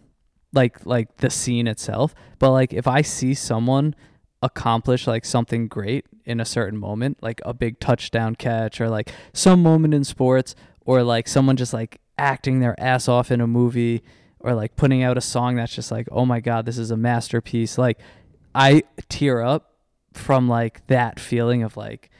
[0.52, 3.94] like like the scene itself, but like if I see someone
[4.42, 9.10] accomplish like something great in a certain moment, like a big touchdown catch or like
[9.32, 13.46] some moment in sports or like someone just like acting their ass off in a
[13.46, 14.02] movie
[14.40, 16.96] or like putting out a song that's just like, "Oh my god, this is a
[16.96, 17.98] masterpiece." Like
[18.54, 19.76] I tear up
[20.12, 22.10] from like that feeling of like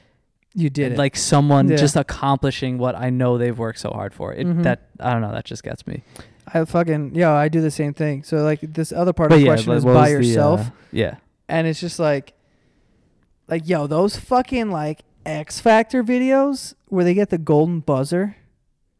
[0.54, 0.98] You did it.
[0.98, 1.76] like someone Yeah.
[1.76, 4.32] just accomplishing what I know they've worked so hard for.
[4.34, 4.62] It Mhm.
[4.64, 6.02] that I don't know, that just gets me.
[6.52, 8.22] I fucking, yo, I do the same thing.
[8.24, 10.60] So like this other part But of the yeah, question is by was the, yourself.
[10.60, 11.14] uh, yeah.
[11.48, 12.34] and it's just like
[13.48, 18.36] like yo those fucking like x factor videos where they get the golden buzzer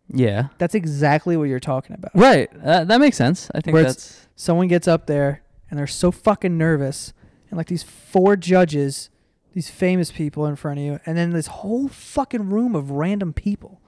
[0.09, 0.49] Yeah.
[0.59, 2.49] that's exactly what you're talking about Right.
[2.63, 3.51] Uh, that makes sense.
[3.55, 7.13] I think Where that's someone gets up there and they're so fucking nervous
[7.51, 9.09] and like these four judges
[9.53, 13.33] these famous people in front of you and then this whole fucking room of random
[13.33, 13.81] people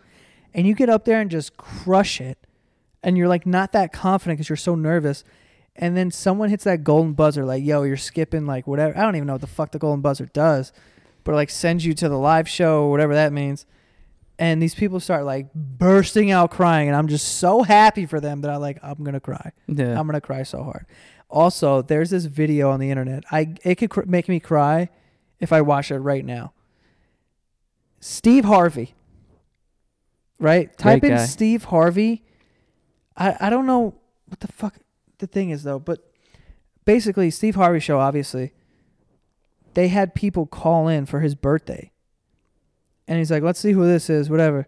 [0.53, 2.39] and you get up there and just crush it
[3.03, 5.25] and you're like not that confident because you're so nervous
[5.77, 9.17] and then someone hits that golden buzzer like yo you're skipping like whatever i don't
[9.17, 10.73] even know what the fuck the golden buzzer does
[11.25, 13.67] but like sends you to the live show or whatever that means
[14.39, 18.41] and these people start like bursting out crying and i'm just so happy for them
[18.43, 19.99] that i like i'm gonna cry yeah.
[19.99, 20.87] I'm gonna cry so hard.
[21.31, 23.25] Also, there's this video on the internet.
[23.33, 24.89] I it could cr- make me cry
[25.45, 26.53] if I watch it right now.
[28.01, 28.95] Steve Harvey.
[30.41, 30.77] Right?
[30.77, 31.25] Type Great in guy.
[31.25, 32.25] Steve Harvey.
[33.17, 33.95] I I don't know
[34.27, 34.79] what the fuck
[35.19, 36.01] the thing is though, but
[36.85, 38.53] basically Steve Harvey show obviously
[39.75, 41.93] they had people call in for his birthday.
[43.07, 44.67] And he's like, "Let's see who this is, whatever."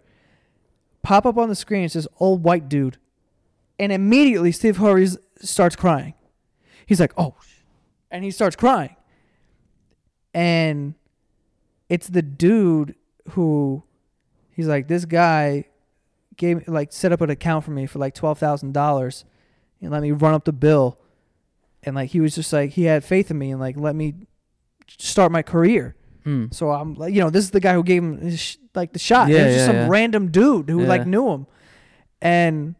[1.02, 2.98] Pop up on the screen it's this old white dude
[3.78, 5.08] and immediately Steve Harvey
[5.40, 6.14] starts crying.
[6.86, 7.34] He's like, "Oh,"
[8.10, 8.95] and he starts crying.
[10.36, 10.94] And
[11.88, 12.94] it's the dude
[13.30, 13.82] who
[14.50, 15.64] he's like, "This guy
[16.36, 19.24] gave like set up an account for me for like twelve thousand dollars,
[19.80, 20.98] and let me run up the bill."
[21.84, 24.14] And like he was just like he had faith in me and like let me
[24.98, 25.94] start my career.
[26.26, 26.52] Mm.
[26.52, 28.92] So I'm like, you know, this is the guy who gave him his sh- like
[28.92, 29.28] the shot.
[29.30, 29.88] Yeah, it was just yeah, some yeah.
[29.88, 30.88] random dude who Yeah.
[30.88, 31.46] like knew him,
[32.20, 32.74] and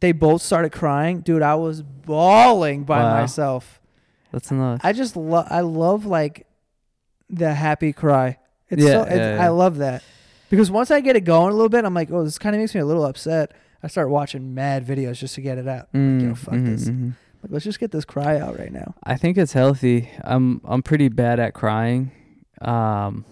[0.00, 1.20] they both started crying.
[1.20, 3.20] Dude, I was bawling by Wow.
[3.20, 3.80] myself.
[4.32, 4.80] That's enough.
[4.84, 6.46] I just love, I love like
[7.30, 8.38] the happy cry.
[8.70, 9.44] It's Yeah, so, it's, yeah, yeah.
[9.44, 10.02] I love that
[10.50, 12.60] because once I get it going a little bit, I'm like, oh, this kind of
[12.60, 13.52] makes me a little upset.
[13.82, 15.92] I start watching mad videos just to get it out.
[15.92, 16.88] Mm, yo, fuck mhm, this.
[16.88, 17.12] mhm.
[17.42, 18.94] Like, let's just get this cry out right now.
[19.04, 20.10] I think it's healthy.
[20.24, 22.10] I'm I'm pretty bad at crying.
[22.60, 23.24] Um,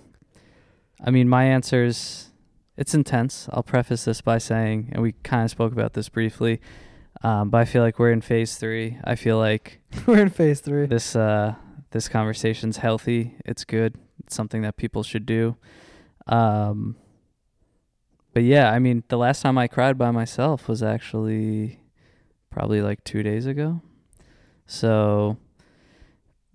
[1.05, 2.31] I mean, my answer's
[2.77, 3.49] it's intense.
[3.53, 6.61] I'll preface this by saying, and we kind of spoke about this briefly,
[7.23, 8.99] um, but I feel like we're in phase three.
[9.05, 10.87] I feel like We're in phase three.
[10.87, 11.55] this uh
[11.91, 13.37] this conversation's healthy.
[13.45, 13.97] It's good.
[14.25, 15.57] It's something that people should do.
[16.27, 16.97] Um,
[18.35, 21.81] but yeah, I mean, the last time I cried by myself was actually
[22.51, 23.81] probably like two days ago.
[24.67, 25.39] So,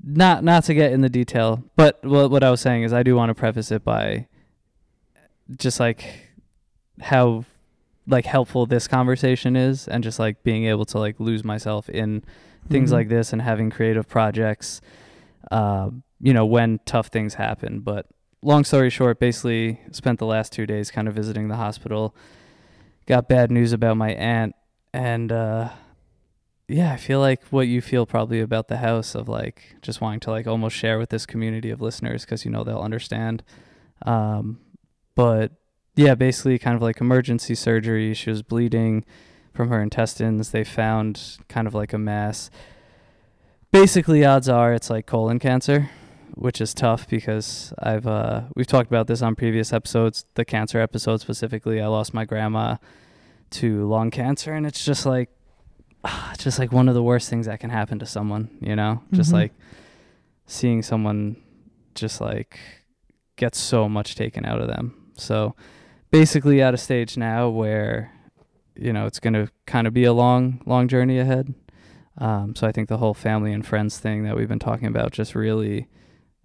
[0.03, 3.03] not not to get in the detail, but what what I was saying is I
[3.03, 4.27] do want to preface it by
[5.57, 6.03] just like
[6.99, 7.45] how
[8.07, 12.23] like helpful this conversation is, and just like being able to like lose myself in
[12.69, 12.93] things Mhm.
[12.93, 14.81] like this and having creative projects
[15.51, 15.89] uh,
[16.21, 17.79] you know when tough things happen.
[17.81, 18.05] But
[18.43, 22.15] long story short basically spent the last two days kind of visiting the hospital.
[23.07, 24.55] Got bad news about my aunt
[24.93, 25.69] and uh,
[26.67, 30.19] yeah i feel like what you feel probably about the house of like just wanting
[30.21, 33.43] to like almost share with this community of listeners because you know they'll understand.
[34.05, 34.59] Um,
[35.15, 35.51] but
[35.95, 39.03] yeah basically kind of like emergency surgery she was bleeding
[39.53, 40.51] from her intestines.
[40.51, 42.49] They found kind of like a mass.
[43.71, 45.89] Basically, odds are it's like colon cancer,
[46.35, 50.79] which is tough because I've uh, we've talked about this on previous episodes, the cancer
[50.79, 51.81] episode specifically.
[51.81, 52.77] I lost my grandma
[53.51, 55.29] to lung cancer, and it's just like
[56.37, 59.03] just like one of the worst things that can happen to someone, you know?
[59.13, 59.33] Just Mhm.
[59.35, 59.53] like
[60.47, 61.37] seeing someone
[61.95, 62.59] just like
[63.37, 64.93] get so much taken out of them.
[65.15, 65.55] So
[66.11, 68.13] basically at a stage now where
[68.75, 71.53] you know, it's going to kind of be a long long journey ahead.
[72.17, 75.11] Um, so I think the whole family and friends thing that we've been talking about
[75.11, 75.87] just really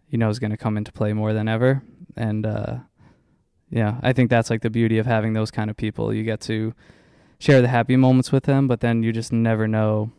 [0.08, 1.82] you know is going to come into play more than ever
[2.16, 2.76] and uh
[3.70, 6.14] yeah, I think that's like the beauty of having those kind of people.
[6.14, 6.74] You get to
[7.38, 10.12] share the happy moments with them, but then you just never know,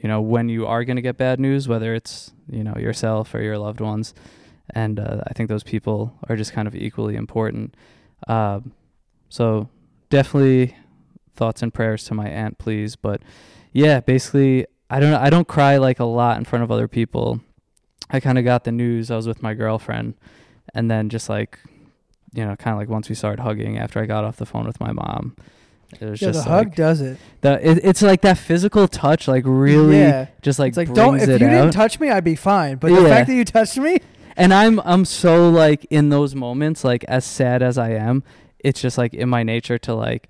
[0.00, 3.34] you know, when you are going to get bad news, whether it's, you know, yourself
[3.34, 4.14] or your loved ones.
[4.70, 7.74] And uh, I think those people are just kind of equally important.
[8.28, 8.72] Um,
[9.28, 9.68] so
[10.10, 10.76] definitely
[11.34, 12.96] thoughts and prayers to my aunt, please.
[12.96, 13.22] But
[13.72, 17.40] yeah, basically, I don't I don't cry like a lot in front of other people.
[18.10, 19.10] I kind of got the news.
[19.10, 20.14] I was with my girlfriend,
[20.74, 21.58] and then just like,
[22.34, 24.66] you know, kind of like once we started hugging after I got off the phone
[24.66, 25.34] with my mom,
[25.98, 27.16] it was Yeah, the just hug like does it.
[27.40, 30.26] the it, it's like that physical touch, like really Yeah.
[30.42, 32.76] just like it's like don't if you it didn't touch me, I'd be fine.
[32.76, 33.98] But the fact that you touched me,
[34.36, 38.22] and I'm I'm so like in those moments, like as sad as I am,
[38.58, 40.28] it's just like in my nature to like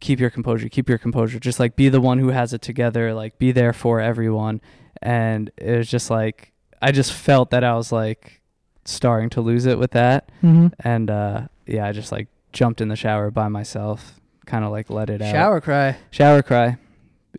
[0.00, 3.14] keep your composure, keep your composure, just like be the one who has it together,
[3.14, 4.60] like be there for everyone.
[5.02, 8.40] And it was just like I just felt that I was like
[8.84, 10.30] starting to lose it with that.
[10.42, 10.68] mm-hmm.
[10.80, 14.90] And uh yeah, I just like jumped in the shower by myself, kind of like
[14.90, 15.32] let it out.
[15.32, 15.96] shower cry.
[16.10, 16.76] shower cry.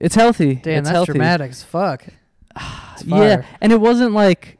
[0.01, 0.55] It's healthy.
[0.55, 1.13] Damn, it's that's healthy.
[1.13, 2.05] dramatic as fuck.
[3.03, 4.57] Yeah and it wasn't like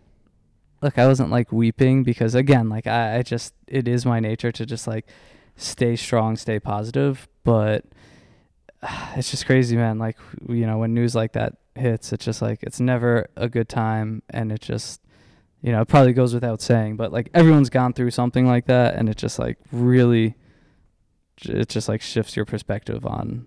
[0.82, 4.52] look i wasn't like weeping because again like I, I just it is my nature
[4.52, 5.08] to just like
[5.56, 7.86] stay strong stay positive but
[9.16, 10.00] it's just crazy man.
[10.00, 13.68] Like you know when news like that hits it's just like it's never a good
[13.68, 15.02] time and it just
[15.62, 18.96] you know it probably goes without saying but like everyone's gone through something like that
[18.96, 20.36] and it just like really
[21.44, 23.46] it just like shifts your perspective on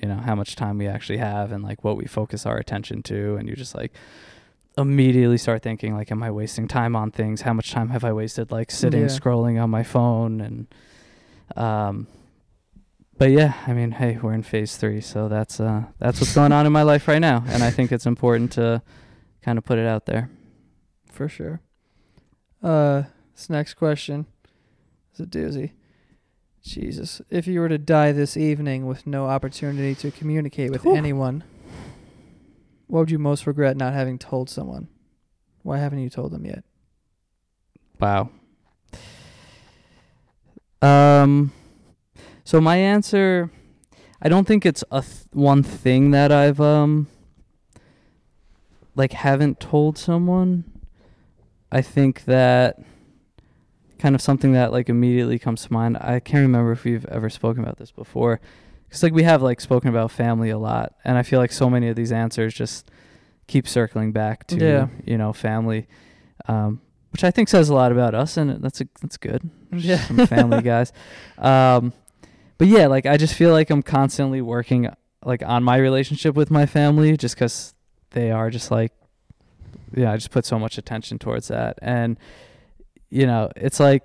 [0.00, 3.02] you know how much time we actually have and like what we focus our attention
[3.02, 3.92] to and you're just like
[4.78, 8.12] immediately start thinking like am i wasting time on things how much time have i
[8.12, 9.06] wasted like sitting Yeah.
[9.08, 10.66] scrolling on my phone and
[11.56, 12.06] um
[13.18, 16.52] but yeah i mean hey we're in phase three so that's uh that's what's going
[16.52, 18.80] on in my life right now and i think it's important to
[19.42, 20.30] kind of put it out there
[21.12, 21.60] for sure.
[22.62, 23.02] Uh,
[23.34, 24.26] this next question
[25.12, 25.72] is a doozy.
[26.62, 30.94] Jesus, if you were to die this evening with no opportunity to communicate with Whew.
[30.94, 31.42] anyone,
[32.88, 34.88] what would you most regret not having told someone?
[35.62, 36.64] Why haven't you told them yet?
[38.00, 38.30] Wow.
[40.82, 41.52] Um
[42.44, 43.50] so my answer
[44.20, 47.06] I don't think it's a th- one thing that I've um
[48.94, 50.64] like haven't told someone.
[51.70, 52.78] I think that
[53.98, 55.98] kind of something that like immediately comes to mind.
[56.00, 58.40] I can't remember if we've ever spoken about this before.
[58.90, 61.68] Cuz like we have like spoken about family a lot and I feel like so
[61.68, 62.90] many of these answers just
[63.46, 64.88] keep circling back to Yeah.
[65.04, 65.86] you know family.
[66.46, 69.48] Um which I think says a lot about us, and that's a, that's good.
[69.72, 69.96] Yeah.
[69.96, 70.92] Some family guys.
[71.38, 71.94] Um,
[72.58, 74.88] but yeah, like I just feel like I'm constantly working
[75.24, 77.74] like on my relationship with my family, just because
[78.10, 78.92] they are just like,
[79.96, 82.18] yeah, I just put so much attention towards that, and
[83.08, 84.02] you know, it's like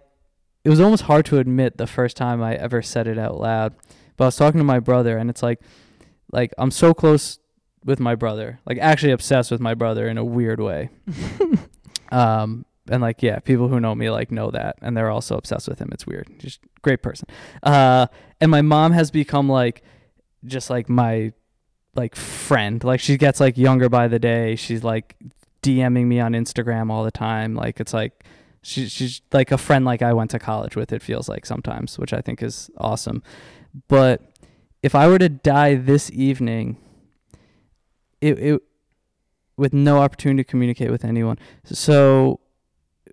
[0.64, 3.74] it was almost hard to admit the first time I ever said it out loud.
[4.18, 5.62] But I was talking to my brother, and it's like,
[6.32, 7.40] like I'm so close
[7.86, 10.90] with my brother, like actually obsessed with my brother in a weird way.
[12.12, 15.68] um, and like yeah, people who know me like know that, and they're also obsessed
[15.68, 15.90] with him.
[15.92, 16.28] It's weird.
[16.40, 17.28] Just great person.
[17.62, 18.08] Uh,
[18.42, 19.84] and my mom has become like,
[20.46, 21.32] just like my,
[21.96, 22.84] like friend.
[22.84, 24.56] Like she gets like younger by the day.
[24.56, 25.16] She's like
[25.62, 27.56] DMing me on Instagram all the time.
[27.56, 28.26] Like it's like
[28.62, 30.92] she, she's like a friend like I went to college with.
[30.92, 33.24] It feels like sometimes, which I think is awesome.
[33.88, 34.22] But
[34.82, 36.78] if I were to die this evening,
[38.22, 38.62] it it
[39.58, 41.38] with no opportunity to communicate with anyone.
[41.66, 42.40] So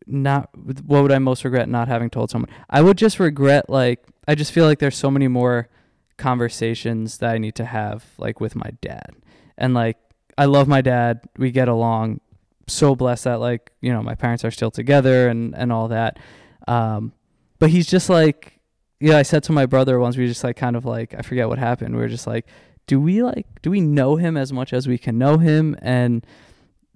[0.06, 2.50] not what would I most regret not having told someone?
[2.68, 5.68] I would just regret like I just feel like there's so many more
[6.16, 9.14] conversations that I need to have like with my dad.
[9.56, 9.96] And like
[10.36, 11.20] I love my dad.
[11.36, 12.20] We get along.
[12.66, 16.18] So blessed that like, you know, my parents are still together and and all that.
[16.66, 17.12] Um
[17.58, 18.59] but he's just like
[19.00, 21.48] yeah, I said to my brother once we just like kind of like I forget
[21.48, 21.94] what happened.
[21.94, 22.46] We were just like
[22.86, 25.76] do we like do we know him as much as we can know him?
[25.80, 26.26] And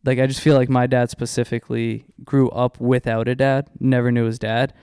[0.04, 4.26] like I just feel like my dad specifically grew up without a dad, never knew
[4.26, 4.74] his dad,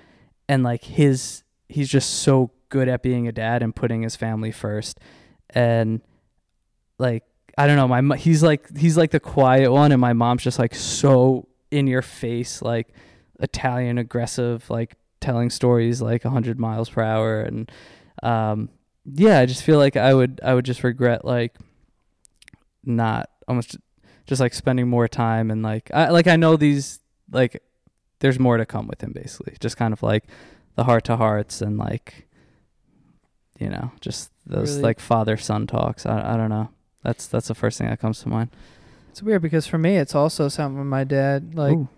[0.49, 4.51] and like his he's just so good at being a dad and putting his family
[4.51, 4.99] first,
[5.51, 6.01] and
[6.97, 7.23] like
[7.57, 10.57] I don't know, my he's like he's like the quiet one, and my mom's just
[10.57, 12.87] like so in your face, like
[13.39, 17.71] Italian aggressive, like telling stories like hundred miles per hour, and
[18.23, 18.69] um,
[19.05, 21.55] yeah, I just feel like I would I would just regret like
[22.83, 23.77] not almost
[24.25, 26.99] just like spending more time and like I like I know these
[27.31, 27.61] like
[28.19, 29.55] there's more to come with him basically.
[29.59, 30.25] Just kind of like
[30.75, 32.27] the heart to hearts and like
[33.59, 36.05] you know, just those Really- like father son talks.
[36.05, 36.69] I I don't know.
[37.03, 38.49] That's that's the first thing that comes to mind.
[39.09, 41.53] It's weird because for me, it's also something with my dad.
[41.53, 41.89] Like, Ooh.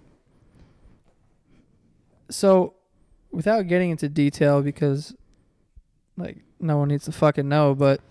[2.29, 2.73] so
[3.33, 5.15] without getting into detail because,
[6.17, 8.01] like, no one needs to fucking know, but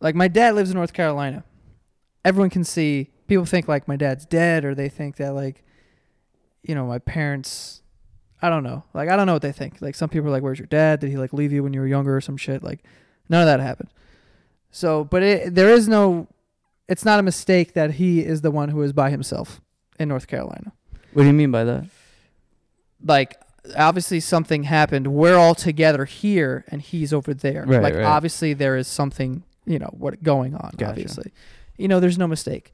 [0.00, 1.44] like, my dad lives in North Carolina.
[2.24, 3.10] Everyone can see.
[3.26, 5.64] People think like my dad's dead, or they think that like,
[6.62, 7.82] you know, my parents.
[8.44, 8.82] I don't know.
[8.92, 9.80] Like, I don't know what they think.
[9.80, 10.98] Like, some people are like, "Where's your dad?
[10.98, 12.82] Did he like leave you when you were younger or some shit?" Like,
[13.28, 13.90] none of that happened.
[14.72, 16.26] So, but it, there is no
[16.88, 19.60] it's not a mistake that he is the one who is by himself
[19.98, 20.72] in North Carolina.
[21.12, 21.86] What do you mean by that?
[23.04, 23.40] Like
[23.76, 25.08] obviously something happened.
[25.08, 27.64] We're all together here and he's over there.
[27.66, 28.04] Right, like right.
[28.04, 30.90] obviously there is something, you know, what going on, Gotcha.
[30.90, 31.32] obviously.
[31.76, 32.72] You know, there's no mistake.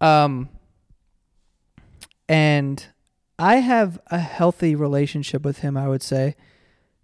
[0.00, 0.48] Um
[2.28, 2.86] and
[3.38, 6.36] I have a healthy relationship with him, I would say,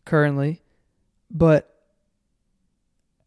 [0.04, 0.62] currently.
[1.30, 1.74] But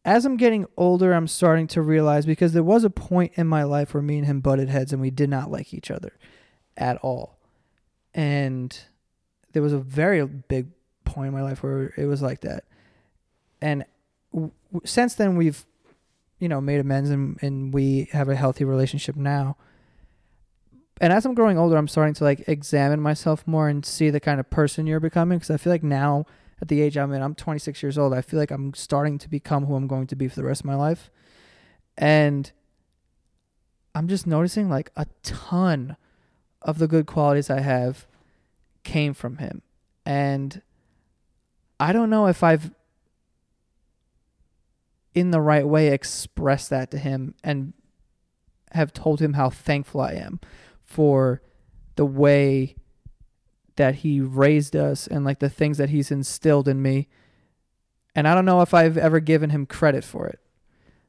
[0.03, 3.63] as I'm getting older, I'm starting to realize because there was a point in my
[3.63, 6.17] life where me and him butted heads and we did not like each other
[6.75, 7.37] at all.
[8.13, 8.77] And
[9.53, 10.67] there was a very big
[11.05, 12.63] point in my life where it was like that.
[13.61, 13.85] And
[14.33, 14.51] w-
[14.85, 15.65] since then, we've,
[16.39, 19.57] you know, made amends and, and we have a healthy relationship now.
[20.99, 24.19] And as I'm growing older, I'm starting to like examine myself more and see the
[24.19, 25.39] kind of person you're becoming.
[25.39, 26.25] Because I feel like now,
[26.61, 28.13] at the age I'm in, I'm 26 years old.
[28.13, 30.61] I feel like I'm starting to become who I'm going to be for the rest
[30.61, 31.09] of my life.
[31.97, 32.51] And
[33.95, 35.97] I'm just noticing like a ton
[36.61, 38.05] of the good qualities I have
[38.83, 39.61] came from him.
[40.05, 40.61] And
[41.79, 42.71] I don't know if I've
[45.13, 47.73] in the right way expressed that to him and
[48.71, 50.39] have told him how thankful I am
[50.83, 51.41] for
[51.95, 52.75] the way
[53.75, 57.07] that he raised us and like the things that he's instilled in me.
[58.15, 60.39] And I don't know if I've ever given him credit for it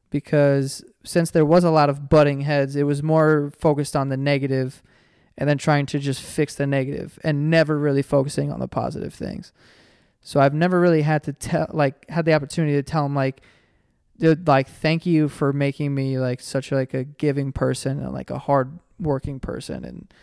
[0.09, 4.17] because since there was a lot of butting heads, it was more focused on the
[4.17, 4.83] negative
[5.37, 9.13] and then trying to just fix the negative and never really focusing on the positive
[9.13, 9.51] things.
[10.21, 13.41] So I've never really had to tell like had the opportunity to tell him like
[14.17, 18.29] dude, like thank you for making me like such like a giving person and like
[18.29, 20.13] a hard working person and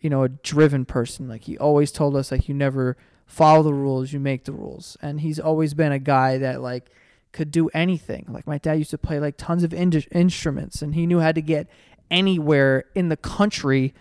[0.00, 1.28] you know a driven person.
[1.28, 2.96] Like he always told us like you never
[3.26, 4.96] follow the rules you make the rules.
[5.00, 6.90] And he's always been a guy that like
[7.32, 8.26] could do anything.
[8.28, 11.32] Like my dad used to play like tons of in- instruments and he knew how
[11.32, 11.68] to get
[12.10, 13.94] anywhere in the country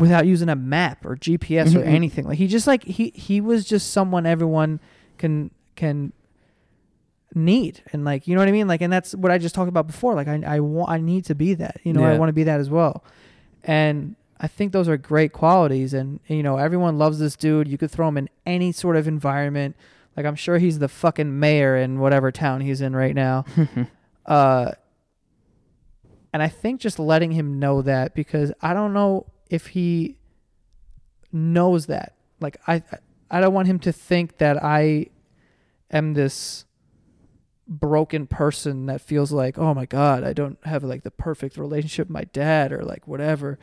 [0.00, 1.86] without using a map or GPS or Mhm.
[1.86, 2.24] anything.
[2.26, 4.80] Like he just like he he was just someone everyone
[5.18, 6.12] can can
[7.34, 7.82] need.
[7.92, 8.66] And like you know what I mean?
[8.68, 10.14] Like and that's what I just talked about before.
[10.14, 11.80] Like I I want I need to be that.
[11.84, 13.04] You know I want to be that as well.
[13.64, 15.92] And I think those are great qualities.
[15.94, 17.68] And you know everyone loves this dude.
[17.68, 19.76] You could throw him in any sort of environment.
[20.16, 23.44] Like I'm sure he's the fucking mayor in whatever town he's in right now.
[24.26, 24.72] Uh
[26.32, 30.16] and I think just letting him know that because I don't know if he
[31.32, 32.82] knows that like I
[33.30, 35.06] I don't want him to think that I
[35.90, 36.64] am this
[37.68, 42.08] broken person that feels like oh my god I don't have like the perfect relationship
[42.08, 43.58] with my dad or like whatever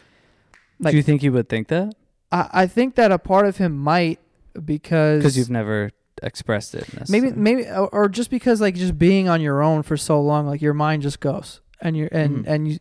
[0.79, 1.93] Like- Do you think he would think that?
[2.31, 4.19] I, I think that a part of him might
[4.63, 5.91] because Because you've never
[6.23, 6.87] expressed it.
[7.09, 10.61] maybe maybe or, just because like just being on your own for so long like
[10.61, 12.47] your mind just goes and you're and Mhm.
[12.47, 12.77] and you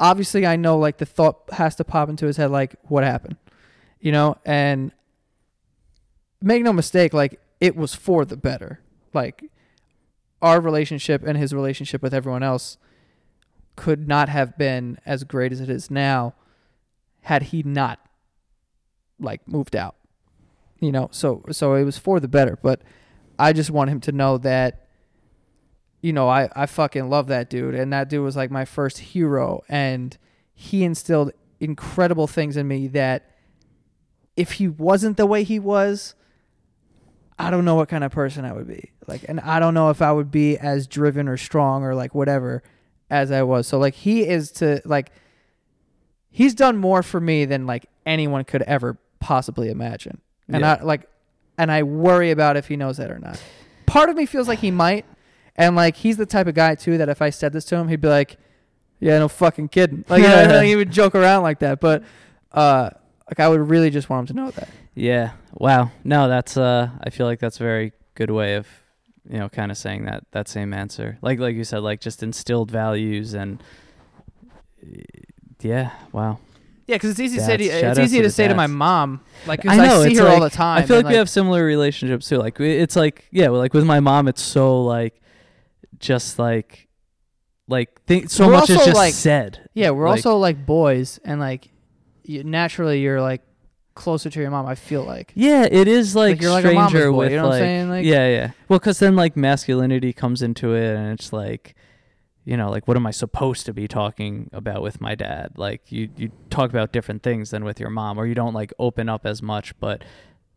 [0.00, 3.36] obviously i know like the thought has to pop into his head like what happened
[4.00, 4.36] you know?
[4.44, 4.92] And
[6.40, 8.80] make no mistake like it was for the better.
[9.12, 9.44] Like
[10.42, 12.78] our relationship and his relationship with everyone else
[13.76, 16.34] could not have been as great as it is now
[17.22, 18.00] had he not
[19.18, 19.96] like moved out
[20.82, 21.08] you know?
[21.12, 22.58] So so it was for the better.
[22.62, 22.80] But
[23.38, 24.86] i just want him to know that
[26.00, 27.74] you know i i fucking love that dude.
[27.74, 29.62] And that dude was like my first hero.
[29.68, 30.16] And
[30.54, 33.30] he instilled incredible things in me that
[34.36, 36.14] if he wasn't the way he was
[37.38, 38.90] i don't know what kind of person i would be.
[39.06, 42.14] Like and i don't know if i would be as driven or strong or like
[42.14, 42.62] whatever
[43.10, 43.66] as i was.
[43.66, 45.12] So like he is to like
[46.30, 50.20] he's done more for me than like anyone could ever possibly imagine.
[50.48, 50.78] And Yeah.
[50.80, 51.08] I like,
[51.58, 53.42] and I worry about if he knows that or not.
[53.86, 55.04] Part of me feels like he might,
[55.60, 57.88] and like he's the type of guy too that if I said this to him,
[57.88, 58.36] he'd be like,
[58.98, 61.80] "Yeah, no fucking kidding." Like you know, he would joke around like that.
[61.80, 62.02] But
[62.52, 62.90] uh,
[63.28, 64.68] like I would really just want him to know that.
[64.94, 65.32] Yeah.
[65.54, 65.92] Wow.
[66.04, 68.66] No, that's uh I feel like that's a very good way of
[69.28, 71.18] you know kind of saying that that same answer.
[71.22, 73.62] Like like you said like just instilled values and
[75.60, 76.38] yeah, wow.
[76.86, 78.64] Yeah, because it's easy to say to, it's easy to to, the say to my
[78.64, 78.72] dads.
[78.72, 80.78] mom, like 'cause I know I see it's her all the time.
[80.82, 82.38] I feel and, like, we have similar relationships too.
[82.38, 85.19] Like it's like yeah, like with my mom, it's so like
[86.00, 86.88] just like
[87.68, 89.68] like think so We're much is just like- said.
[89.74, 91.68] Yeah, we're Like- also like boys, and like
[92.24, 93.42] you, naturally you're like
[93.94, 94.66] closer to your mom.
[94.66, 95.32] I feel like.
[95.36, 97.88] Yeah, it is like, Like, you're like a boy, with you know what I'm saying?
[97.90, 98.50] Like- yeah, yeah.
[98.68, 101.76] Well, because then like masculinity comes into it, and it's like,
[102.44, 105.52] you know, like what am I supposed to be talking about with my dad?
[105.56, 108.72] Like you you talk about different things than with your mom, or you don't like
[108.78, 109.78] open up as much.
[109.78, 110.02] But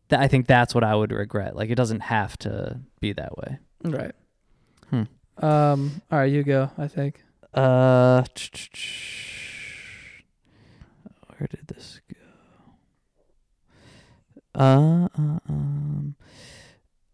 [0.09, 1.55] th- I think that's what I would regret.
[1.55, 3.59] Like it doesn't have to be that way.
[3.83, 4.13] Right.
[4.89, 5.03] Hmm.
[5.38, 6.01] Um.
[6.11, 6.72] All right, you go.
[6.77, 7.23] I think.
[7.53, 8.23] Uh,
[11.38, 12.19] where did this go?
[14.55, 16.15] Uh, uh, um,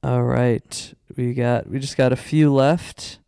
[0.03, 3.19] all right, we got we just got a few left.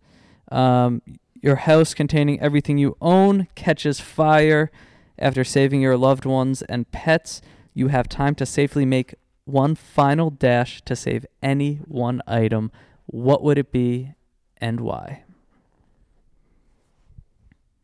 [0.52, 1.02] Um,
[1.42, 4.70] your house containing everything you own catches fire
[5.18, 7.42] after saving your loved ones and pets.
[7.74, 9.16] You have time to safely make
[9.46, 12.72] one final dash to save any one item.
[13.06, 14.14] What would it be,
[14.62, 15.24] and why?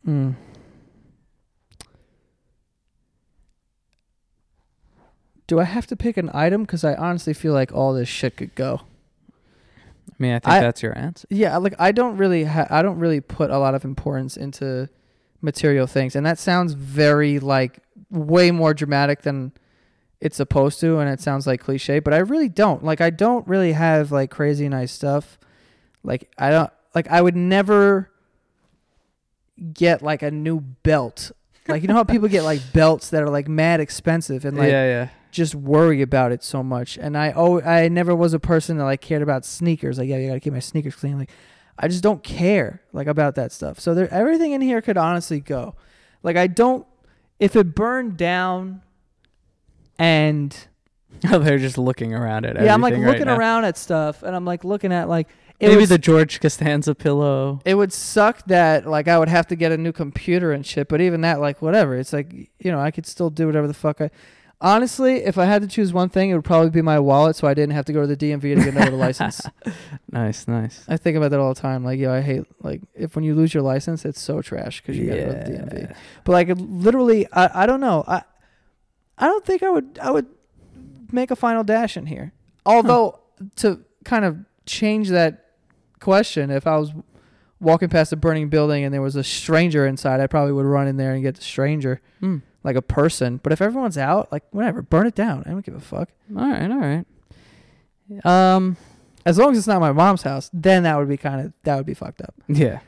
[0.04, 0.32] Hmm.
[5.46, 6.62] Do I have to pick an item?
[6.62, 8.82] Because I honestly feel like all this shit could go.
[9.30, 11.26] I mean, I think I- that's your answer.
[11.30, 14.88] Yeah, like I don't really, ha- I don't really put a lot of importance into
[15.40, 17.78] material things, and that sounds very like
[18.10, 19.52] way more dramatic than
[20.20, 22.82] it's supposed to, and it sounds like cliche, but I really don't.
[22.84, 25.38] Like I don't really have like crazy nice stuff.
[26.08, 28.10] Like I don't like I would never
[29.74, 31.30] get like a new belt.
[31.68, 34.70] Like you know how people get like belts that are like mad expensive and like
[34.70, 35.08] yeah, yeah.
[35.30, 36.96] just worry about it so much.
[36.96, 39.98] And I oh I never was a person that like cared about sneakers.
[39.98, 41.18] Like yeah, you gotta keep my sneakers clean.
[41.18, 41.30] Like
[41.78, 43.78] I just don't care like about that stuff.
[43.78, 45.74] So there everything in here could honestly go.
[46.22, 46.86] Like I don't
[47.38, 48.80] if it burned down
[49.98, 50.56] and
[51.30, 54.22] Oh, they're just looking around at yeah, I'm like everything right looking around at stuff
[54.22, 55.28] and I'm like looking at like
[55.60, 57.60] Maybe would, the George Costanza pillow.
[57.64, 60.88] it would suck that like I would have to get a new computer and shit,
[60.88, 61.96] but even that like whatever.
[61.96, 64.10] It's like you know, I could still do whatever the fuck I
[64.60, 67.46] Honestly, if I had to choose one thing, it would probably be my wallet, so
[67.46, 69.40] I didn't have to go to the DMV to get another license.
[70.10, 70.84] Nice, nice.
[70.88, 71.84] I think about that all the time.
[71.84, 74.96] Like, yo, I hate like if when you lose your license, it's so trash because
[74.96, 75.96] you gotta go to the DMV.
[76.24, 78.04] But like, literally, I I don't know.
[78.08, 78.22] I
[79.18, 80.26] I don't think I would I would
[81.12, 82.32] make a final dash in here.
[82.64, 83.20] Although
[83.56, 85.47] to kind of change that
[86.08, 86.92] question, if I was
[87.60, 90.86] walking past a burning building and there was a stranger inside, I probably would run
[90.88, 92.38] in there and get the stranger Hmm.
[92.64, 93.40] like a person.
[93.42, 95.42] But if everyone's out, like whatever, burn it down.
[95.46, 96.08] I don't give a fuck.
[96.36, 97.04] All right, all right.
[98.24, 98.76] Um,
[99.26, 101.76] As long as it's not my mom's house, then that would be kind of that
[101.76, 102.34] would be fucked up.
[102.48, 102.78] yeah.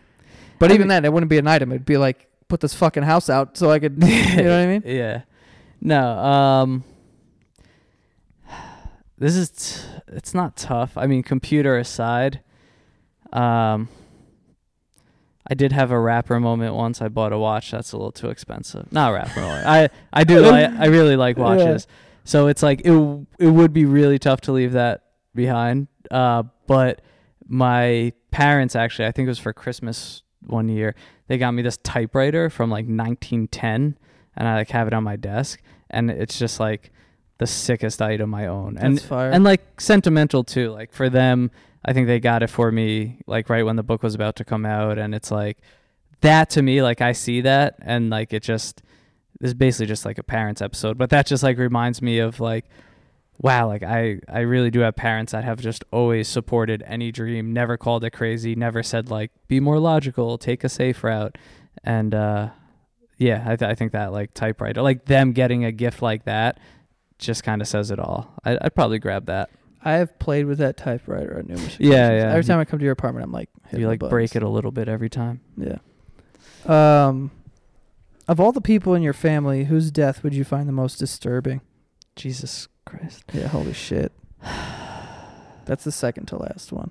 [0.59, 1.73] But I even mean- then, it wouldn't be an item.
[1.73, 4.03] It'd be like put this fucking house out so I could.
[4.03, 4.83] you know what I mean?
[4.87, 5.23] Yeah.
[5.83, 6.03] No.
[6.19, 6.85] Um.
[9.19, 9.51] This is.
[9.51, 9.81] T-
[10.17, 10.97] it's not tough.
[10.97, 12.41] I mean, computer aside,
[13.33, 13.89] um.
[15.49, 17.03] I did have a rapper moment once.
[17.03, 18.93] I bought a watch that's a little too expensive.
[18.93, 19.67] Not a rapper moment.
[19.67, 20.45] I I do.
[20.45, 21.43] I I really like Yeah.
[21.43, 21.89] watches.
[22.25, 22.93] So it's like it
[23.39, 25.03] it would be really tough to leave that
[25.35, 25.89] behind.
[26.11, 27.03] Uh, but
[27.49, 30.95] my parents actually, I think it was for Christmas one year,
[31.27, 33.99] they got me this typewriter from like 1910,
[34.37, 36.93] and I like have it on my desk, and it's just like
[37.39, 40.71] the sickest item I own, and and like sentimental too.
[40.71, 41.51] Like for them,
[41.85, 44.45] I think they got it for me like right when the book was about to
[44.45, 45.59] come out, and it's like
[46.21, 46.83] that to me.
[46.83, 48.83] Like I see that, and like it just
[49.41, 52.41] this is basically just like a parents episode, but that just like reminds me of
[52.41, 52.67] like
[53.43, 57.53] wow, like I I really do have parents that have just always supported any dream,
[57.53, 61.39] never called it crazy, never said like be more logical, take a safe route,
[61.83, 62.51] and uh
[63.17, 66.59] yeah, I, th- I think that like typewriter, like them getting a gift like that,
[67.19, 68.33] just kind of says it all.
[68.47, 69.51] I, I'd probably grab that.
[69.85, 72.23] I have played with that typewriter on numerous Yeah, occasions.
[72.25, 72.31] yeah.
[72.31, 74.11] Every time I come to your apartment, I'm like, You like buttons.
[74.11, 75.41] break it a little bit every time.
[75.57, 75.79] Yeah.
[76.67, 77.31] Um,
[78.29, 81.63] of all the people in your family, whose death would you find the most disturbing?
[82.15, 83.25] Jesus Christ.
[83.33, 84.13] Yeah, holy shit.
[85.65, 86.91] That's the second to last one.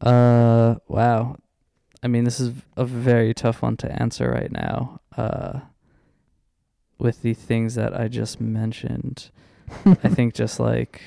[0.00, 1.36] Uh, wow.
[2.02, 5.00] I mean, this is a very tough one to answer right now.
[5.16, 5.60] Uh,
[6.98, 9.30] with the things that I just mentioned,
[9.86, 11.02] I think just like,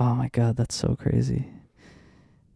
[0.00, 1.48] oh my god, that's so crazy.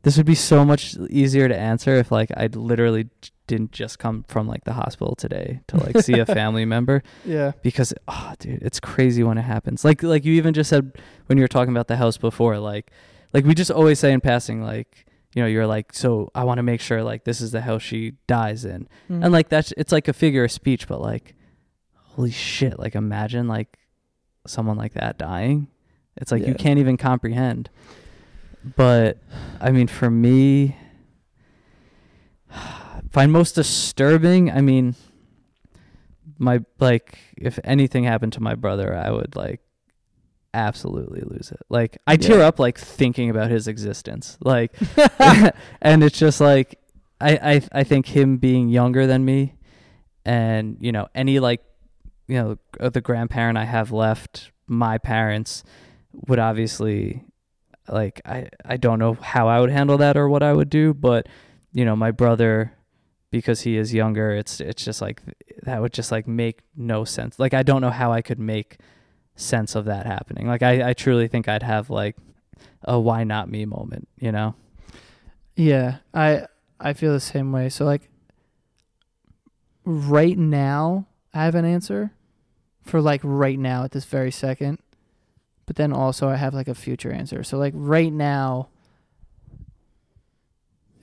[0.02, 3.08] This would be so much easier to answer if like I literally
[3.46, 7.52] didn't just come from like the hospital today to like see a family member Yeah.
[7.62, 10.92] because oh dude it's crazy when it happens like like you even just said
[11.26, 12.90] when you were talking about the house before like
[13.34, 15.04] like we just always say in passing like
[15.34, 17.82] you know you're like so i want to make sure like this is the house
[17.82, 19.24] she dies in Mm.
[19.24, 21.34] and like that's it's like a figure of speech but like
[22.14, 23.76] holy shit like imagine like
[24.46, 25.68] someone like that dying
[26.16, 27.70] it's like you can't even comprehend.
[28.76, 29.18] But
[29.60, 30.76] i mean for me
[33.10, 34.94] find most disturbing i mean
[36.38, 39.60] my like if anything happened to my brother i would like
[40.52, 41.58] absolutely lose it.
[41.68, 42.46] Like i tear Yeah.
[42.46, 44.38] up like thinking about his existence.
[44.40, 44.72] Like
[45.82, 46.78] and it's just like
[47.20, 47.32] I,
[47.72, 49.54] I I think him being younger than me,
[50.24, 51.60] and you know any like
[52.28, 55.64] you know the grandparent I have left, my parents
[56.28, 57.24] would obviously
[57.88, 60.94] like I I don't know how I would handle that or what I would do,
[60.94, 61.28] but
[61.72, 62.72] you know my brother
[63.30, 65.20] because he is younger, it's it's just like
[65.62, 67.38] that would just like make no sense.
[67.38, 68.78] Like I don't know how I could make
[69.34, 70.46] sense of that happening.
[70.46, 72.16] Like I I truly think I'd have like
[72.82, 74.54] a why not me moment, you know.
[75.56, 76.46] Yeah, I
[76.78, 77.68] I feel the same way.
[77.68, 78.08] So like
[79.84, 82.12] right now I have an answer
[82.82, 84.78] for like right now at this very second.
[85.66, 87.42] But then also I have like a future answer.
[87.42, 88.68] So like right now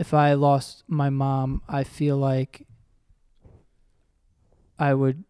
[0.02, 2.66] if I lost my mom, I feel like
[4.80, 5.24] I would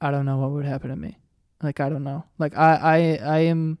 [0.00, 1.18] I don't know what would happen to me.
[1.60, 2.24] Like I don't know.
[2.38, 3.78] Like I I I am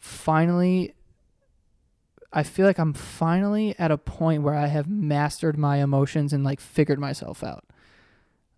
[0.00, 0.94] finally
[2.32, 6.42] I feel like I'm finally at a point where I have mastered my emotions and
[6.42, 7.64] like figured myself out.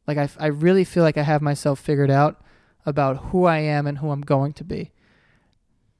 [0.06, 2.40] Like I, I really feel like I have myself figured out
[2.86, 4.92] about who I am and who I'm going to be.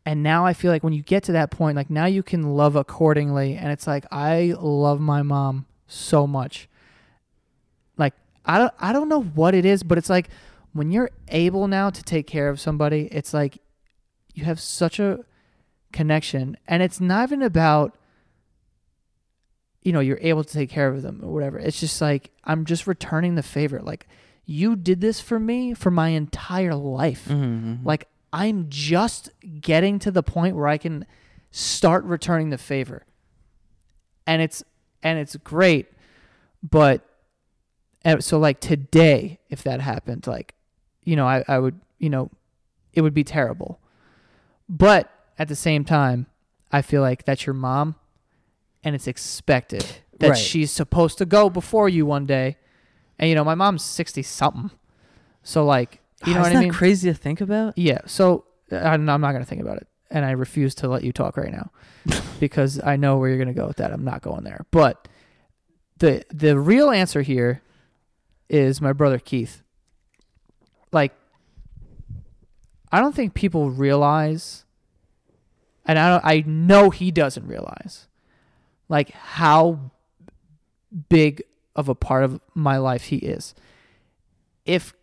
[0.07, 2.55] And now I feel like when you get to that point, like now you can
[2.55, 3.57] love accordingly.
[3.57, 6.69] And it's like I love my mom so much.
[7.97, 10.29] Like I don't I don't know what it is, but it's like
[10.73, 13.59] when you're able now to take care of somebody, it's like
[14.35, 15.25] you have such a
[15.95, 17.97] connection and it's not even about
[19.83, 22.65] you know you're able to take care of them or whatever it's just like i'm
[22.65, 24.09] just returning the favor like
[24.47, 27.87] you did this for me for my entire life Mm-hmm.
[27.87, 29.31] like i'm just
[29.61, 31.07] getting to the point where i can
[31.51, 33.05] start returning the favor
[34.27, 34.63] and it's
[35.03, 35.87] and it's great
[36.63, 37.07] but
[38.05, 40.55] and so like today if that happened like
[41.05, 42.31] you know i, I would you know
[42.93, 43.81] it would be terrible
[44.69, 46.27] but at the same time
[46.73, 47.95] i feel like that's your mom
[48.83, 49.85] and it's expected
[50.19, 50.39] that Right.
[50.39, 52.57] she's supposed to go before you one day
[53.19, 54.71] and you know my mom's 60 something
[55.43, 57.77] so like you know ah, Isn't what i that mean crazy to think about?
[57.77, 57.99] yeah.
[58.07, 59.87] So uh, I'm I'm not going to think about it.
[60.11, 61.71] And I refuse to let you talk right now
[62.41, 63.93] because I know where you're going to go with that.
[63.93, 64.65] I'm not going there.
[64.71, 65.09] But
[65.99, 67.63] the the real answer here
[68.49, 69.63] is my brother Keith.
[70.93, 71.13] Like
[72.93, 74.65] I don't think people realize
[75.85, 78.07] and I don't, I know he doesn't realize
[78.89, 79.91] like how
[81.09, 81.43] big
[81.77, 83.55] of a part of my life he is.
[84.65, 84.95] If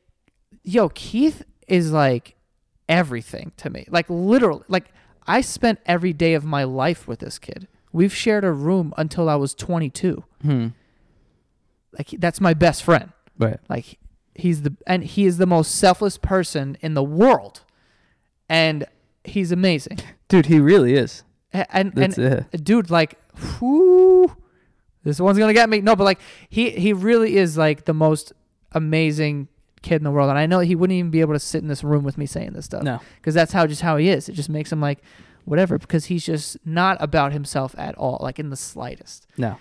[0.64, 2.36] yo, Keith is like
[2.90, 3.86] everything to me.
[3.90, 4.86] Like literally, like
[5.28, 7.68] I spent every day of my life with this kid.
[7.94, 10.24] We've shared a room until I was 22.
[10.42, 10.68] Hmm.
[11.98, 13.12] Like that's my best friend.
[13.38, 13.60] Right.
[13.70, 13.98] Like
[14.34, 17.62] he's the and he is the most selfless person in the world.
[18.50, 18.86] And
[19.24, 20.00] he's amazing.
[20.28, 21.24] Dude, he really is.
[21.54, 23.18] A- And and dude, like,
[23.60, 24.36] whoo,
[25.04, 25.82] this one's gonna get me.
[25.82, 26.20] No, but like,
[26.50, 28.34] he he really is like the most
[28.74, 29.48] amazing
[29.82, 31.68] kid in the world, and I know he wouldn't even be able to sit in
[31.68, 33.00] this room with me saying this stuff No.
[33.18, 34.30] because that's how just how he is.
[34.30, 35.00] It just makes him like
[35.46, 39.26] whatever because he's just not about himself at all, like in the slightest.
[39.38, 39.58] No.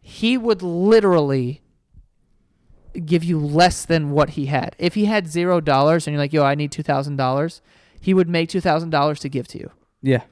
[0.00, 1.62] He would literally
[3.06, 4.74] give you less than what he had.
[4.78, 7.62] If he had zero dollars and you're like, "Yo, I need two thousand dollars,"
[8.00, 9.70] he would make two thousand dollars to give to you.
[10.02, 10.22] Yeah.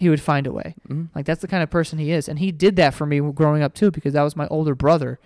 [0.00, 0.74] He would find a way.
[0.88, 3.20] hmm Like that's the kind of person he is, and he did that for me
[3.20, 5.20] growing up too, because that was my older brother,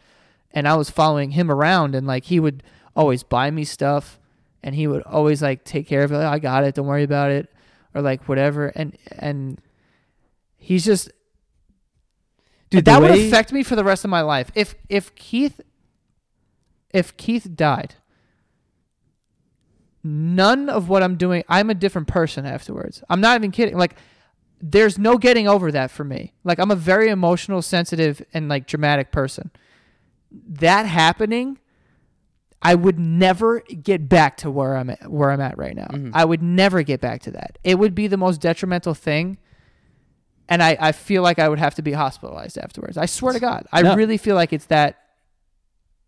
[0.51, 2.65] and I was following him around, and like he would
[2.97, 4.19] always buy me stuff,
[4.65, 6.17] and he would always like take care of it.
[6.17, 7.53] I got it, don't worry about it,
[7.95, 9.61] or like whatever, and and
[10.57, 11.09] he's just
[12.71, 14.51] Dude, that the would affect me for the rest of my life.
[14.57, 15.61] If if Keith
[16.93, 17.95] if Keith died,
[20.03, 23.05] none of what I'm doing, I'm a different person afterwards.
[23.09, 23.77] I'm not even kidding.
[23.79, 23.95] Like
[24.61, 26.33] there's no getting over that for me.
[26.45, 29.51] Like I'm a very emotional, sensitive and like dramatic person.
[30.31, 31.59] That happening
[32.67, 35.89] I would never get back to where I'm at, where I'm at right now.
[35.91, 36.13] Mhm.
[36.15, 37.59] I would never get back to that.
[37.63, 39.37] It would be the most detrimental thing
[40.49, 42.97] and I, I feel like I would have to be hospitalized afterwards.
[42.99, 43.95] I swear to God, I No.
[43.97, 44.99] really feel like it's that.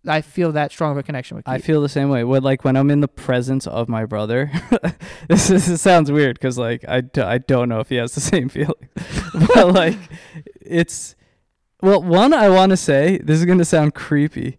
[0.08, 1.44] I feel that strong of a connection with.
[1.46, 1.54] Keith.
[1.54, 2.24] I feel the same way.
[2.24, 4.50] When like when I'm in the presence of my brother,
[5.28, 8.14] this, is, this sounds weird because like I, d- I don't know if he has
[8.14, 8.88] the same feeling,
[9.54, 9.98] but like
[10.60, 11.14] it's
[11.82, 14.58] Well, one I want to say this is going to sound creepy,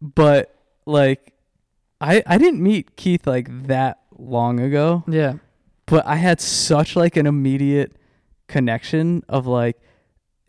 [0.00, 0.54] but
[0.86, 1.32] like
[2.00, 5.34] I I didn't meet Keith like that long ago, Yeah.
[5.86, 7.96] but I had such like an immediate
[8.48, 9.78] connection of like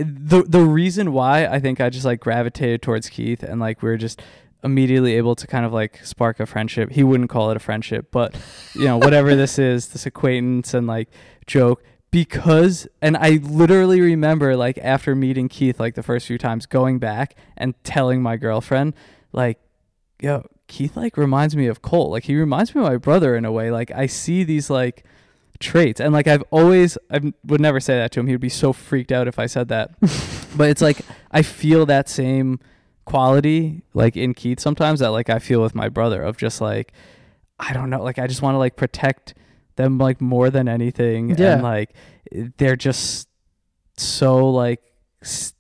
[0.03, 3.89] the the reason why I think I just like gravitated towards Keith and like we
[3.89, 4.21] were just
[4.63, 6.91] immediately able to kind of like spark a friendship.
[6.91, 8.35] He wouldn't call it a friendship, but
[8.75, 11.09] you know, whatever this is, this acquaintance and like
[11.47, 16.65] joke because and I literally remember like after meeting Keith like the first few times
[16.65, 18.93] going back and telling my girlfriend
[19.31, 19.59] like
[20.21, 23.45] yo Keith like reminds me of Colt like he reminds me of my brother in
[23.45, 25.05] a way like I see these like
[25.61, 26.01] traits.
[26.01, 28.27] And like I've always I would never say that to him.
[28.27, 29.91] He would be so freaked out if I said that.
[30.53, 30.97] But it's like
[31.31, 32.59] I feel that same
[33.05, 36.91] quality like in Keith sometimes that like I feel with my brother of just like
[37.57, 38.03] I don't know.
[38.03, 39.33] Like I just want to like protect
[39.77, 41.29] them like more than anything.
[41.37, 41.53] Yeah.
[41.53, 41.93] and like
[42.57, 43.29] they're just
[43.97, 44.81] so like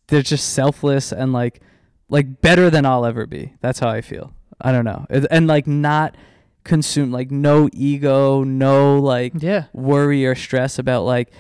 [0.07, 1.61] they're just selfless and like
[2.09, 3.53] like better than I'll ever be.
[3.61, 4.33] That's how I feel.
[4.59, 5.05] I don't know.
[5.09, 6.15] And, and like not
[6.63, 9.65] consumed like no ego no like Yeah.
[9.73, 11.31] worry or stress about like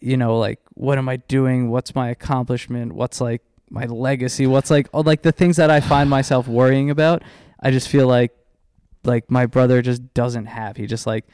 [0.00, 1.70] you know like what am i doing?
[1.70, 2.92] What's my accomplishment?
[2.94, 4.46] What's like my legacy?
[4.46, 7.22] What's like all like the things that i find myself worrying about
[7.60, 8.32] i just feel like
[9.04, 10.76] like my brother just doesn't have.
[10.76, 11.24] He just like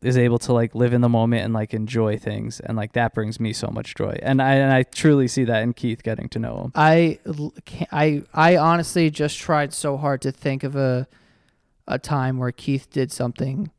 [0.00, 3.12] is able to like live in the moment and like enjoy things and like that
[3.14, 4.16] brings me so much joy.
[4.22, 6.72] And i and i truly see that in keith getting to know him.
[6.74, 7.18] I
[7.92, 11.08] I I honestly just tried so hard to think of a
[11.86, 13.70] a time where Keith did something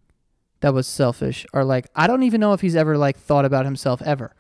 [0.60, 3.66] that was selfish or like I don't even know if he's ever like thought about
[3.66, 4.34] himself ever.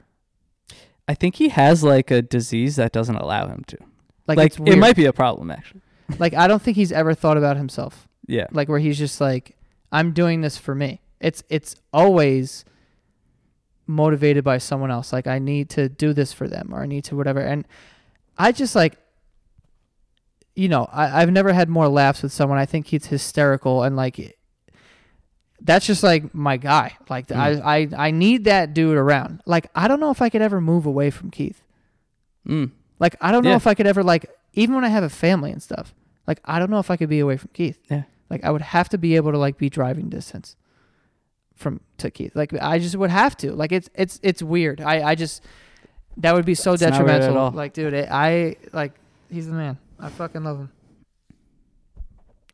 [1.07, 3.77] i think he has like a disease that doesn't allow him to
[4.25, 5.81] Like, like, it might be a problem actually
[6.19, 8.07] like I don't think he's ever thought about himself.
[8.27, 9.55] yeah Like where he's just like
[9.91, 11.01] I'm doing this for me.
[11.19, 12.65] It's it's always
[13.85, 15.13] motivated by someone else.
[15.13, 17.41] Like I need to do this for them or I need to whatever.
[17.41, 17.67] And
[18.37, 18.97] I just like
[20.55, 22.57] you know, I, I've never had more laughs with someone.
[22.59, 24.37] I think he's hysterical and like
[25.61, 26.97] that's just like my guy.
[27.09, 27.37] Like Mm.
[27.63, 29.41] I, I I need that dude around.
[29.45, 31.63] Like I don't know if I could ever move away from Keith.
[32.47, 32.71] mm.
[32.99, 33.55] Like I don't know Yeah.
[33.57, 35.93] if I could ever like even when I have a family and stuff.
[36.27, 37.79] Like I don't know if I could be away from Keith.
[37.89, 38.03] Yeah.
[38.29, 40.55] Like I would have to be able to like be driving distance
[41.55, 42.35] from to Keith.
[42.35, 43.53] Like I just would have to.
[43.53, 44.81] Like it's it's it's weird.
[44.81, 45.43] I I just
[46.17, 47.37] that would be so That's detrimental.
[47.37, 47.51] all.
[47.51, 48.93] Like dude, it, I like
[49.29, 49.77] he's the man.
[49.99, 50.71] I fucking love him.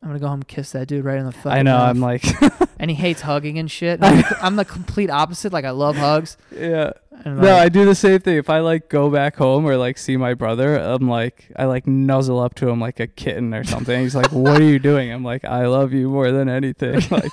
[0.02, 1.52] I'm gonna go home and kiss that dude right in the fucking.
[1.52, 1.90] i know mouth.
[1.90, 2.24] i'm like
[2.80, 4.00] and he hates hugging and shit.
[4.00, 5.52] And I'm, the, I'm the complete opposite.
[5.52, 6.38] Like I love hugs.
[6.50, 6.92] yeah
[7.24, 8.38] And No, like, I do the same thing.
[8.38, 11.86] If I like go back home or like see my brother, I'm like I like
[11.86, 14.00] nuzzle up to him like a kitten or something.
[14.00, 17.02] He's like, "What are you doing?" I'm like, "I love you more than anything.
[17.10, 17.30] Like,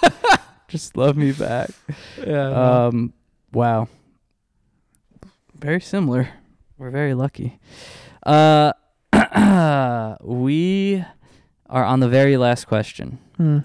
[0.67, 1.69] just love me back."
[2.25, 2.87] yeah.
[2.87, 3.13] Um,
[3.53, 3.87] wow.
[5.55, 6.29] Very similar.
[6.77, 7.59] We're very lucky.
[8.23, 8.73] Uh,
[10.21, 11.03] we
[11.69, 13.19] are on the very last question.
[13.37, 13.59] Hmm.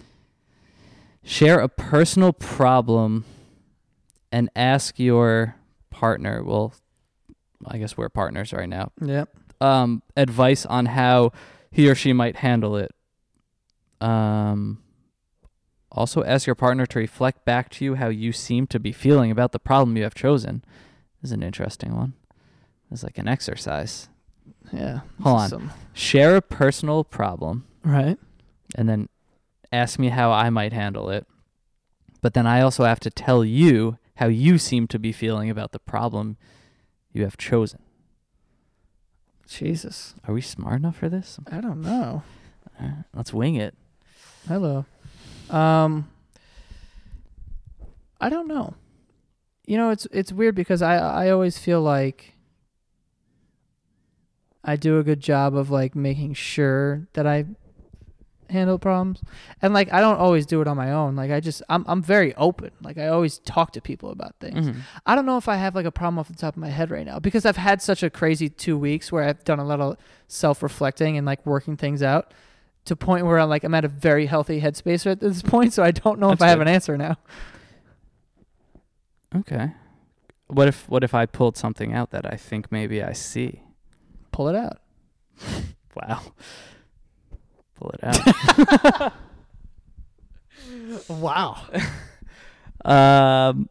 [1.25, 3.25] Share a personal problem
[4.33, 5.57] and ask your
[5.91, 6.43] partner.
[6.43, 6.75] Well,
[7.67, 8.91] I guess we're partners right now.
[9.01, 9.29] Yep.
[9.61, 11.33] Um, advice on how
[11.71, 12.91] he or she might handle it.
[14.01, 14.83] Um,
[15.93, 19.31] also, ask your partner to reflect back to you how you seem to be feeling
[19.31, 20.65] about the problem you have chosen.
[21.21, 22.15] This is an interesting one.
[22.91, 24.09] It's like an exercise.
[24.73, 25.01] Yeah.
[25.23, 25.49] Hold on.
[25.49, 28.19] Some- Share a personal problem Right.
[28.75, 29.09] and then
[29.71, 31.27] ask me how I might handle it.
[32.23, 35.73] But then I also have to tell you how you seem to be feeling about
[35.73, 36.37] the problem
[37.13, 37.81] you have chosen.
[39.47, 40.15] Jesus.
[40.27, 41.39] Are we smart enough for this?
[41.51, 42.23] I don't know.
[42.81, 43.75] Right, let's wing it.
[44.49, 44.87] Hello.
[45.51, 46.09] Um
[48.21, 48.75] I don't know.
[49.67, 52.32] You know, it's it's weird because I I always feel like
[54.65, 57.47] I do a good job of like making sure that I
[58.49, 59.21] handle problems.
[59.61, 61.17] And like I don't always do it on my own.
[61.17, 62.71] Like I just I'm I'm very open.
[62.83, 64.69] Like I always talk to people about things.
[64.69, 64.77] Mhm.
[65.07, 66.91] I don't know if I have like a problem off the top of my head
[66.91, 69.81] right now because I've had such a crazy two weeks where I've done a lot
[69.81, 69.97] of
[70.29, 72.33] self reflecting and like working things out
[72.85, 75.73] to point where I'm like I'm at a very healthy headspace at this point.
[75.73, 77.17] So I don't know if That's I have an answer now.
[79.35, 79.73] Okay.
[80.49, 83.63] What if what if I pulled something out that I think maybe I see?
[84.33, 84.79] Pull it out.
[85.95, 86.23] Wow.
[87.79, 89.13] Pull it out.
[91.09, 91.59] Wow.
[92.85, 93.69] um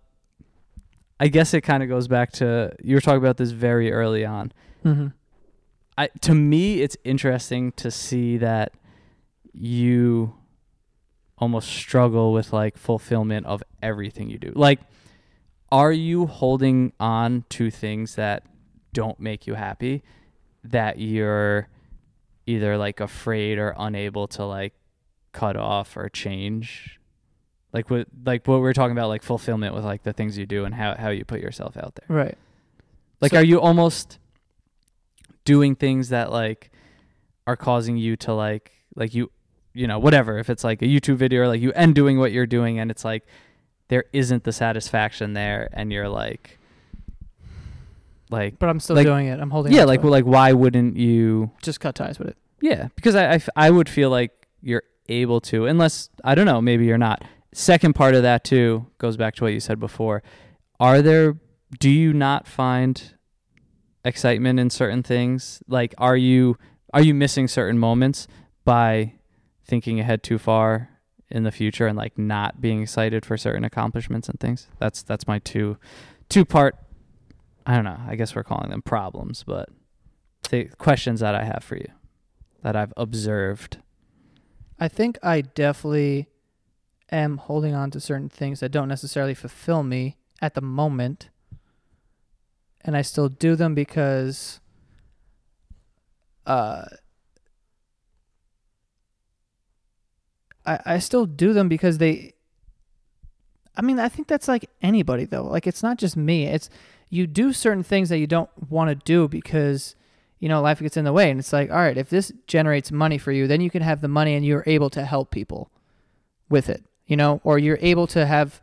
[1.20, 4.24] I guess it kind of goes back to you were talking about this very early
[4.24, 4.52] on.
[4.86, 5.08] Mm-hmm.
[5.98, 8.74] I to me it's interesting to see that
[9.54, 10.36] you
[11.38, 14.52] almost struggle with like fulfillment of everything you do.
[14.56, 14.80] Like
[15.72, 18.44] are you holding on to things that
[18.94, 20.04] don't make you happy?
[20.64, 21.68] That you're
[22.46, 24.74] either like afraid or unable to like
[25.32, 27.00] cut off or change
[27.74, 30.46] like what like what we are talking about like fulfillment with like the things you
[30.46, 32.38] do and how how you put yourself out there Right.
[33.22, 34.20] like So- are you almost
[35.46, 36.70] doing things that like
[37.48, 39.32] are causing you to like like you
[39.74, 42.32] you know whatever if it's like a youtube video or like you end doing what
[42.32, 43.26] you're doing and it's like
[43.88, 46.60] there isn't the satisfaction there and you're like
[48.32, 49.40] like But I'm still Like- doing it.
[49.40, 49.74] I'm holding.
[49.74, 52.38] yeah like well, like why wouldn't you just cut ties with it.
[52.62, 54.32] yeah because I, I would feel like
[54.62, 58.86] you're able to unless i don't know maybe you're not second part of that too
[59.00, 60.24] goes back to what you said before
[60.80, 61.38] are there
[61.80, 63.16] do you not find
[64.06, 66.58] excitement in certain things like are you
[66.94, 68.28] are you missing certain moments
[68.66, 69.14] by
[69.66, 70.90] thinking ahead too far
[71.30, 75.28] in the future and like not being excited for certain accomplishments and things that's that's
[75.28, 75.78] my two
[76.30, 76.76] two part
[77.66, 79.70] i don't know i guess we're calling them problems but
[80.50, 81.88] the questions that i have for you
[82.64, 83.78] that i've observed
[84.82, 86.28] I think I definitely
[87.12, 91.30] am holding on to certain things that don't necessarily fulfill me at the moment.
[92.84, 94.60] And I still do them because
[96.48, 96.86] uh
[100.66, 102.34] I I still do them because they
[103.78, 105.44] I mean, I think that's like anybody though.
[105.44, 106.48] Like it's not just me.
[106.48, 106.72] It's
[107.12, 109.96] you do certain things that you don't want to do because
[110.40, 111.30] you know, life gets in the way.
[111.30, 114.02] And it's like, all right, if this generates money for you, then you can have
[114.02, 115.70] the money and you're able to help people
[116.50, 118.60] with it, you know, or you're able to have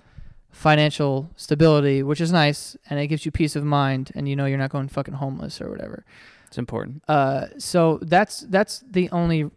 [0.51, 4.45] financial stability, which is nice and it gives you peace of mind and you know
[4.45, 6.05] you're not going fucking homeless or whatever.
[6.49, 9.49] it's important Uh, so that's that's the only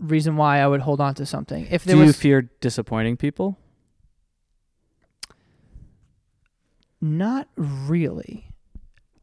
[0.00, 1.66] reason why I would hold on to something.
[1.70, 3.58] If there do you was fear disappointing people
[7.04, 8.48] Not really.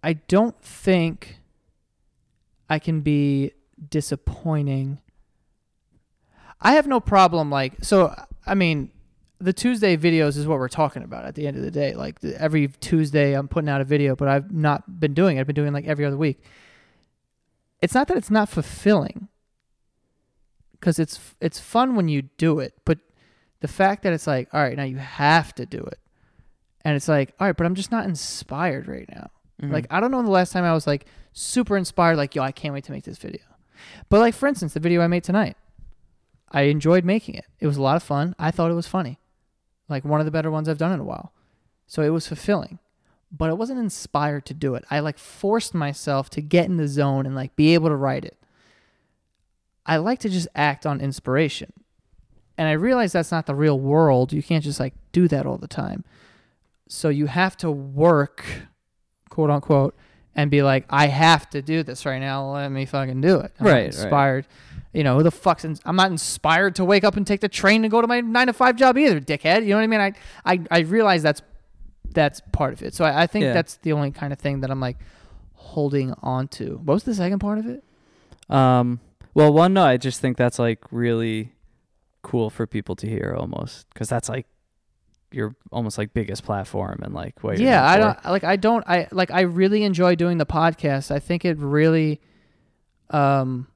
[0.03, 1.39] I don't think
[2.69, 3.53] I can be
[3.89, 4.99] disappointing.
[6.61, 8.13] I have no problem like so
[8.45, 8.91] I mean
[9.39, 11.95] the Tuesday videos is what we're talking about at the end of the day.
[11.95, 15.39] Like the, every Tuesday I'm putting out a video, but I've not been doing it.
[15.39, 16.39] I've been doing like every other week.
[17.81, 19.27] It's not that it's not fulfilling
[20.81, 22.99] cuz it's it's fun when you do it, but
[23.61, 25.97] the fact that it's like, all right, now you have to do it
[26.83, 29.29] and it's like all right but i'm just not inspired right now.
[29.61, 29.71] Mhm.
[29.71, 32.51] like i don't know the last time i was like super inspired like yo i
[32.51, 33.41] can't wait to make this video.
[34.09, 35.57] But like for instance the video i made tonight
[36.51, 37.45] i enjoyed making it.
[37.59, 38.35] It was a lot of fun.
[38.37, 39.19] I thought it was funny.
[39.89, 41.31] Like one of the better ones i've done in a while.
[41.87, 42.79] So it was fulfilling.
[43.31, 44.83] But i wasn't inspired to do it.
[44.91, 48.25] I like forced myself to get in the zone and like be able to write
[48.25, 48.37] it.
[49.85, 51.73] I like to just act on inspiration.
[52.57, 54.33] And i realize that's not the real world.
[54.33, 56.03] You can't just like do that all the time
[56.93, 58.43] so you have to work,
[59.29, 59.95] quote unquote,
[60.35, 62.51] and be like, I have to do this right now.
[62.53, 63.53] Let me fucking do it.
[63.59, 63.85] I'm Right, right.
[63.85, 64.45] Inspired.
[64.93, 67.47] You know, who the fuck's in, I'm not inspired to wake up and take the
[67.47, 69.63] train and go to my nine to five job either, dickhead.
[69.63, 70.01] You know what I mean?
[70.01, 70.13] I
[70.45, 71.41] I, I realize that's
[72.13, 72.93] that's part of it.
[72.93, 73.53] So I, I think Yeah.
[73.53, 74.97] that's the only kind of thing that I'm like
[75.53, 76.81] holding on to.
[76.83, 77.83] What was the second part of it?
[78.49, 78.99] Um,
[79.33, 81.53] well, one, no, I just think that's like really
[82.21, 84.45] cool for people to hear almost because that's like
[85.31, 88.83] your almost like biggest platform and like what you're yeah i don't like i don't
[88.87, 91.09] i like i really enjoy doing the podcast.
[91.11, 92.19] I think it really
[93.09, 93.67] um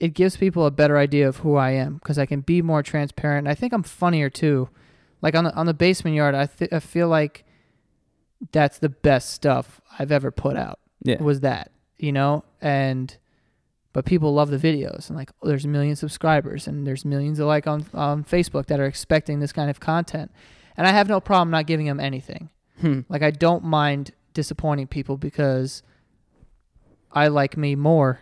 [0.00, 2.82] it gives people a better idea of who i am because i can be more
[2.82, 3.46] transparent.
[3.48, 4.68] I think i'm funnier too.
[5.22, 7.44] Like on the on the basement yard i, th- I feel like
[8.52, 11.22] that's the best stuff i've ever put out Yeah.
[11.22, 12.44] was that you know?
[12.60, 13.16] And
[13.96, 17.38] but people love the videos and like oh, there's a million subscribers and there's millions
[17.38, 20.30] of like on on facebook that are expecting this kind of content
[20.76, 22.50] and i have no problem not giving them anything
[22.82, 23.00] Hmm.
[23.08, 25.82] like i don't mind disappointing people because
[27.10, 28.20] i like me more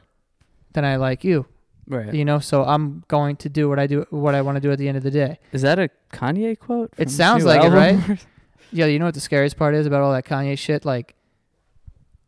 [0.74, 1.46] than i like you
[1.86, 2.14] Right.
[2.14, 4.70] you know so i'm going to do what i do what i want to do
[4.70, 6.94] at the end of the day Is that a Kanye quote?
[6.96, 8.24] It sounds like it, right
[8.72, 11.14] yeah you know what the scariest part is about all that kanye shit like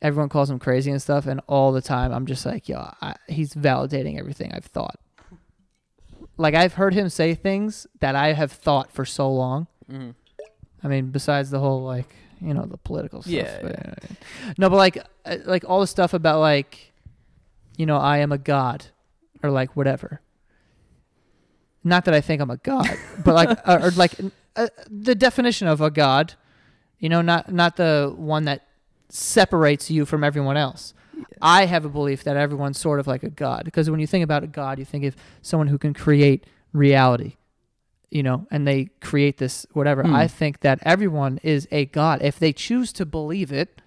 [0.02, 3.14] everyone calls him crazy and stuff and all the time i'm just like yo I,
[3.28, 4.98] he's validating everything i've thought
[6.36, 10.14] like i've heard him say things that i have thought for so long Mhm.
[10.82, 12.08] I mean, besides the whole like
[12.40, 13.32] you know the political stuff.
[13.32, 16.92] Yeah, but, No, but like uh, like all the stuff about like
[17.76, 18.86] you know I am a god
[19.42, 20.20] or like whatever.
[21.84, 22.88] Not that I think I'm a god,
[23.24, 24.14] but like or, or like
[24.56, 26.34] uh, the definition of a god.
[26.98, 28.65] You know, not not the one that
[29.08, 30.94] separates you from everyone else.
[31.40, 34.24] I have a belief that everyone's sort of like a god because when you think
[34.24, 37.36] about a god, you think of someone who can create reality,
[38.10, 40.02] you know, and they create this whatever.
[40.02, 40.14] Hmm.
[40.14, 43.80] I think that everyone is a god if they choose to believe it.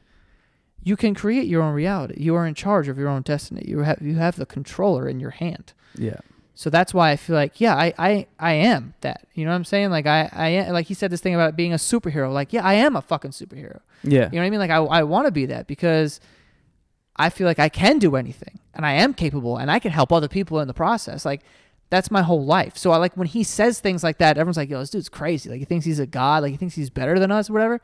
[0.83, 2.15] you can create your own reality.
[2.17, 3.63] You are in charge of your own destiny.
[3.67, 5.73] You have you have the controller in your hand.
[5.95, 6.19] Yeah.
[6.55, 9.27] So that's why I feel like, yeah, I, I, I am that.
[9.33, 9.91] You know what I'm saying?
[9.91, 12.33] Like I, I am, like he said this thing about being a superhero.
[12.33, 13.79] Like, yeah, I am a fucking superhero.
[14.03, 14.29] Yeah.
[14.31, 14.59] You know what I mean?
[14.59, 16.19] Like I, I want to be that because
[17.15, 20.11] I feel like I can do anything and I am capable and I can help
[20.11, 21.25] other people in the process.
[21.25, 21.41] Like
[21.89, 22.77] that's my whole life.
[22.77, 25.49] So I like when he says things like that, everyone's like, yo, this dude's crazy.
[25.49, 26.43] Like he thinks he's a god.
[26.43, 27.81] Like he thinks he's better than us or whatever.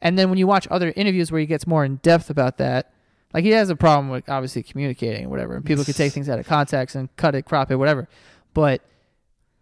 [0.00, 2.92] And then when you watch other interviews where he gets more in depth about that,
[3.34, 5.56] like he has a problem with obviously communicating or whatever.
[5.56, 8.08] And people could take things out of context and cut it, crop it, whatever.
[8.54, 8.82] But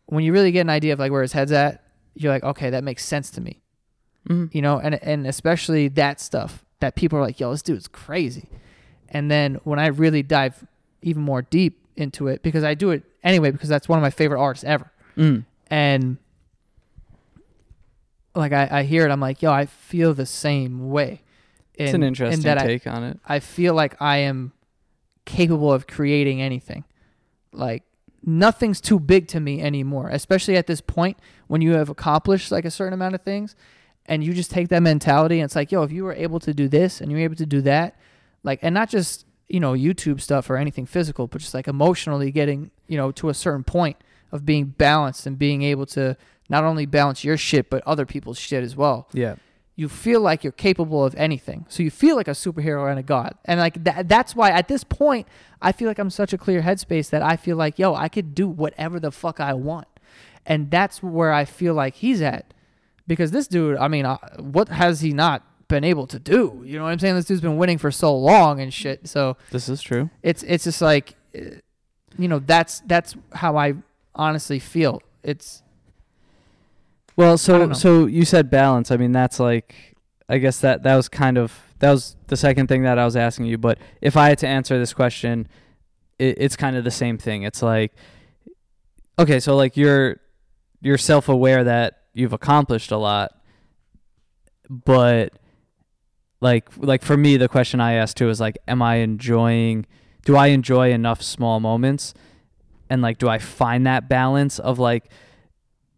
[0.07, 1.83] when you really get an idea of like where his head's at,
[2.15, 3.61] you're like, okay, that makes sense to me.
[4.28, 4.55] Mhm.
[4.55, 8.48] You know, and and especially that stuff that people are like, yo, this dude's crazy.
[9.09, 10.66] And then when I really dive
[11.03, 14.11] even more deep into it, because I do it anyway, because that's one of my
[14.11, 14.90] favorite artists ever.
[15.16, 15.44] Mm.
[15.69, 16.16] And
[18.35, 21.23] like I, I hear it, I'm like, yo, I feel the same way.
[21.74, 23.19] It's In- an in interesting that I- take on it.
[23.27, 24.53] I feel like I am
[25.24, 26.85] capable of creating anything.
[27.53, 27.82] Like
[28.24, 31.16] nothing's too big to me anymore, especially at this point
[31.47, 33.55] when you have accomplished like a certain amount of things
[34.09, 36.53] and you just take that mentality and it's like, yo, if you were able to
[36.55, 37.97] do this and you were able to do that,
[38.43, 42.31] like and not just, you know, YouTube stuff or anything physical, but just like emotionally
[42.31, 43.97] getting, you know, to a certain point
[44.33, 46.16] of being balanced and being able to
[46.49, 49.37] not only balance your shit but other people's shit as well Yeah.
[49.77, 51.66] you feel like you're capable of anything.
[51.69, 53.35] So you feel like a superhero and a god.
[53.45, 55.27] And like that that's why at this point
[55.62, 58.35] I feel like I'm such a clear headspace that I feel like, yo, I could
[58.35, 59.89] do whatever the fuck I want.
[60.45, 62.53] And that's where I feel like he's at.
[63.07, 66.62] Because this dude, I mean, uh, what has he not been able to do?
[66.65, 67.15] You know what I'm saying?
[67.15, 69.09] This dude's been winning for so long and shit.
[69.09, 70.11] So This is true.
[70.23, 71.57] it's it's just like uh,
[72.19, 73.74] you know, that's that's how I
[74.15, 75.03] honestly feel.
[75.23, 75.62] It's
[77.16, 78.91] Well, so so you said balance.
[78.91, 79.97] I mean, that's like
[80.28, 83.16] I guess that that was kind of that was the second thing that I was
[83.16, 83.59] asking you.
[83.59, 85.49] But if I had to answer this question,
[86.19, 87.43] it, it's kind of the same thing.
[87.43, 87.93] It's like
[89.19, 90.20] okay, so like you're
[90.81, 93.32] you're self aware that you've accomplished a lot,
[94.68, 95.32] but
[96.40, 99.86] like like for me, the question I asked too is like, am I enjoying?
[100.24, 102.14] Do I enjoy enough small moments?
[102.88, 105.10] And like, do I find that balance of like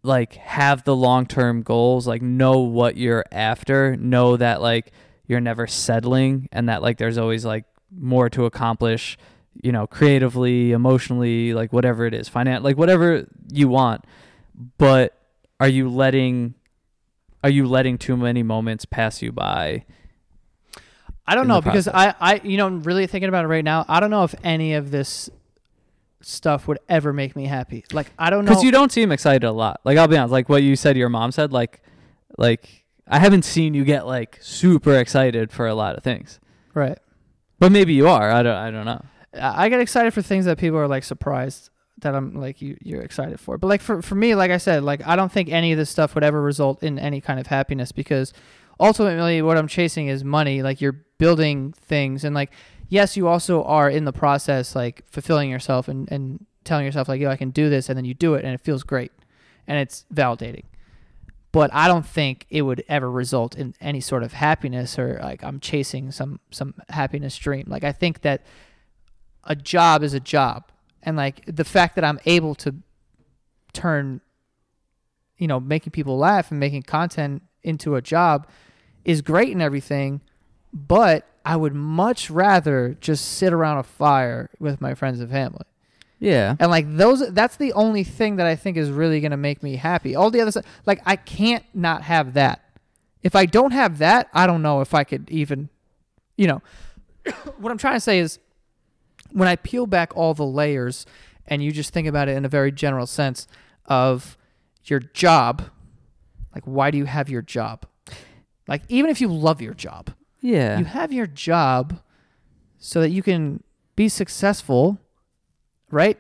[0.03, 4.93] like have the long term goals, like know what you're after, know that like
[5.27, 7.65] you're never settling and that like there's always like
[7.97, 9.17] more to accomplish,
[9.63, 14.05] you know, creatively, emotionally, like whatever it is, finan like whatever you want.
[14.79, 15.18] But
[15.61, 16.55] are you letting
[17.43, 19.85] are you letting too many moments pass you by?
[21.27, 21.87] I don't know because.
[21.87, 23.85] I, I, you know, I'm really thinking about it right now.
[23.87, 25.29] I don't know if any of this
[26.23, 27.85] stuff would ever make me happy.
[27.93, 28.51] Like, I don't know.
[28.51, 29.81] Because you don't seem excited a lot.
[29.85, 31.83] Like I'll be honest, like what you said your mom said, like
[32.39, 36.41] like I haven't seen you get like super excited for a lot of things.
[36.75, 36.99] right.
[37.61, 38.31] But maybe you are.
[38.31, 39.05] I don't I don't know.
[39.35, 42.77] I I get excited for things that people are like surprised that I'm like you
[42.81, 43.59] you're excited for.
[43.59, 45.91] But like for for me, like I said, like I don't think any of this
[45.91, 48.33] stuff would ever result in any kind of happiness because
[48.79, 50.63] ultimately what I'm chasing is money.
[50.63, 52.51] Like you're building things and like
[52.89, 57.21] yes, you also are in the process like fulfilling yourself and and telling yourself like
[57.21, 59.13] yo I can do this and then you do it and it feels great
[59.67, 60.65] and it's validating.
[61.51, 65.43] But I don't think it would ever result in any sort of happiness or like
[65.43, 67.65] I'm chasing some some happiness dream.
[67.69, 68.45] Like I think that
[69.45, 70.71] a job is a job
[71.09, 72.75] and like the fact that i'm able to
[73.73, 74.21] turn
[75.39, 78.47] you know making people laugh and making content into a job
[79.07, 80.21] is great and everything
[80.73, 85.65] but i would much rather just sit around a fire with my friends and family.
[86.21, 86.57] Yeah.
[86.59, 89.63] and like those that's the only thing that i think is really going to make
[89.63, 90.15] me happy.
[90.15, 92.61] All the other stuff like i can't not have that.
[93.23, 95.71] If i don't have that i don't know if i could even
[96.37, 96.61] you know
[97.57, 98.39] what i'm trying to say is
[99.33, 101.07] when I peel back all the layers
[101.47, 103.47] and you just think about it in a very general sense
[103.87, 104.37] of
[104.85, 105.63] your job,
[106.55, 107.87] like why do you have your job?
[108.67, 110.11] Like even if you love your job,
[110.41, 110.79] Yeah.
[110.79, 112.01] you have your job
[112.79, 113.63] so that you can
[113.97, 114.99] be successful,
[115.91, 116.19] right?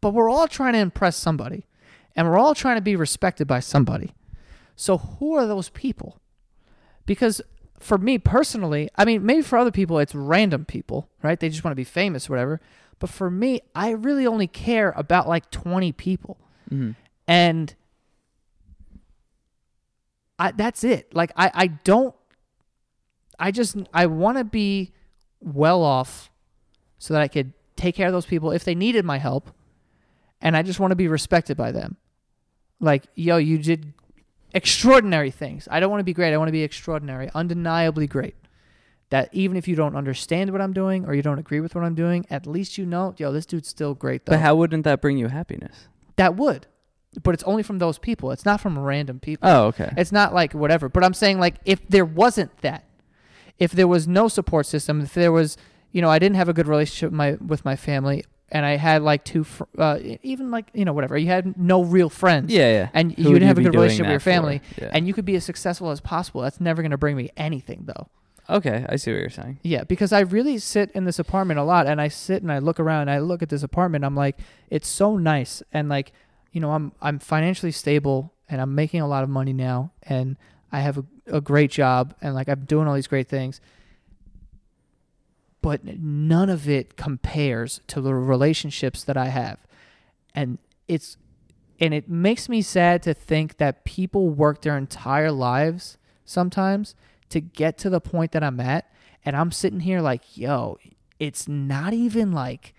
[0.00, 1.66] But we're all trying to impress somebody
[2.16, 4.14] and we're all trying to be respected by somebody.
[4.76, 6.18] So who are those people?
[7.06, 7.42] Because
[7.80, 11.40] for me personally, I mean, maybe for other people it's random people, right?
[11.40, 12.60] They just want to be famous or whatever.
[12.98, 16.38] But for me, I really only care about like 20 people.
[16.70, 16.94] Mhm.
[17.26, 17.74] And
[20.38, 21.14] I that's it.
[21.14, 22.14] Like I I don't
[23.38, 24.92] I just I want to be
[25.40, 26.30] well off
[26.98, 29.50] so that I could take care of those people if they needed my help
[30.42, 31.96] and I just want to be respected by them.
[32.78, 33.92] Like, yo, you did
[34.54, 35.68] extraordinary things.
[35.70, 36.32] I don't want to be great.
[36.32, 38.34] I want to be extraordinary, undeniably great.
[39.10, 41.82] that even if you don't understand what I'm doing or you don't agree with what
[41.82, 44.32] I'm doing, at least you know, yo, this dude's still great though.
[44.32, 45.88] But how wouldn't that bring you happiness?
[46.16, 46.66] that would.
[47.24, 48.30] But it's only from those people.
[48.30, 49.48] It's not from random people.
[49.48, 49.92] Oh, okay.
[49.96, 50.88] It's not like whatever.
[50.88, 52.84] But I'm saying like if there wasn't that,
[53.58, 55.56] if there was no support system, if there was,
[55.90, 58.76] you know, I didn't have a good relationship with my with my family, and I
[58.76, 62.52] had like two, fr- uh, even like you know whatever, you had no real friends.
[62.52, 62.88] Yeah, yeah.
[62.92, 64.60] And Who you would didn't have a be good doing relationship with that your family,
[64.74, 64.84] for?
[64.84, 64.90] Yeah.
[64.92, 66.40] and you could be as successful as possible.
[66.42, 68.08] That's never going to bring me anything though.
[68.48, 69.60] okay, I see what you're saying.
[69.62, 72.58] Yeah, because I really sit in this apartment a lot, and I sit and I
[72.58, 74.04] look around, and I look at this apartment.
[74.04, 74.38] I'm like,
[74.70, 76.12] it's so nice, and like,
[76.52, 80.36] you know, I'm I'm financially stable, and I'm making a lot of money now, and
[80.72, 83.60] I have a, a great job, and like I'm doing all these great things.
[85.62, 89.58] But none of it compares to the relationships that I have,
[90.34, 90.58] and
[90.88, 91.16] it's,
[91.78, 96.94] and it makes me sad to think that people work their entire lives sometimes
[97.28, 98.90] to get to the point that I'm at
[99.24, 100.78] and I'm sitting here like, yo,
[101.18, 102.74] it's not even like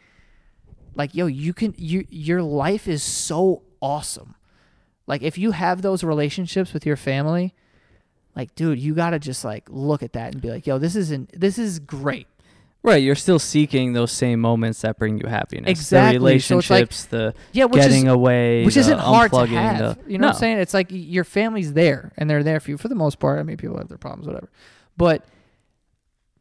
[0.95, 4.35] like yo, you can you your life is so awesome.
[5.07, 7.53] Like if you have those relationships with your family,
[8.35, 10.95] like dude, you got to just like look at that and be like, yo, this
[10.95, 12.27] isn't this is great.
[12.83, 15.69] Right, you're still seeking those same moments that bring you happiness.
[15.69, 18.97] Exactly, The so it's like- relationships, the Yeah, which getting is away, which the isn't
[18.97, 19.77] hard to have.
[20.03, 20.57] the- you know what I'm saying?
[20.57, 23.39] It's like your family's there and they're there for you for the most part.
[23.39, 24.49] I mean, people have their problems, whatever.
[24.97, 25.23] But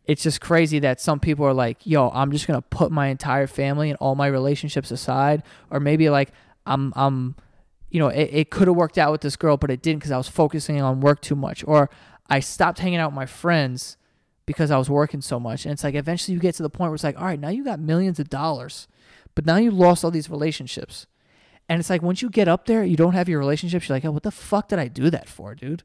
[0.06, 3.46] it's just crazy that some people are like, "Yo, I'm just gonna put my entire
[3.46, 6.32] family and all my relationships aside," or maybe like
[6.66, 7.36] I'm, I'm,
[7.90, 10.10] you know, it, it could have worked out with this girl, but it didn't because
[10.10, 11.90] I was focusing on work too much, or
[12.30, 13.98] I stopped hanging out with my friends
[14.50, 15.64] because I was working so much.
[15.64, 17.50] And it's like eventually you get to the point where it's like, all right, now
[17.50, 18.88] you got millions of dollars,
[19.36, 21.06] but now you lost all these relationships.
[21.68, 23.88] And it's like once you get up there, you don't have your relationships.
[23.88, 25.84] You're like, oh, what the fuck did I do that for, dude?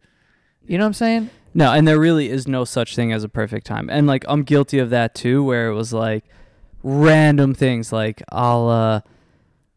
[0.66, 1.30] You know what I'm saying?
[1.54, 3.88] No, and there really is no such thing as a perfect time.
[3.88, 6.26] And like I'm guilty of that too, where it was like
[6.82, 9.02] random things like I'll uh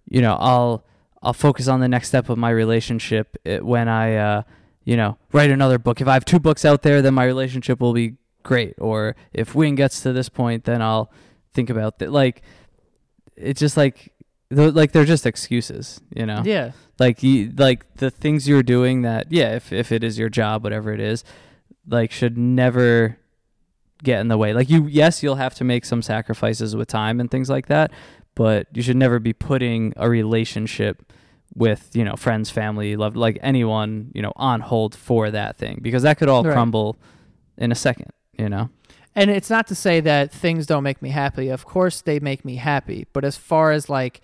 [0.09, 0.83] you know, I'll
[1.23, 4.43] I'll focus on the next step of my relationship when I uh
[4.85, 6.01] you know, write another book.
[6.01, 8.75] If I have two books out there, then my relationship will be great.
[8.79, 11.11] Or if Wing gets to this point, then I'll
[11.53, 12.11] think about that.
[12.13, 12.43] Like
[13.37, 14.13] it's just like
[14.55, 16.73] th- like they're just excuses, you know Yeah.
[16.99, 20.65] like you like the things you're doing that yeah if if it is your job
[20.65, 21.23] whatever it is
[21.87, 23.17] like should never
[24.03, 27.21] get in the way like you yes you'll have to make some sacrifices with time
[27.21, 27.93] and things like that
[28.35, 31.13] but you should never be putting a relationship
[31.55, 35.79] with you know friends family love like anyone you know on hold for that thing
[35.83, 36.53] because that could all Right.
[36.53, 36.97] crumble
[37.57, 38.71] in a second you know
[39.15, 41.49] And it's not to say that things don't make me happy.
[41.49, 43.07] Of course, they make me happy.
[43.13, 44.21] But as far as like,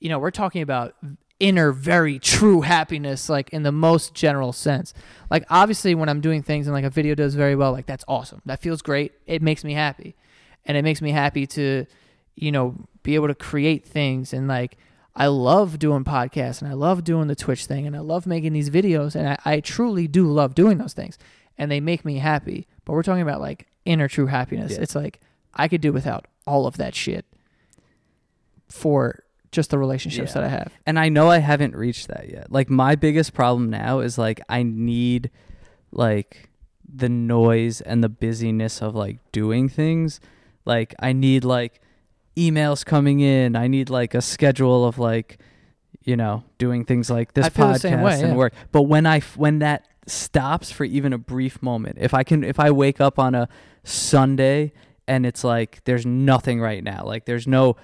[0.00, 0.96] you know, we're talking about
[1.38, 4.92] inner, very true happiness, like in the most general sense.
[5.30, 8.04] Like, obviously, when I'm doing things and like a video does very well, like that's
[8.08, 8.42] awesome.
[8.44, 9.12] That feels great.
[9.26, 10.16] It makes me happy.
[10.64, 11.86] And it makes me happy to,
[12.34, 12.74] you know,
[13.04, 14.32] be able to create things.
[14.32, 14.78] And like,
[15.14, 18.52] I love doing podcasts and I love doing the Twitch thing and I love making
[18.52, 19.14] these videos.
[19.14, 21.18] And I, I truly do love doing those things
[21.58, 22.66] and they make me happy.
[22.84, 24.72] But we're talking about like inner true happiness.
[24.72, 24.80] Yeah.
[24.82, 25.20] It's like
[25.54, 27.24] I could do without all of that shit
[28.68, 29.22] for
[29.52, 30.40] just the relationships Yeah.
[30.42, 30.72] that I have.
[30.84, 32.50] and I know I haven't reached that yet.
[32.52, 35.30] Like my biggest problem now is like I need
[35.92, 36.50] like
[36.92, 40.20] the noise and the busyness of like doing things.
[40.64, 41.80] Like I need like
[42.36, 43.56] emails coming in.
[43.56, 45.38] I need like a schedule of like
[46.04, 48.34] you know doing things like this I feel the podcast way, and yeah.
[48.34, 48.52] work.
[48.72, 52.60] But when I when that stops for even a brief moment, if I can if
[52.60, 53.48] I wake up on a
[53.82, 54.72] Sunday
[55.06, 57.76] and it's like there's nothing right now, like there's no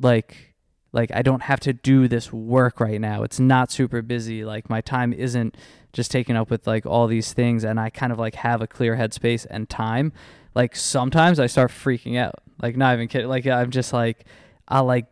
[0.00, 0.54] like
[0.92, 3.22] like I don't have to do this work right now.
[3.22, 4.44] It's not super busy.
[4.44, 5.56] Like my time isn't
[5.92, 8.66] just taken up with like all these things and I kind of like have a
[8.66, 10.12] clear headspace and time.
[10.54, 12.36] Like sometimes I start freaking out.
[12.62, 13.28] Like not even kidding.
[13.28, 14.24] Like I'm just like
[14.68, 15.06] I'll like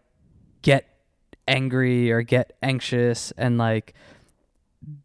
[0.63, 0.89] get
[1.47, 3.95] angry or get anxious and like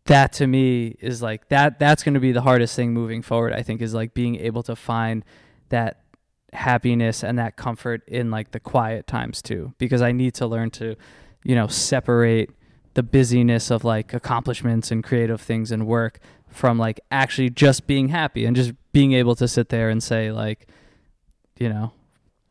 [0.06, 3.54] that to me is like that that's going to be the hardest thing moving forward
[3.54, 5.24] I think is like being able to find
[5.70, 6.02] that
[6.54, 10.72] happiness and that comfort in like the quiet times too because I need to learn
[10.72, 10.96] to
[11.44, 12.52] you know separate
[12.96, 18.10] the busyness of like accomplishments and creative things and work from like actually just being
[18.10, 20.68] happy and just being able to sit there and say like
[21.60, 21.92] you know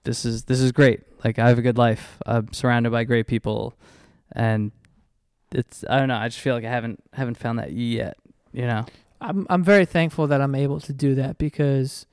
[0.09, 1.03] this is this is great.
[1.23, 2.19] Like I have a good life.
[2.25, 3.75] I'm surrounded by great people
[4.33, 4.73] and
[5.53, 8.17] it's I don't know I just feel like I haven't haven't found that yet
[8.53, 8.85] you know
[9.21, 12.07] I'm I'm very thankful that I'm able to do that because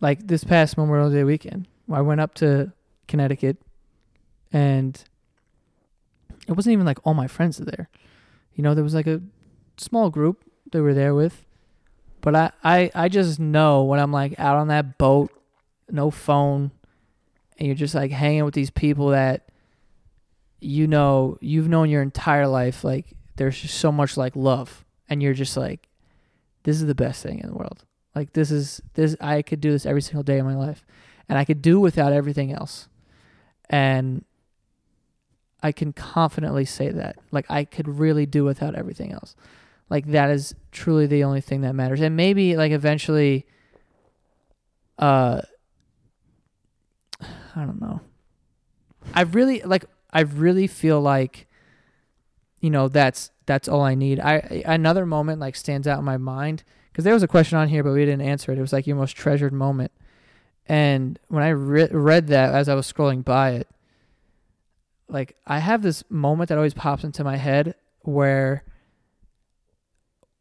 [0.00, 2.72] like this past Memorial Day weekend, I went up to
[3.06, 3.58] Connecticut
[4.52, 5.02] and
[6.48, 7.88] it wasn't even like all my friends are there.
[8.54, 9.20] You know, there was like a
[9.76, 11.44] small group they were there with,
[12.20, 15.30] But I, I, I just know when I'm like out on that boat,
[15.90, 16.70] no phone,
[17.58, 19.49] and you're just like hanging with these people that
[20.60, 22.84] you know you've known your entire life.
[22.84, 23.06] Like
[23.36, 25.88] there's just so much like love, and you're just like,
[26.62, 27.84] this is the best thing in the world.
[28.14, 30.84] Like this is this I could do this every single day of my life,
[31.28, 32.88] and I could do without everything else,
[33.68, 34.24] and
[35.62, 37.16] I can confidently say that.
[37.30, 39.36] Like I could really do without everything else.
[39.88, 42.00] Like that is truly the only thing that matters.
[42.00, 43.46] And maybe like eventually
[44.98, 45.42] uh
[47.20, 48.00] I don't know.
[49.14, 51.46] I really like I really feel like
[52.60, 54.20] you know that's that's all I need.
[54.20, 56.62] I another moment like stands out in my mind
[56.92, 58.58] because there was a question on here but we didn't answer it.
[58.58, 59.92] It was like your most treasured moment.
[60.66, 63.68] And when I re- read that as I was scrolling by it,
[65.08, 68.64] like I have this moment that always pops into my head where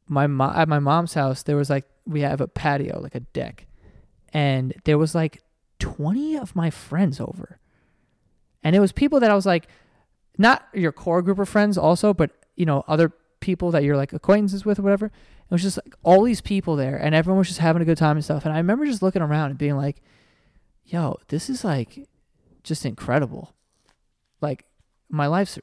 [0.07, 3.19] my mom at my mom's house there was like we have a patio like a
[3.19, 3.67] deck
[4.33, 5.41] and there was like
[5.79, 7.59] 20 of my friends over
[8.63, 9.67] and it was people that I was like
[10.37, 14.13] not your core group of friends also but you know other people that you're like
[14.13, 17.47] acquaintances with or whatever it was just like all these people there and everyone was
[17.47, 19.77] just having a good time and stuff and I remember just looking around and being
[19.77, 20.01] like
[20.85, 22.07] yo this is like
[22.63, 23.53] just incredible
[24.41, 24.65] like
[25.09, 25.57] my life's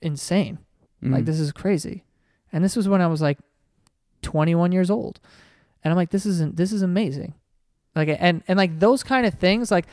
[0.00, 0.58] insane.
[1.00, 1.26] Like Mm.
[1.26, 2.04] this is crazy.
[2.52, 3.38] And this was when I was like
[4.22, 5.18] 21 years old.
[5.82, 7.34] And I'm like this isn't this is amazing.
[7.96, 9.86] Like and and like those kind of things like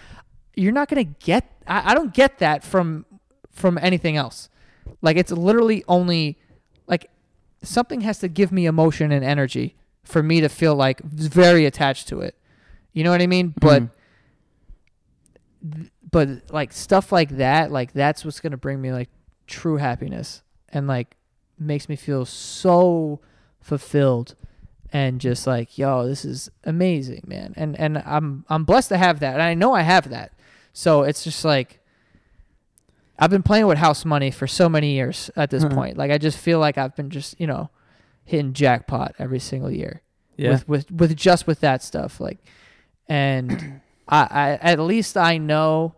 [0.55, 3.05] you're not going to get I, I don't get that from
[3.51, 4.49] from anything else.
[5.01, 6.37] Like it's literally only
[6.87, 7.09] like
[7.63, 12.07] something has to give me emotion and energy for me to feel like very attached
[12.09, 12.35] to it.
[12.93, 13.53] You know what I mean?
[13.59, 13.89] But Mhm.
[16.11, 19.09] but like stuff like that like that's what's gonna bring me like
[19.45, 21.15] true happiness and like
[21.57, 23.19] makes me feel so
[23.59, 24.35] fulfilled
[24.93, 29.19] and just like yo this is amazing man and and i'm i'm blessed to have
[29.19, 30.31] that and i know i have that
[30.79, 31.79] so it's just like
[33.17, 35.75] i've been playing with house money for so many years at this uh-huh.
[35.75, 37.69] point like i just feel like i've been just you know
[38.23, 40.01] hitting jackpot every single year
[40.37, 40.51] yeah.
[40.51, 42.39] with with with just with that stuff like
[43.09, 45.95] and I, I at least I know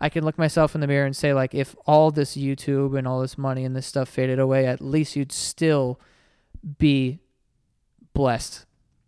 [0.00, 3.06] I can look myself in the mirror and say like if all this YouTube and
[3.06, 6.00] all this money and this stuff faded away at least you'd still
[6.78, 7.20] be
[8.12, 8.66] blessed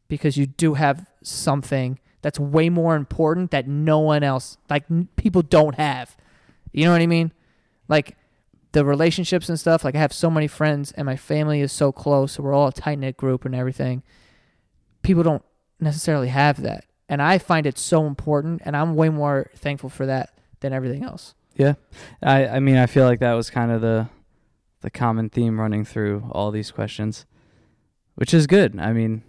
[0.09, 4.85] because you do have something that's way more important that no one else like
[5.17, 6.17] people don't have
[6.73, 7.33] you know what I mean
[7.89, 8.17] like
[8.73, 11.93] the relationships and stuff like I have so many friends and my family is so
[11.93, 14.03] close so we're all a tight knit group and everything
[15.03, 15.43] people don't
[15.81, 16.85] necessarily have that.
[17.09, 20.31] And I find it so important and I'm way more thankful for that
[20.61, 21.35] than everything else.
[21.57, 21.75] Yeah.
[22.23, 24.09] I I mean I feel like that was kind of the
[24.83, 27.27] the common theme running through all these questions,
[28.15, 28.79] which is good.
[28.79, 29.23] I mean,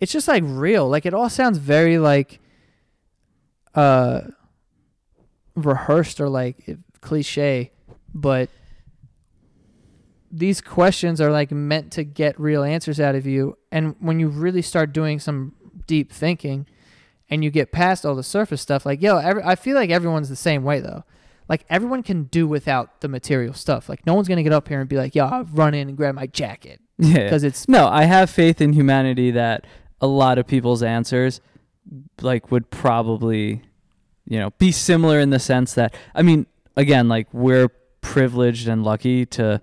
[0.00, 0.88] It's just like real.
[0.88, 2.40] Like it all sounds very like
[3.74, 4.22] uh
[5.54, 7.70] rehearsed or like cliche,
[8.14, 8.48] but
[10.32, 14.28] these questions are like meant to get real answers out of you and when you
[14.28, 15.52] really start doing some
[15.88, 16.66] deep thinking
[17.28, 20.28] and you get past all the surface stuff like yo every, i feel like everyone's
[20.28, 21.02] the same way though
[21.48, 24.78] like everyone can do without the material stuff like no one's gonna get up here
[24.78, 27.24] and be like yo i'll run in and grab my jacket yeah.
[27.24, 29.66] because it's No, I have faith in humanity that
[30.00, 31.40] a lot of people's answers
[32.20, 33.62] like would probably
[34.26, 36.46] you know be similar in the sense that I mean
[36.76, 37.68] again like we're
[38.00, 39.60] privileged and lucky to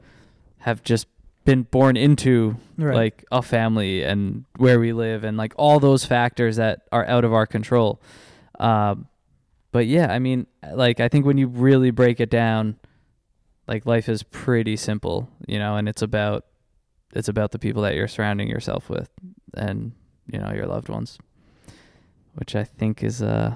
[0.59, 1.07] have just
[1.47, 2.93] been born into right.
[2.93, 7.23] like a family and where we live and like all those factors that are out
[7.23, 8.01] of our control.
[8.59, 9.07] Um,
[9.71, 12.75] but yeah, I mean, like I think when you really break it down,
[13.65, 16.45] like life is pretty simple, you know, and it's about
[17.13, 19.09] it's about the people that you're surrounding yourself with
[19.53, 19.93] and
[20.31, 21.17] you know your loved ones,
[22.35, 23.55] which I think is uh,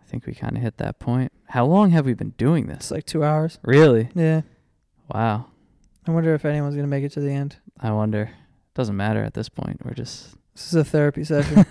[0.00, 1.32] I think we kind of hit that point.
[1.48, 2.76] How long have we been doing this?
[2.76, 4.08] it's like two hours Really?
[4.14, 4.42] yeah
[5.12, 5.46] Wow.
[6.06, 8.30] i wonder if anyone's gonna make it to the end I wonder.
[8.74, 9.84] Doesn't matter at this point.
[9.84, 11.64] We're just This is a therapy session.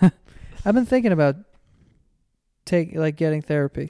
[0.66, 1.36] I've been thinking about
[2.66, 3.90] take like getting therapy.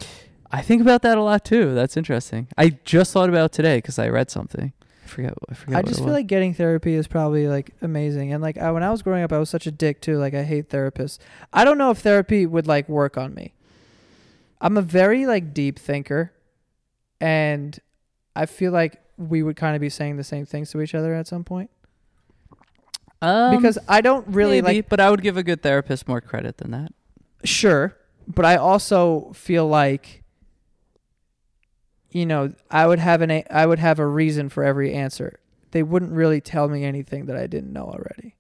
[0.52, 1.74] I think about that a lot too.
[1.74, 2.48] That's interesting.
[2.58, 4.74] I just thought about it today because I read something.
[5.14, 5.34] I forget.
[5.50, 5.76] I forget.
[5.76, 6.14] I what just it feel was.
[6.14, 8.34] like getting therapy is probably like amazing.
[8.34, 10.18] And like I, when I was growing up, I was such a dick too.
[10.18, 11.20] Like I hate therapists.
[11.52, 13.54] I don't know if therapy would like work on me.
[14.60, 16.34] I'm a very like deep thinker,
[17.22, 17.78] and
[18.36, 21.14] I feel like we would kind of be saying the same things to each other
[21.14, 21.70] at some point
[23.22, 26.22] um, because I don't really maybe, like but I would give a good therapist more
[26.22, 26.92] credit than that.
[27.44, 27.96] Sure,
[28.28, 30.23] but I also feel like
[32.14, 35.40] you know, I would have an a- I would have a reason for every answer.
[35.72, 38.36] They wouldn't really tell me anything that I didn't know already.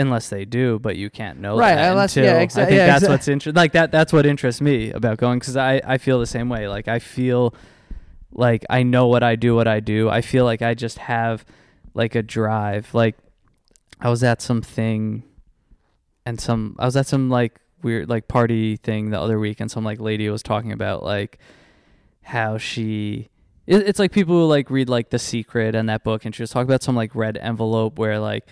[0.00, 2.86] unless they do, but you can't know Right, that unless- until yeah, I think yeah,
[2.86, 3.56] that's exa- what's interesting.
[3.56, 6.68] Like that that's what interests me about going because I I feel the same way.
[6.68, 7.52] Like I feel
[8.30, 10.08] like I know what I do, what I do.
[10.08, 11.44] I feel like I just have
[11.94, 12.94] like a drive.
[12.94, 13.16] Like
[14.00, 15.24] I was at something
[16.24, 19.68] and some I was at some like weird like party thing the other week and
[19.68, 21.38] some like lady was talking about like
[22.28, 23.28] how she
[23.66, 26.42] it, it's like people who like read like The Secret and that book and she
[26.42, 28.44] was talking about some like red envelope where like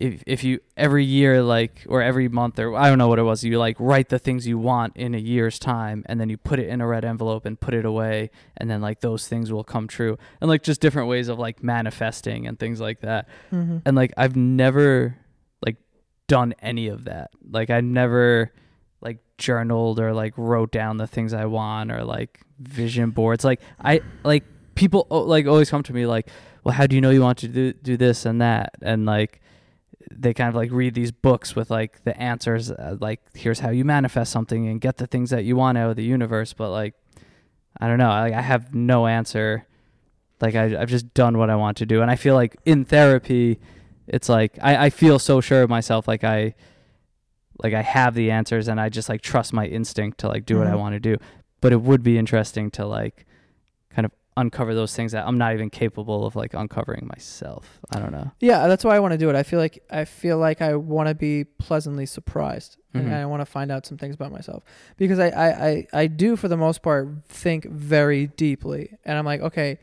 [0.00, 3.24] if if you every year like or every month or I don't know what it
[3.24, 6.36] was you like write the things you want in a year's time and then you
[6.36, 9.50] put it in a red envelope and put it away and then like those things
[9.52, 13.28] will come true and like just different ways of like manifesting and things like that
[13.52, 13.78] Mm-hmm.
[13.84, 15.16] and like I've never
[15.66, 15.76] like
[16.28, 17.30] done any of that.
[17.50, 18.52] Like I never
[19.00, 23.44] like journaled or like wrote down the things I want or like vision boards.
[23.44, 24.44] Like I like
[24.74, 26.28] people like always come to me like,
[26.64, 29.40] "Well, how do you know you want to do do this and that?" And like
[30.10, 33.70] they kind of like read these books with like the answers uh, like here's how
[33.70, 36.70] you manifest something and get the things that you want out of the universe, but
[36.70, 36.94] like
[37.80, 39.66] I don't know, like I have no answer.
[40.40, 42.84] Like I I've just done what I want to do and I feel like in
[42.84, 43.60] therapy
[44.10, 46.54] it's like I, I feel so sure of myself like i
[47.62, 50.58] like i have the answers and i just like trust my instinct to like do
[50.58, 50.78] what i Mhm.
[50.78, 51.16] want to do
[51.60, 53.26] but it would be interesting to like
[53.90, 57.98] kind of uncover those things that i'm not even capable of like uncovering myself i
[57.98, 59.36] don't know Yeah, that's why I want to do it.
[59.36, 63.00] I feel like I feel like I want to be pleasantly surprised, Mhm.
[63.00, 64.62] and I want to find out some things about myself
[64.96, 69.26] because I, I I I do for the most part think very deeply, and I'm
[69.26, 69.78] like, okay,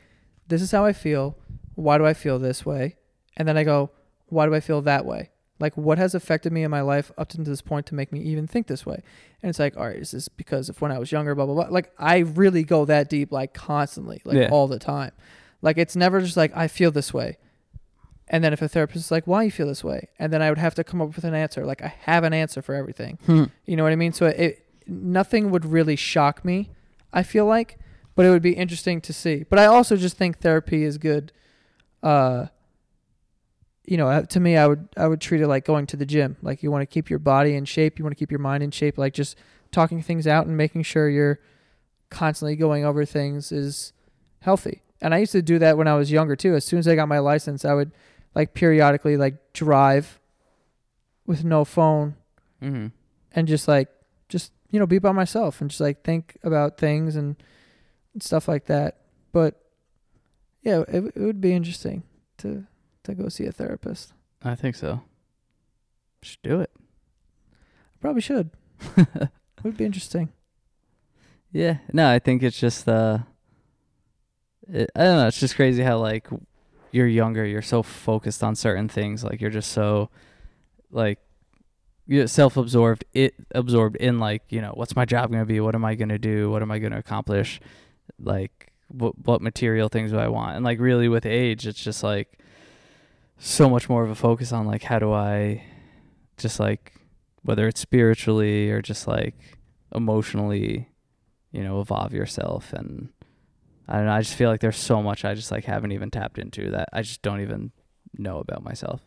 [0.47, 1.35] this is how I feel.
[1.75, 2.95] Why do I feel this way?
[3.35, 3.91] And then I go,
[4.29, 5.29] why do I feel that way?
[5.59, 8.19] Like, what has affected me in my life up to this point to make me
[8.21, 9.01] even think this way?
[9.41, 11.55] And it's like, all right, is this because of when I was younger, blah, blah,
[11.55, 11.67] blah.
[11.69, 14.49] Like, I really go that deep, like, constantly, like, Yeah.
[14.51, 15.11] all the time.
[15.63, 17.37] Like, it's never just like, I feel this way.
[18.27, 20.09] And then if a therapist is like, why you feel this way?
[20.19, 21.65] And then I would have to come up with an answer.
[21.65, 23.17] Like, I have an answer for everything.
[23.65, 24.11] You know what I mean?
[24.13, 26.69] So it nothing would really shock me,
[27.13, 27.79] I feel like,
[28.15, 29.45] but it would be interesting to see.
[29.49, 31.31] But I also just think therapy is good.
[32.03, 32.47] Uh
[33.87, 36.05] you know, uh, to me I would I would treat it like going to the
[36.05, 36.35] gym.
[36.41, 38.61] Like you want to keep your body in shape, you want to keep your mind
[38.61, 39.37] in shape, like just
[39.71, 41.39] talking things out and making sure you're
[42.09, 43.93] constantly going over things is
[44.41, 44.81] healthy.
[45.01, 46.53] And I used to do that when I was younger too.
[46.55, 47.91] As soon as I got my license, I would
[48.35, 50.19] like periodically like drive
[51.25, 52.15] with no phone
[52.61, 52.87] mm-hmm.
[53.31, 53.89] and just like
[54.29, 57.35] just you know be by myself and just like think about things and
[58.19, 58.97] stuff like that
[59.31, 59.61] but
[60.63, 62.03] yeah it, it would be interesting
[62.37, 62.65] to
[63.07, 64.13] to go see a therapist.
[64.43, 65.01] I think so.
[66.21, 66.71] Should do it.
[67.99, 68.51] Probably should.
[68.95, 69.29] It
[69.63, 70.29] would be interesting.
[71.51, 73.19] Yeah, no, I think it's just uh,
[74.71, 75.27] it, I don't know.
[75.27, 76.27] It's just crazy how like
[76.91, 80.09] you're younger, you're so focused on certain things, like you're just so
[80.91, 81.19] like
[82.05, 85.85] you're self-absorbed, it absorbed in like you know what's my job gonna be, what am
[85.85, 87.59] I gonna do, what am I gonna accomplish,
[88.19, 92.03] like what what material things do I want, and like really with age, it's just
[92.03, 92.37] like
[93.37, 95.63] so much more of a focus on like how do I
[96.37, 96.93] just like
[97.43, 99.35] whether it's spiritually or just like
[99.93, 100.89] emotionally
[101.51, 102.73] you know evolve yourself.
[102.73, 103.09] And
[103.89, 106.11] i don't know i just feel like there's so much i just like haven't even
[106.11, 107.71] tapped into that i just don't even
[108.17, 109.01] know about myself.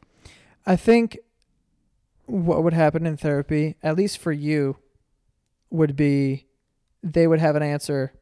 [0.66, 1.19] I think
[2.27, 4.77] what would happen in therapy at least for you
[5.70, 6.47] would be
[7.02, 8.12] they would have an answer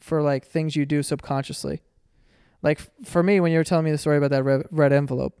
[0.00, 1.82] for like things you do subconsciously
[2.62, 5.38] like for me when you were telling me the story about that red, red envelope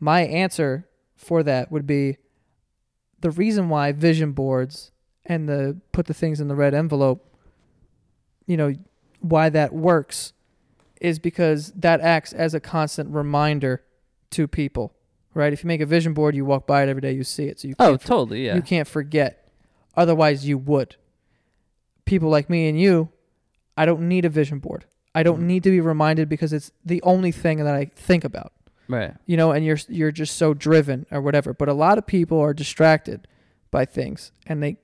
[0.00, 2.16] my answer for that would be
[3.20, 4.90] the reason why vision boards
[5.24, 7.26] and the put the things in the red envelope
[8.46, 8.74] you know
[9.20, 10.32] why that works
[11.00, 13.82] is because that acts as a constant reminder
[14.30, 14.94] to people
[15.34, 15.52] right?
[15.52, 17.60] If you make a vision board you walk by it every day you see it
[17.60, 18.54] so you oh totally yeah.
[18.54, 19.38] you can't forget.
[19.94, 20.96] Otherwise you would.
[22.04, 23.10] People like me and you
[23.76, 24.84] i don't need a vision board
[25.14, 25.44] i don't Mhm.
[25.44, 28.52] need to be reminded because it's the only thing that i think about.
[28.88, 29.14] Right.
[29.26, 31.54] You know and you're you're just so driven or whatever.
[31.54, 33.26] But a lot of people are distracted
[33.70, 34.76] by things and they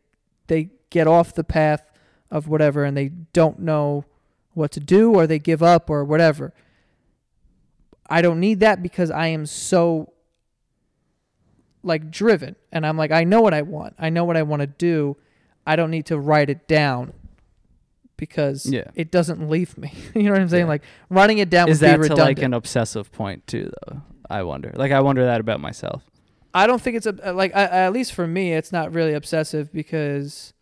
[0.46, 1.90] they get off the path
[2.30, 4.04] of whatever and they don't know
[4.54, 6.54] what to do or they give up or whatever.
[8.08, 10.12] I don't need that because i am so
[11.82, 13.94] like driven and i'm like i know what i want.
[13.98, 15.16] I know what i want to do.
[15.66, 17.12] I don't need to write it down
[18.18, 18.90] because Yeah.
[18.94, 20.68] it doesn't leave me you know what i'm saying Yeah.
[20.68, 24.02] like writing it down is would that be to like an obsessive point too though
[24.28, 26.02] i wonder like i wonder that about myself
[26.54, 29.12] I don't think it's a uh, like I, at least for me, it's not really
[29.12, 30.54] obsessive because,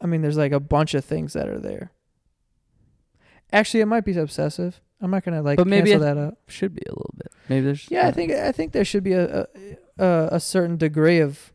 [0.00, 1.92] I mean, there's like a bunch of things that are there.
[3.52, 6.38] Actually, it might be obsessive I'm not gonna like But maybe cancel that out.
[6.48, 7.32] Should be a little bit.
[7.48, 9.46] Maybe there's Yeah, I think I think there should be a
[9.98, 11.52] a, a, certain degree of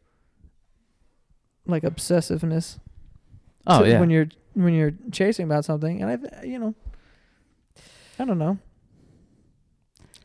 [1.65, 2.79] like obsessiveness.
[3.65, 3.99] Oh yeah.
[3.99, 6.75] When you're when you're chasing about something, and I, th- you know,
[8.19, 8.57] I don't know.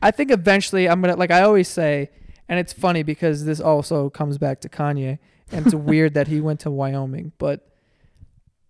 [0.01, 2.09] I think eventually I'm gonna like I always say,
[2.47, 5.19] and it's funny because this also comes back to Kanye,
[5.51, 7.67] and it's weird that he went to Wyoming, but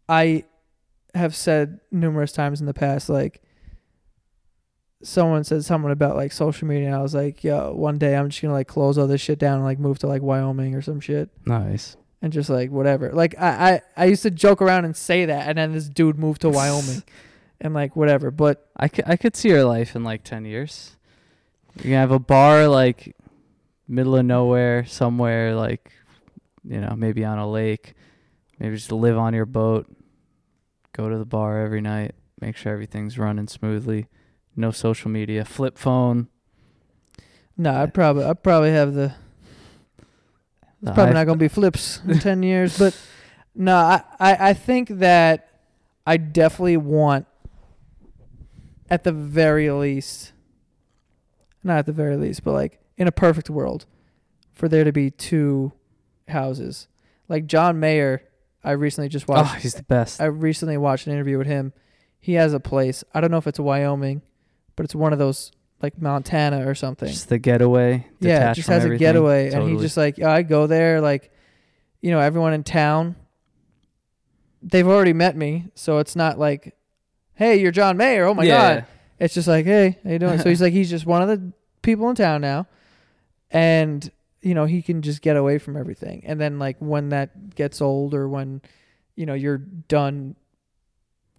[0.08, 0.46] I
[1.14, 3.42] have said numerous times in the past like
[5.04, 8.30] someone said something about like social media and I was like, yo, one day I'm
[8.30, 10.82] just gonna like close all this shit down and like move to like Wyoming or
[10.82, 11.98] some shit nice.
[12.22, 13.12] And just like whatever.
[13.12, 16.18] Like I, I, I used to joke around and say that and then this dude
[16.18, 17.04] moved to Wyoming
[17.62, 18.32] and like whatever.
[18.32, 20.96] But I could, I could see your life in like 10 years.
[21.76, 23.16] You can have a bar like
[23.88, 25.92] middle of nowhere somewhere like
[26.68, 27.94] you know, maybe on a lake.
[28.60, 29.88] Maybe just live on your boat.
[30.94, 32.16] Go to the bar every night.
[32.42, 34.08] Make sure everything's running smoothly.
[34.56, 35.46] No social media.
[35.46, 36.28] Flip phone.
[37.56, 39.16] no, I'd probably I'd probably have the
[40.82, 42.78] the probably not gonna be flips in ten years.
[42.78, 43.00] But
[43.56, 45.50] no, I, I, I think that
[46.06, 47.26] I definitely want
[48.90, 50.34] at the very least
[51.68, 53.86] not at the very least, but like in a perfect world,
[54.54, 55.74] for there to be two
[56.30, 56.88] houses.
[57.28, 58.24] Like John Mayer,
[58.64, 59.56] I recently just oh, watched.
[59.56, 60.20] Oh, he's the best.
[60.20, 61.74] I recently watched an interview with him.
[62.20, 63.04] He has a place.
[63.14, 64.24] I don't know if it's Wyoming,
[64.76, 65.52] but it's one of those
[65.82, 67.08] like Montana or something.
[67.10, 68.08] Just the getaway.
[68.20, 69.00] yeah, just has a everything.
[69.00, 71.32] getaway, and he just like I go there, like
[72.02, 73.16] you know, everyone in town.
[74.62, 76.76] They've already met me, so it's not like,
[77.36, 78.76] "Hey, you're John Mayer." Oh my yeah.
[78.76, 78.86] god!
[79.20, 81.54] It's just like, "Hey, how you doing?" so he's like, he's just one of the
[81.84, 82.68] people in town now,
[83.52, 84.10] and
[84.42, 86.24] you know he can just get away from everything.
[86.26, 88.62] And then like when that gets old, or when
[89.16, 90.36] you know you're done,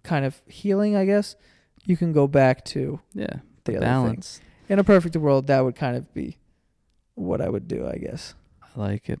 [0.03, 1.35] kind of healing, I guess
[1.85, 3.37] you can go back to Yeah.
[3.73, 4.03] The, The other thing.
[4.15, 4.41] balance.
[4.67, 6.37] In a perfect world, that would kind of be
[7.15, 8.35] what I would do, I guess.
[8.63, 9.19] I like it.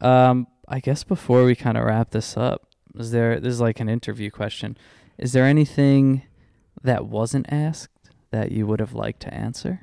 [0.00, 3.80] Um, I guess before we kind of wrap this up, is there this is like
[3.80, 4.76] an interview question.
[5.18, 6.22] Is there anything
[6.82, 9.80] that wasn't asked that you would have liked to answer?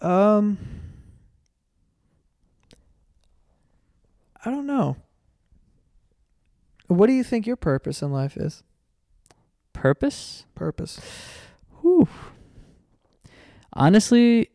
[0.00, 0.58] Um,
[4.44, 4.96] I don't know.
[6.86, 8.62] What do you think your purpose in life is?
[9.78, 10.44] Purpose?
[10.56, 11.00] Purpose.
[11.82, 12.08] Whew.
[13.72, 14.50] Honestly,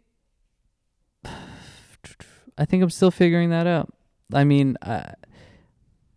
[2.57, 3.93] I think I'm still figuring that out.
[4.33, 5.13] I mean, I,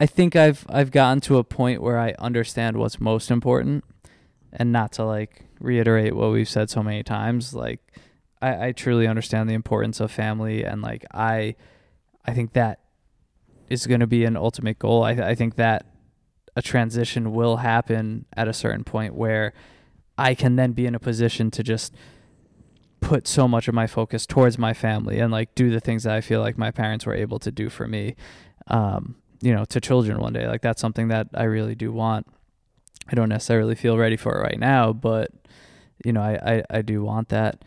[0.01, 3.85] I think I've I've gotten to a point where I understand what's most important,
[4.53, 7.55] and not to like reiterate what we've said so many times.
[7.55, 7.79] Like,
[8.43, 11.55] I, I truly understand the importance of family, and like I,
[12.25, 12.81] I think that
[13.71, 15.05] is going to be an ultimate goal.
[15.05, 15.87] I I think that
[16.57, 19.53] a transition will happen at a certain point where
[20.19, 21.95] I can then be in a position to just
[23.01, 26.15] put so much of my focus towards my family and like do the things that
[26.15, 28.17] I feel like my parents were able to do for me,
[28.69, 30.49] um, you know, to children one day.
[30.49, 32.27] Like that's something that I really do want.
[33.07, 35.31] I don't necessarily feel ready for it right now, but
[36.05, 37.63] you know, I, I, I do want that.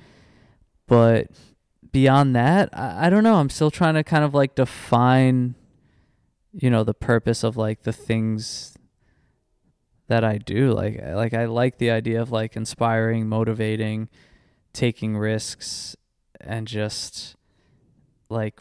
[0.87, 1.27] But
[1.91, 3.35] beyond that, I, I don't know.
[3.35, 5.53] I'm still trying to kind of like define,
[6.51, 8.78] you know, the purpose of like the things
[10.09, 10.73] that I do.
[10.73, 14.09] Like like I like the idea of like inspiring, motivating,
[14.73, 15.95] taking risks
[16.41, 17.35] and just
[18.27, 18.59] like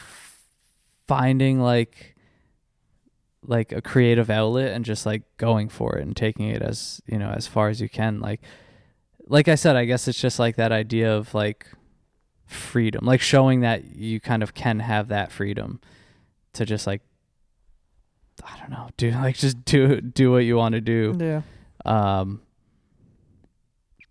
[1.07, 2.15] finding like
[3.43, 7.19] like a creative outlet and just like going for it and taking it as, you
[7.19, 8.21] know, as far as you can.
[8.21, 8.43] Like
[9.27, 11.67] like I said, I guess it's just like that idea of like
[12.47, 15.81] freedom, like showing that you kind of can have that freedom
[16.53, 17.03] to just like
[18.45, 21.17] I don't know, do like just do do what you want to do.
[21.19, 21.43] Yeah.
[21.85, 22.43] Um,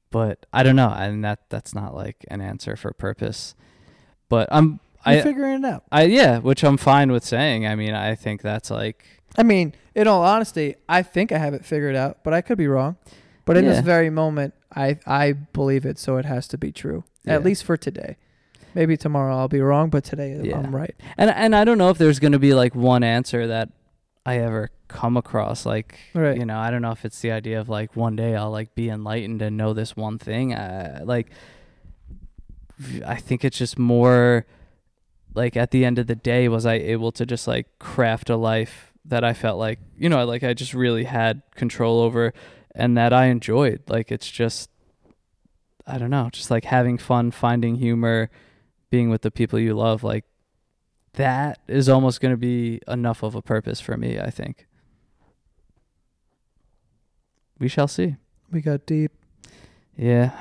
[0.10, 3.56] but I don't know, and that that's not like an answer for purpose.
[4.30, 5.84] But I'm You're I figuring it out.
[5.92, 7.68] I yeah, which I'm fine with saying.
[7.68, 9.06] I mean, I think that's like
[9.38, 12.58] I mean, in all honesty, I think I have it figured out, but I could
[12.58, 12.98] be wrong.
[13.46, 13.72] But in Yeah.
[13.74, 17.04] this very moment, I I believe it, so it has to be true.
[17.26, 17.36] Yeah.
[17.36, 18.18] At least for today.
[18.74, 20.60] Maybe tomorrow I'll be wrong, but today Yeah.
[20.60, 20.96] I'm right.
[21.18, 23.70] and and I don't know if there's gonna be like one answer that
[24.28, 25.66] I ever come across.
[25.66, 26.38] Like Right.
[26.38, 28.76] you know, I don't know if it's the idea of like one day I'll like
[28.76, 30.54] be enlightened and know this one thing.
[30.54, 31.30] I, like
[33.06, 34.46] I think it's just more
[35.34, 38.36] like at the end of the day was I able to just like craft a
[38.36, 42.34] life that I felt like, you know, like I just really had control over
[42.76, 43.82] and that I enjoyed.
[43.88, 44.70] Like it's just
[45.86, 48.30] I don't know, just like having fun, finding humor,
[48.90, 50.26] being with the people you love, like
[51.18, 54.66] that is almost going to be enough of a purpose for me, I think.
[57.60, 58.16] We shall see.
[58.52, 59.12] We got deep.
[59.96, 60.32] Yeah.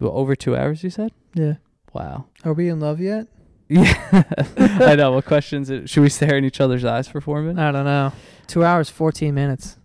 [0.00, 1.12] Well, over two hours, you said?
[1.34, 1.54] Yeah.
[1.92, 2.26] Wow.
[2.44, 3.28] Are we in love yet?
[3.66, 4.24] Yeah.
[4.58, 5.12] I know.
[5.12, 5.70] What questions?
[5.90, 7.58] Should we stare in each other's eyes for four minutes?
[7.58, 8.12] I don't know.
[8.46, 9.78] Two hours, fourteen minutes.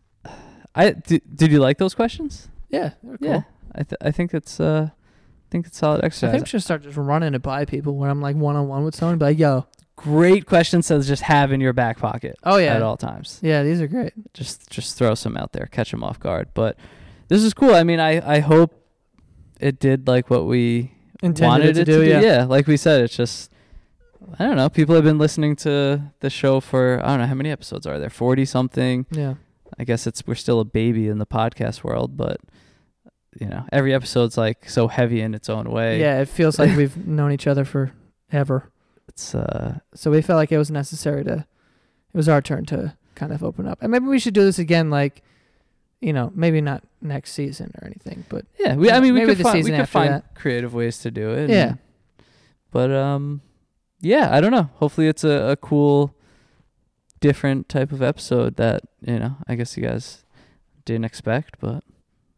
[0.76, 2.49] I did, did you like those questions?
[2.69, 2.91] Yeah.
[3.02, 3.15] cool.
[3.22, 3.41] Yeah.
[3.73, 6.27] I th- I think it's uh I think it's solid exercise.
[6.27, 8.68] I think we should start just running it by people when I'm like one on
[8.68, 9.18] one with someone.
[9.18, 9.65] Be like, yo.
[10.04, 12.74] Great questions to just have in your back pocket Oh yeah.
[12.76, 13.40] at all times.
[13.42, 14.14] Yeah, these are great.
[14.34, 16.48] Just just throw some out there, catch them off guard.
[16.54, 16.78] But
[17.28, 17.74] this is cool.
[17.76, 18.74] I mean, I I hope
[19.60, 22.22] it did like what we Intended wanted it to it do, yeah.
[22.22, 23.52] Yeah, like we said, it's just
[24.38, 24.70] I don't know.
[24.70, 28.00] People have been listening to the show for I don't know how many episodes are
[28.00, 29.06] there, forty something.
[29.12, 29.34] Yeah.
[29.78, 32.40] I guess it's we're still a baby in the podcast world, but
[33.40, 36.00] you know, every episode's like so heavy in its own way.
[36.00, 38.72] Yeah, it feels like we've known each other forever.
[39.20, 41.46] It's uh, So we felt like it was necessary to
[42.14, 43.80] it was our turn to kind of open up.
[43.82, 45.22] And maybe we should do this again like
[46.02, 48.76] you know, maybe not next season or anything, but yeah.
[48.76, 50.34] We I mean we could the find we could find that.
[50.36, 51.50] creative ways to do it.
[51.50, 51.68] Yeah.
[51.70, 51.78] and-
[52.72, 53.41] but um,
[54.00, 54.70] yeah, I don't know.
[54.76, 56.14] Hopefully, it's a, a cool,
[57.20, 59.38] different type of episode that you know.
[59.48, 60.24] I guess you guys
[60.86, 61.84] didn't expect, but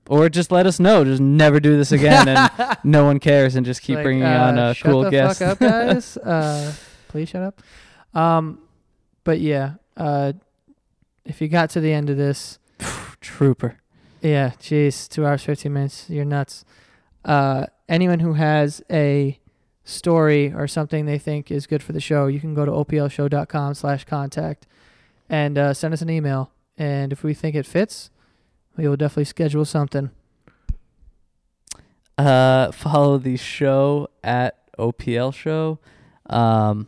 [0.07, 1.03] or just let us know.
[1.03, 4.45] Just never do this again, and no one cares, and just keep Like, bringing uh,
[4.48, 5.40] on a shut cool the guest.
[5.40, 6.18] Fuck up, guys.
[6.18, 6.73] uh,
[7.07, 7.61] please shut up.
[8.14, 8.60] Um,
[9.23, 10.34] but yeah, uh,
[11.26, 12.60] if you got to the end of this,
[13.22, 13.78] Trooper.
[14.22, 16.65] yeah, jeez, two hours fifteen minutes, you're nuts.
[17.23, 19.40] Uh, anyone who has a
[19.84, 23.73] story or something they think is good for the show, you can go to oplshow.com
[23.73, 24.68] slash contact
[25.30, 26.52] and uh, send us an email.
[26.78, 28.10] And if we think it fits,
[28.77, 30.11] we will definitely schedule something.
[32.18, 35.80] Uh, follow the show at OPL Show.
[36.30, 36.88] Um,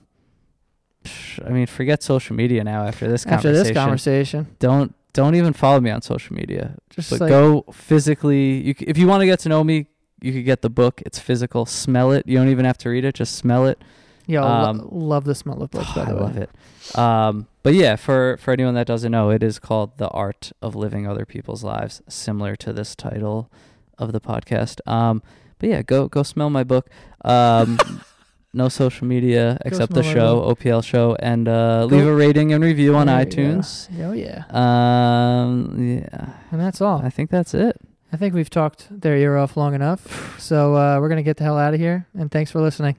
[1.46, 2.86] I mean, forget social media now.
[2.86, 6.76] After this After conversation, this conversation, don't don't even follow me on social media.
[6.90, 8.62] just but like go physically.
[8.62, 9.88] You, c- if you want to get to know me,
[10.22, 11.02] you could get the book.
[11.06, 11.66] It's physical.
[11.66, 12.28] Smell it.
[12.28, 13.16] You don't even have to read it.
[13.16, 13.82] Just smell it.
[14.28, 15.92] lo- um, love the smell of books.
[15.96, 16.50] by I way, love it.
[16.98, 20.76] Um, but yeah, for for anyone that doesn't know, it is called "The Art of
[20.76, 23.50] Living Other People's Lives," similar to this title
[23.98, 24.80] of the podcast.
[24.90, 25.24] Um,
[25.60, 26.90] but yeah, go go smell my book.
[27.24, 27.80] Um,
[28.54, 32.96] no social media except the show, OPL show, and uh, leave a rating and review
[32.96, 33.90] on There iTunes.
[34.00, 37.02] Oh yeah, Um, yeah, and that's all.
[37.02, 37.80] I think that's it.
[38.12, 40.30] I think we've talked their ear off long enough.
[40.44, 42.06] So uh, we're gonna get the hell out of here.
[42.14, 42.98] And thanks for listening.